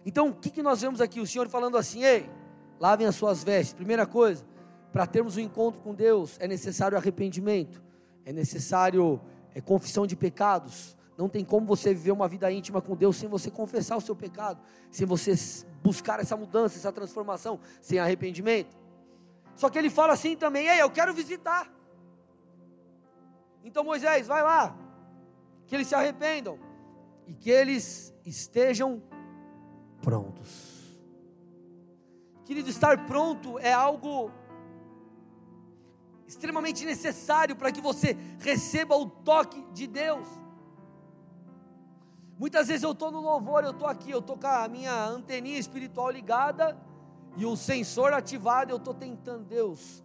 Então, 0.06 0.30
o 0.30 0.34
que, 0.34 0.50
que 0.50 0.64
nós 0.64 0.80
vemos 0.80 1.02
aqui? 1.02 1.20
O 1.20 1.28
Senhor 1.28 1.50
falando 1.50 1.76
assim: 1.78 2.02
ei, 2.06 2.30
lavem 2.80 3.06
as 3.06 3.16
suas 3.16 3.44
vestes. 3.44 3.74
Primeira 3.74 4.06
coisa, 4.06 4.46
para 4.94 5.06
termos 5.06 5.36
um 5.36 5.42
encontro 5.42 5.82
com 5.82 5.94
Deus, 5.94 6.38
é 6.40 6.48
necessário 6.48 6.98
arrependimento, 6.98 7.84
é 8.26 8.32
necessário 8.32 9.20
é, 9.54 9.60
confissão 9.60 10.08
de 10.08 10.16
pecados. 10.16 10.96
Não 11.18 11.28
tem 11.28 11.44
como 11.44 11.68
você 11.68 11.94
viver 11.94 12.12
uma 12.12 12.30
vida 12.30 12.50
íntima 12.50 12.82
com 12.82 12.96
Deus 12.96 13.18
sem 13.18 13.28
você 13.28 13.52
confessar 13.52 13.98
o 13.98 14.02
seu 14.02 14.16
pecado, 14.16 14.62
sem 14.90 15.06
você 15.06 15.34
buscar 15.84 16.22
essa 16.22 16.38
mudança, 16.38 16.78
essa 16.78 16.92
transformação, 16.94 17.60
sem 17.82 18.00
arrependimento. 18.00 18.87
Só 19.58 19.70
que 19.70 19.78
ele 19.78 19.90
fala 19.90 20.14
assim 20.14 20.38
também: 20.38 20.68
ei, 20.68 20.82
eu 20.82 20.90
quero 20.90 21.14
visitar. 21.14 21.70
Então 23.64 23.84
Moisés, 23.84 24.28
vai 24.28 24.42
lá, 24.42 24.78
que 25.66 25.76
eles 25.76 25.88
se 25.88 25.96
arrependam 25.96 26.58
e 27.26 27.34
que 27.34 27.50
eles 27.50 28.14
estejam 28.24 29.04
prontos. 30.02 30.78
Querido, 32.46 32.70
estar 32.70 33.06
pronto 33.06 33.60
é 33.60 33.74
algo 33.74 34.32
extremamente 36.28 36.86
necessário 36.86 37.56
para 37.56 37.72
que 37.72 37.82
você 37.82 38.16
receba 38.40 38.96
o 38.96 39.10
toque 39.10 39.62
de 39.74 39.88
Deus. 39.88 40.28
Muitas 42.38 42.68
vezes 42.68 42.84
eu 42.84 42.92
estou 42.92 43.12
no 43.12 43.20
louvor, 43.20 43.64
eu 43.64 43.72
estou 43.72 43.88
aqui, 43.88 44.12
eu 44.12 44.20
estou 44.20 44.38
com 44.38 44.48
a 44.48 44.68
minha 44.68 45.08
anteninha 45.08 45.58
espiritual 45.58 46.12
ligada 46.12 46.78
e 47.38 47.46
o 47.46 47.56
sensor 47.56 48.14
ativado, 48.14 48.72
eu 48.72 48.78
estou 48.78 48.96
tentando, 48.96 49.46
Deus, 49.46 50.04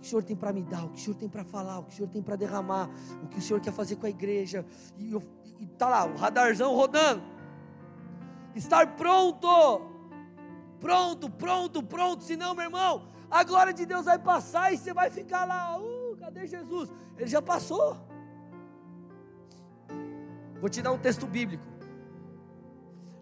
que 0.00 0.06
o 0.06 0.10
Senhor 0.10 0.22
tem 0.22 0.36
para 0.36 0.52
me 0.52 0.62
dar, 0.62 0.84
o 0.84 0.90
que 0.90 0.98
o 0.98 1.00
Senhor 1.02 1.16
tem 1.16 1.28
para 1.30 1.42
falar, 1.42 1.78
o 1.78 1.84
que 1.84 1.94
o 1.94 1.96
Senhor 1.96 2.08
tem 2.08 2.22
para 2.22 2.36
derramar, 2.36 2.90
o 3.24 3.26
que 3.26 3.38
o 3.38 3.42
Senhor 3.42 3.58
quer 3.58 3.72
fazer 3.72 3.96
com 3.96 4.04
a 4.04 4.10
igreja. 4.10 4.64
E, 4.98 5.14
está 5.62 5.88
lá, 5.88 6.04
o 6.04 6.16
radarzão 6.16 6.74
rodando. 6.74 7.22
Estar 8.54 8.96
pronto, 8.96 9.48
pronto, 10.78 11.30
pronto, 11.30 11.82
pronto. 11.82 12.22
Senão, 12.22 12.54
meu 12.54 12.64
irmão, 12.64 13.06
a 13.30 13.42
glória 13.42 13.72
de 13.72 13.86
Deus 13.86 14.04
vai 14.04 14.18
passar 14.18 14.74
e 14.74 14.76
você 14.76 14.92
vai 14.92 15.08
ficar 15.08 15.46
lá. 15.46 15.78
Uh, 15.78 16.16
cadê 16.18 16.46
Jesus? 16.46 16.92
Ele 17.16 17.28
já 17.28 17.40
passou. 17.40 17.96
Vou 20.60 20.68
te 20.68 20.82
dar 20.82 20.92
um 20.92 20.98
texto 20.98 21.26
bíblico. 21.26 21.64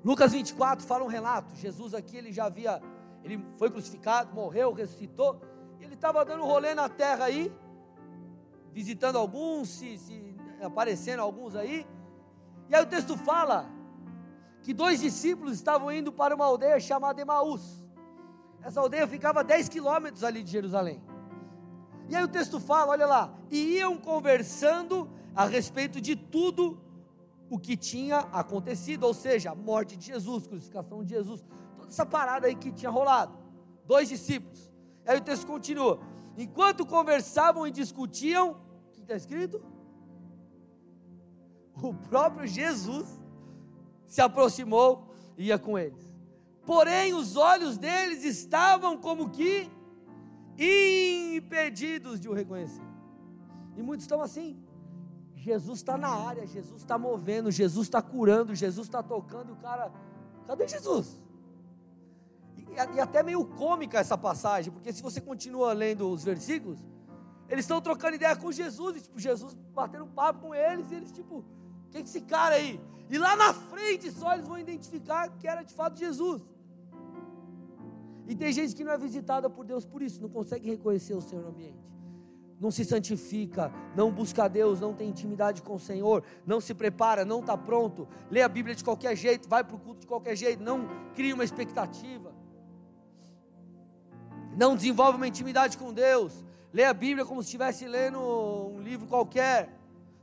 Lucas 0.08 0.32
24 0.32 0.86
fala 0.86 1.04
um 1.04 1.08
relato. 1.08 1.54
Jesus 1.54 1.92
aqui 1.92 2.16
ele 2.16 2.32
já 2.32 2.46
havia, 2.46 2.82
ele 3.22 3.44
foi 3.58 3.70
crucificado, 3.70 4.34
morreu, 4.34 4.72
ressuscitou 4.72 5.38
ele 5.88 5.94
estava 5.94 6.24
dando 6.24 6.44
rolê 6.44 6.74
na 6.74 6.88
terra 6.88 7.26
aí, 7.26 7.52
visitando 8.72 9.16
alguns, 9.16 9.68
se, 9.68 9.98
se 9.98 10.34
aparecendo 10.62 11.20
alguns 11.20 11.54
aí. 11.54 11.86
E 12.68 12.74
aí 12.74 12.82
o 12.82 12.86
texto 12.86 13.16
fala 13.16 13.66
que 14.62 14.74
dois 14.74 15.00
discípulos 15.00 15.54
estavam 15.54 15.90
indo 15.92 16.12
para 16.12 16.34
uma 16.34 16.44
aldeia 16.44 16.80
chamada 16.80 17.20
Emaús. 17.20 17.86
Essa 18.62 18.80
aldeia 18.80 19.06
ficava 19.06 19.40
a 19.40 19.42
10 19.42 19.68
quilômetros 19.68 20.24
ali 20.24 20.42
de 20.42 20.50
Jerusalém. 20.50 21.02
E 22.08 22.16
aí 22.16 22.24
o 22.24 22.28
texto 22.28 22.58
fala, 22.58 22.92
olha 22.92 23.06
lá, 23.06 23.34
e 23.50 23.76
iam 23.76 23.96
conversando 23.96 25.08
a 25.34 25.44
respeito 25.44 26.00
de 26.00 26.16
tudo 26.16 26.80
o 27.50 27.58
que 27.58 27.76
tinha 27.76 28.18
acontecido, 28.18 29.04
ou 29.04 29.14
seja, 29.14 29.50
a 29.50 29.54
morte 29.54 29.96
de 29.96 30.06
Jesus, 30.06 30.46
crucificação 30.46 31.02
de 31.02 31.10
Jesus, 31.10 31.44
toda 31.76 31.88
essa 31.88 32.04
parada 32.04 32.46
aí 32.46 32.54
que 32.54 32.70
tinha 32.70 32.90
rolado. 32.90 33.36
Dois 33.86 34.08
discípulos. 34.08 34.70
Aí 35.06 35.16
o 35.16 35.20
texto 35.20 35.46
continua: 35.46 36.00
enquanto 36.36 36.84
conversavam 36.84 37.66
e 37.66 37.70
discutiam, 37.70 38.50
o 38.50 38.90
que 38.92 39.00
está 39.00 39.14
escrito? 39.14 39.62
O 41.82 41.94
próprio 41.94 42.46
Jesus 42.46 43.06
se 44.06 44.20
aproximou 44.20 45.14
e 45.36 45.46
ia 45.46 45.58
com 45.58 45.78
eles. 45.78 46.12
Porém, 46.66 47.14
os 47.14 47.36
olhos 47.36 47.78
deles 47.78 48.24
estavam 48.24 48.98
como 48.98 49.30
que 49.30 49.70
impedidos 50.58 52.20
de 52.20 52.28
o 52.28 52.34
reconhecer. 52.34 52.82
E 53.76 53.82
muitos 53.82 54.04
estão 54.04 54.20
assim. 54.20 54.58
Jesus 55.38 55.78
está 55.78 55.96
na 55.96 56.08
área, 56.08 56.46
Jesus 56.46 56.82
está 56.82 56.98
movendo, 56.98 57.50
Jesus 57.50 57.86
está 57.86 58.02
curando, 58.02 58.54
Jesus 58.54 58.86
está 58.86 59.02
tocando, 59.02 59.50
e 59.50 59.52
o 59.52 59.56
cara, 59.56 59.92
cadê 60.46 60.66
Jesus? 60.66 61.20
e 62.94 63.00
até 63.00 63.22
meio 63.22 63.44
cômica 63.44 63.98
essa 63.98 64.16
passagem, 64.16 64.72
porque 64.72 64.92
se 64.92 65.02
você 65.02 65.20
continua 65.20 65.72
lendo 65.72 66.08
os 66.08 66.22
versículos, 66.22 66.78
eles 67.48 67.64
estão 67.64 67.80
trocando 67.80 68.16
ideia 68.16 68.36
com 68.36 68.52
Jesus, 68.52 68.96
e 68.96 69.00
tipo, 69.00 69.18
Jesus 69.18 69.54
batendo 69.74 70.06
papo 70.06 70.40
com 70.48 70.54
eles, 70.54 70.90
e 70.90 70.94
eles 70.94 71.10
tipo, 71.10 71.44
quem 71.90 72.02
é 72.02 72.04
esse 72.04 72.20
cara 72.20 72.56
aí? 72.56 72.80
E 73.08 73.18
lá 73.18 73.34
na 73.36 73.54
frente 73.54 74.10
só 74.12 74.34
eles 74.34 74.46
vão 74.46 74.58
identificar 74.58 75.30
que 75.30 75.48
era 75.48 75.62
de 75.62 75.72
fato 75.72 75.98
Jesus. 75.98 76.42
E 78.26 78.36
tem 78.36 78.52
gente 78.52 78.74
que 78.76 78.84
não 78.84 78.92
é 78.92 78.98
visitada 78.98 79.48
por 79.48 79.64
Deus 79.64 79.86
por 79.86 80.02
isso, 80.02 80.20
não 80.20 80.28
consegue 80.28 80.68
reconhecer 80.68 81.14
o 81.14 81.20
Senhor 81.20 81.42
no 81.42 81.48
ambiente. 81.48 81.78
Não 82.60 82.70
se 82.70 82.84
santifica, 82.84 83.72
não 83.94 84.10
busca 84.10 84.48
Deus, 84.48 84.80
não 84.80 84.92
tem 84.92 85.08
intimidade 85.08 85.62
com 85.62 85.76
o 85.76 85.78
Senhor, 85.78 86.24
não 86.46 86.60
se 86.60 86.74
prepara, 86.74 87.24
não 87.24 87.40
está 87.40 87.56
pronto, 87.56 88.08
lê 88.30 88.42
a 88.42 88.48
Bíblia 88.48 88.74
de 88.74 88.82
qualquer 88.82 89.16
jeito, 89.16 89.48
vai 89.48 89.62
para 89.62 89.76
o 89.76 89.78
culto 89.78 90.00
de 90.00 90.06
qualquer 90.06 90.36
jeito, 90.36 90.62
não 90.62 90.88
cria 91.14 91.34
uma 91.34 91.44
expectativa 91.44 92.38
não 94.58 94.74
desenvolve 94.74 95.16
uma 95.16 95.28
intimidade 95.28 95.78
com 95.78 95.92
Deus, 95.92 96.44
lê 96.72 96.82
a 96.82 96.92
Bíblia 96.92 97.24
como 97.24 97.40
se 97.40 97.46
estivesse 97.46 97.86
lendo 97.86 98.18
um 98.18 98.80
livro 98.80 99.06
qualquer. 99.06 99.72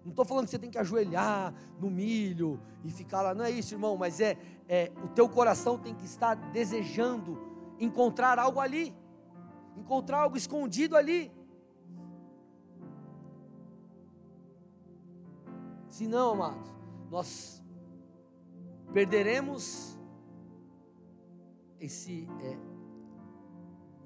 Não 0.04 0.10
estou 0.10 0.26
falando 0.26 0.44
que 0.44 0.52
você 0.52 0.60
tem 0.60 0.70
que 0.70 0.78
ajoelhar 0.78 1.54
no 1.80 1.90
milho 1.90 2.60
e 2.84 2.92
ficar 2.92 3.22
lá, 3.22 3.34
não 3.34 3.46
é 3.46 3.50
isso, 3.50 3.74
irmão, 3.74 3.96
mas 3.96 4.20
é, 4.20 4.38
é 4.68 4.92
o 5.02 5.08
teu 5.08 5.30
coração 5.30 5.78
tem 5.78 5.96
que 5.96 6.04
estar 6.04 6.36
desejando 6.36 7.42
encontrar 7.80 8.38
algo 8.38 8.60
ali, 8.60 8.94
encontrar 9.78 10.20
algo 10.20 10.36
escondido 10.36 10.98
ali. 10.98 11.32
Se 15.96 16.06
não, 16.08 16.34
amados, 16.34 16.70
nós 17.10 17.64
perderemos 18.92 19.98
esse 21.80 22.28
é, 22.42 22.58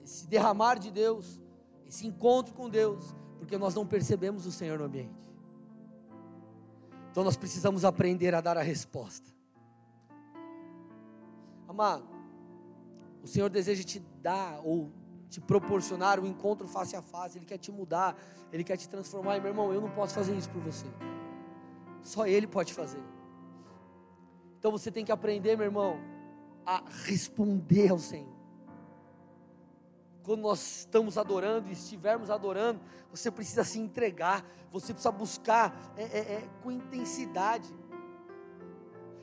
esse 0.04 0.28
derramar 0.28 0.78
de 0.78 0.92
Deus, 0.92 1.42
esse 1.88 2.06
encontro 2.06 2.54
com 2.54 2.70
Deus, 2.70 3.16
porque 3.40 3.58
nós 3.58 3.74
não 3.74 3.88
percebemos 3.88 4.46
o 4.46 4.52
Senhor 4.52 4.78
no 4.78 4.86
ambiente. 4.86 5.20
Então 7.10 7.24
nós 7.24 7.36
precisamos 7.36 7.84
aprender 7.84 8.36
a 8.36 8.42
dar 8.42 8.56
a 8.56 8.62
resposta. 8.62 9.28
Amado, 11.68 12.08
o 13.24 13.28
Senhor 13.28 13.50
deseja 13.50 13.84
te 13.84 13.98
dar 14.22 14.62
ou 14.64 14.92
te 15.28 15.42
proporcionar 15.42 16.20
um 16.20 16.28
encontro 16.28 16.68
face 16.68 16.96
a 16.96 17.02
face, 17.02 17.40
Ele 17.40 17.48
quer 17.48 17.58
te 17.58 17.72
mudar, 17.72 18.16
Ele 18.54 18.64
quer 18.64 18.78
te 18.78 18.88
transformar. 18.88 19.38
E 19.38 19.42
meu 19.42 19.50
irmão, 19.50 19.74
eu 19.74 19.82
não 19.82 19.90
posso 19.90 20.14
fazer 20.14 20.38
isso 20.38 20.52
por 20.52 20.62
você, 20.62 20.86
só 22.04 22.26
Ele 22.26 22.48
pode 22.48 22.74
fazer. 22.74 23.04
Então 24.58 24.72
você 24.72 24.92
tem 24.92 25.06
que 25.06 25.12
aprender, 25.12 25.56
meu 25.56 25.66
irmão, 25.66 26.00
a 26.66 26.84
responder 27.06 27.90
ao 27.90 28.00
Senhor 28.00 28.40
quando 30.30 30.42
nós 30.42 30.82
estamos 30.82 31.18
adorando 31.18 31.70
e 31.70 31.74
estivermos 31.74 32.30
adorando, 32.30 32.80
você 33.10 33.32
precisa 33.32 33.64
se 33.64 33.80
entregar, 33.80 34.46
você 34.72 34.94
precisa 34.94 35.12
buscar 35.12 35.76
é, 35.98 36.04
é, 36.04 36.20
é, 36.20 36.50
com 36.62 36.70
intensidade, 36.70 37.68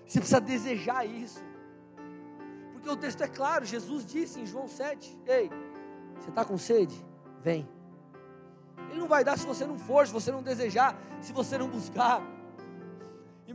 você 0.04 0.18
precisa 0.18 0.40
desejar 0.40 1.06
isso, 1.06 1.44
porque 2.72 2.90
o 2.90 2.96
texto 2.96 3.20
é 3.22 3.28
claro, 3.28 3.64
Jesus 3.64 4.04
disse 4.04 4.40
em 4.40 4.46
João 4.46 4.66
7: 4.66 5.16
Ei, 5.28 5.48
você 6.18 6.30
está 6.30 6.44
com 6.44 6.58
sede? 6.58 7.00
Vem. 7.40 7.68
Ele 8.90 8.98
não 8.98 9.06
vai 9.06 9.22
dar 9.22 9.38
se 9.38 9.46
você 9.46 9.64
não 9.64 9.78
for, 9.78 10.08
se 10.08 10.12
você 10.12 10.32
não 10.32 10.42
desejar, 10.42 10.98
se 11.20 11.32
você 11.32 11.56
não 11.56 11.68
buscar. 11.68 12.20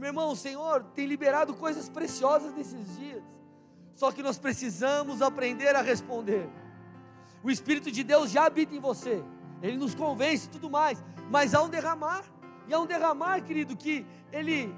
Meu 0.02 0.08
irmão, 0.08 0.32
o 0.32 0.36
Senhor 0.36 0.84
tem 0.96 1.06
liberado 1.06 1.54
coisas 1.54 1.88
preciosas 1.88 2.52
nesses 2.56 2.98
dias, 2.98 3.22
só 3.94 4.12
que 4.12 4.24
nós 4.24 4.40
precisamos 4.40 5.22
aprender 5.22 5.76
a 5.76 5.82
responder. 5.84 6.50
O 7.44 7.52
Espírito 7.52 7.92
de 7.92 8.04
Deus 8.04 8.32
já 8.32 8.48
habita 8.48 8.74
em 8.74 8.80
você. 8.80 9.24
Ele 9.62 9.78
nos 9.78 9.94
convence 9.94 10.48
e 10.48 10.50
tudo 10.50 10.72
mais. 10.72 11.04
Mas 11.30 11.54
há 11.54 11.62
um 11.62 11.70
derramar. 11.70 12.24
E 12.68 12.74
há 12.74 12.80
um 12.80 12.88
derramar, 12.88 13.44
querido, 13.44 13.78
que 13.78 14.04
ele 14.32 14.76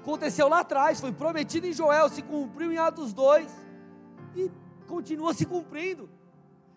aconteceu 0.00 0.48
lá 0.48 0.60
atrás, 0.60 0.98
foi 0.98 1.12
prometido 1.12 1.66
em 1.66 1.74
Joel, 1.74 2.08
se 2.08 2.22
cumpriu 2.22 2.72
em 2.72 2.78
Atos 2.78 3.12
2 3.12 3.52
e 4.34 4.50
continua 4.86 5.34
se 5.34 5.44
cumprindo. 5.44 6.08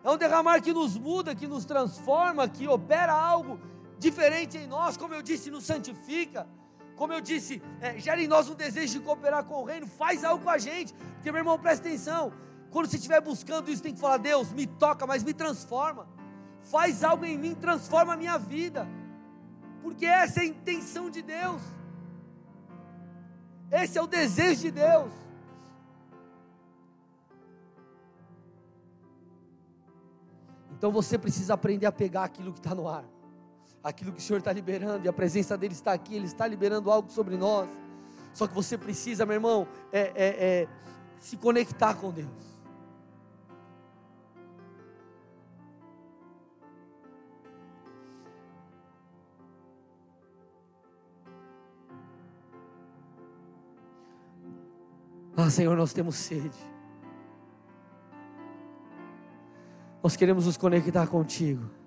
É 0.04 0.10
um 0.10 0.18
derramar 0.18 0.60
que 0.60 0.74
nos 0.74 0.98
muda, 0.98 1.34
que 1.34 1.46
nos 1.46 1.64
transforma, 1.64 2.46
que 2.46 2.68
opera 2.68 3.14
algo 3.14 3.58
diferente 3.98 4.58
em 4.58 4.66
nós, 4.66 4.98
como 4.98 5.14
eu 5.14 5.22
disse, 5.22 5.50
nos 5.50 5.64
santifica. 5.64 6.46
Como 7.00 7.14
eu 7.14 7.20
disse, 7.22 7.62
é, 7.80 7.98
gera 7.98 8.22
em 8.22 8.28
nós 8.28 8.50
um 8.50 8.54
desejo 8.54 8.98
de 8.98 9.00
cooperar 9.00 9.42
com 9.44 9.62
o 9.62 9.64
reino, 9.64 9.86
faz 9.86 10.22
algo 10.22 10.44
com 10.44 10.50
a 10.50 10.58
gente, 10.58 10.92
porque 11.14 11.32
meu 11.32 11.38
irmão, 11.38 11.58
presta 11.58 11.88
atenção, 11.88 12.30
quando 12.70 12.90
você 12.90 12.96
estiver 12.96 13.22
buscando 13.22 13.70
isso, 13.70 13.82
tem 13.82 13.94
que 13.94 13.98
falar: 13.98 14.18
Deus, 14.18 14.52
me 14.52 14.66
toca, 14.66 15.06
mas 15.06 15.24
me 15.24 15.32
transforma. 15.32 16.06
Faz 16.60 17.02
algo 17.02 17.24
em 17.24 17.38
mim, 17.38 17.54
transforma 17.54 18.12
a 18.12 18.16
minha 18.18 18.36
vida. 18.36 18.86
porque 19.82 20.04
essa 20.04 20.40
é 20.40 20.42
a 20.42 20.46
intenção 20.46 21.08
de 21.08 21.22
Deus, 21.22 21.62
esse 23.70 23.96
é 23.96 24.02
o 24.02 24.06
desejo 24.06 24.60
de 24.60 24.70
Deus. 24.70 25.10
Então 30.72 30.92
você 30.92 31.16
precisa 31.16 31.54
aprender 31.54 31.86
a 31.86 31.92
pegar 31.92 32.24
aquilo 32.24 32.52
que 32.52 32.58
está 32.58 32.74
no 32.74 32.86
ar, 32.86 33.06
aquilo 33.82 34.12
que 34.12 34.18
o 34.18 34.22
Senhor 34.22 34.38
está 34.38 34.52
liberando, 34.52 35.04
e 35.04 35.08
a 35.08 35.12
presença 35.12 35.56
dele 35.56 35.74
está 35.74 35.92
aqui, 35.92 36.14
Ele 36.14 36.26
está 36.26 36.46
liberando 36.46 36.90
algo 36.90 37.10
sobre 37.10 37.36
nós. 37.36 37.68
Só 38.32 38.46
que 38.46 38.54
você 38.54 38.78
precisa, 38.78 39.26
meu 39.26 39.34
irmão, 39.34 39.66
é, 39.92 40.00
é, 40.00 40.12
é 40.16 40.68
se 41.18 41.36
conectar 41.36 41.94
com 41.94 42.10
Deus. 42.10 42.50
Ah, 55.36 55.48
Senhor, 55.48 55.74
nós 55.74 55.94
temos 55.94 56.16
sede. 56.16 56.58
Nós 60.02 60.14
queremos 60.14 60.44
nos 60.44 60.56
conectar 60.58 61.06
contigo. 61.06 61.79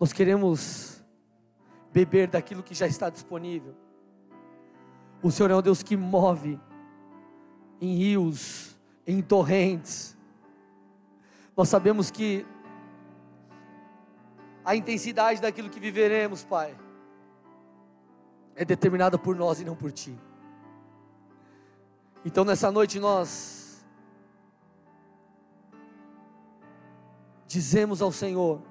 Nós 0.00 0.14
queremos 0.14 1.04
beber 1.92 2.26
daquilo 2.26 2.62
que 2.62 2.74
já 2.74 2.86
está 2.86 3.10
disponível. 3.10 3.76
O 5.22 5.30
Senhor 5.30 5.50
é 5.50 5.54
um 5.54 5.60
Deus 5.60 5.82
que 5.82 5.94
move 5.94 6.58
em 7.78 7.94
rios, 7.94 8.80
em 9.06 9.20
torrentes. 9.20 10.16
Nós 11.54 11.68
sabemos 11.68 12.10
que 12.10 12.46
a 14.64 14.74
intensidade 14.74 15.42
daquilo 15.42 15.68
que 15.68 15.78
viveremos, 15.78 16.44
Pai, 16.44 16.74
é 18.54 18.64
determinada 18.64 19.18
por 19.18 19.36
nós 19.36 19.60
e 19.60 19.66
não 19.66 19.76
por 19.76 19.92
Ti. 19.92 20.18
Então 22.24 22.42
nessa 22.42 22.70
noite 22.70 22.98
nós 22.98 23.84
dizemos 27.46 28.00
ao 28.00 28.10
Senhor 28.10 28.69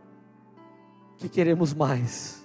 que 1.20 1.30
queremos 1.30 1.74
mais. 1.74 2.44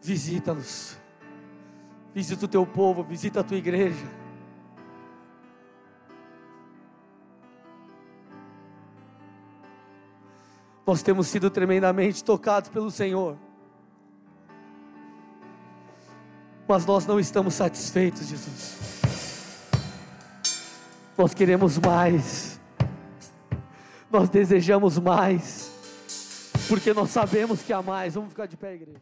Visita-nos, 0.00 0.96
visita 2.14 2.44
o 2.44 2.48
teu 2.48 2.64
povo, 2.64 3.02
visita 3.02 3.40
a 3.40 3.44
tua 3.44 3.56
igreja. 3.56 4.06
Nós 10.86 11.02
temos 11.02 11.26
sido 11.26 11.50
tremendamente 11.50 12.22
tocados 12.22 12.68
pelo 12.68 12.90
Senhor. 12.90 13.36
mas 16.72 16.86
nós 16.86 17.04
não 17.04 17.20
estamos 17.20 17.52
satisfeitos, 17.52 18.28
Jesus. 18.28 19.01
Nós 21.22 21.34
queremos 21.34 21.78
mais, 21.78 22.58
nós 24.10 24.28
desejamos 24.28 24.98
mais, 24.98 25.70
porque 26.66 26.92
nós 26.92 27.10
sabemos 27.10 27.62
que 27.62 27.72
há 27.72 27.80
mais. 27.80 28.14
Vamos 28.14 28.30
ficar 28.30 28.46
de 28.46 28.56
pé, 28.56 28.74
igreja. 28.74 28.98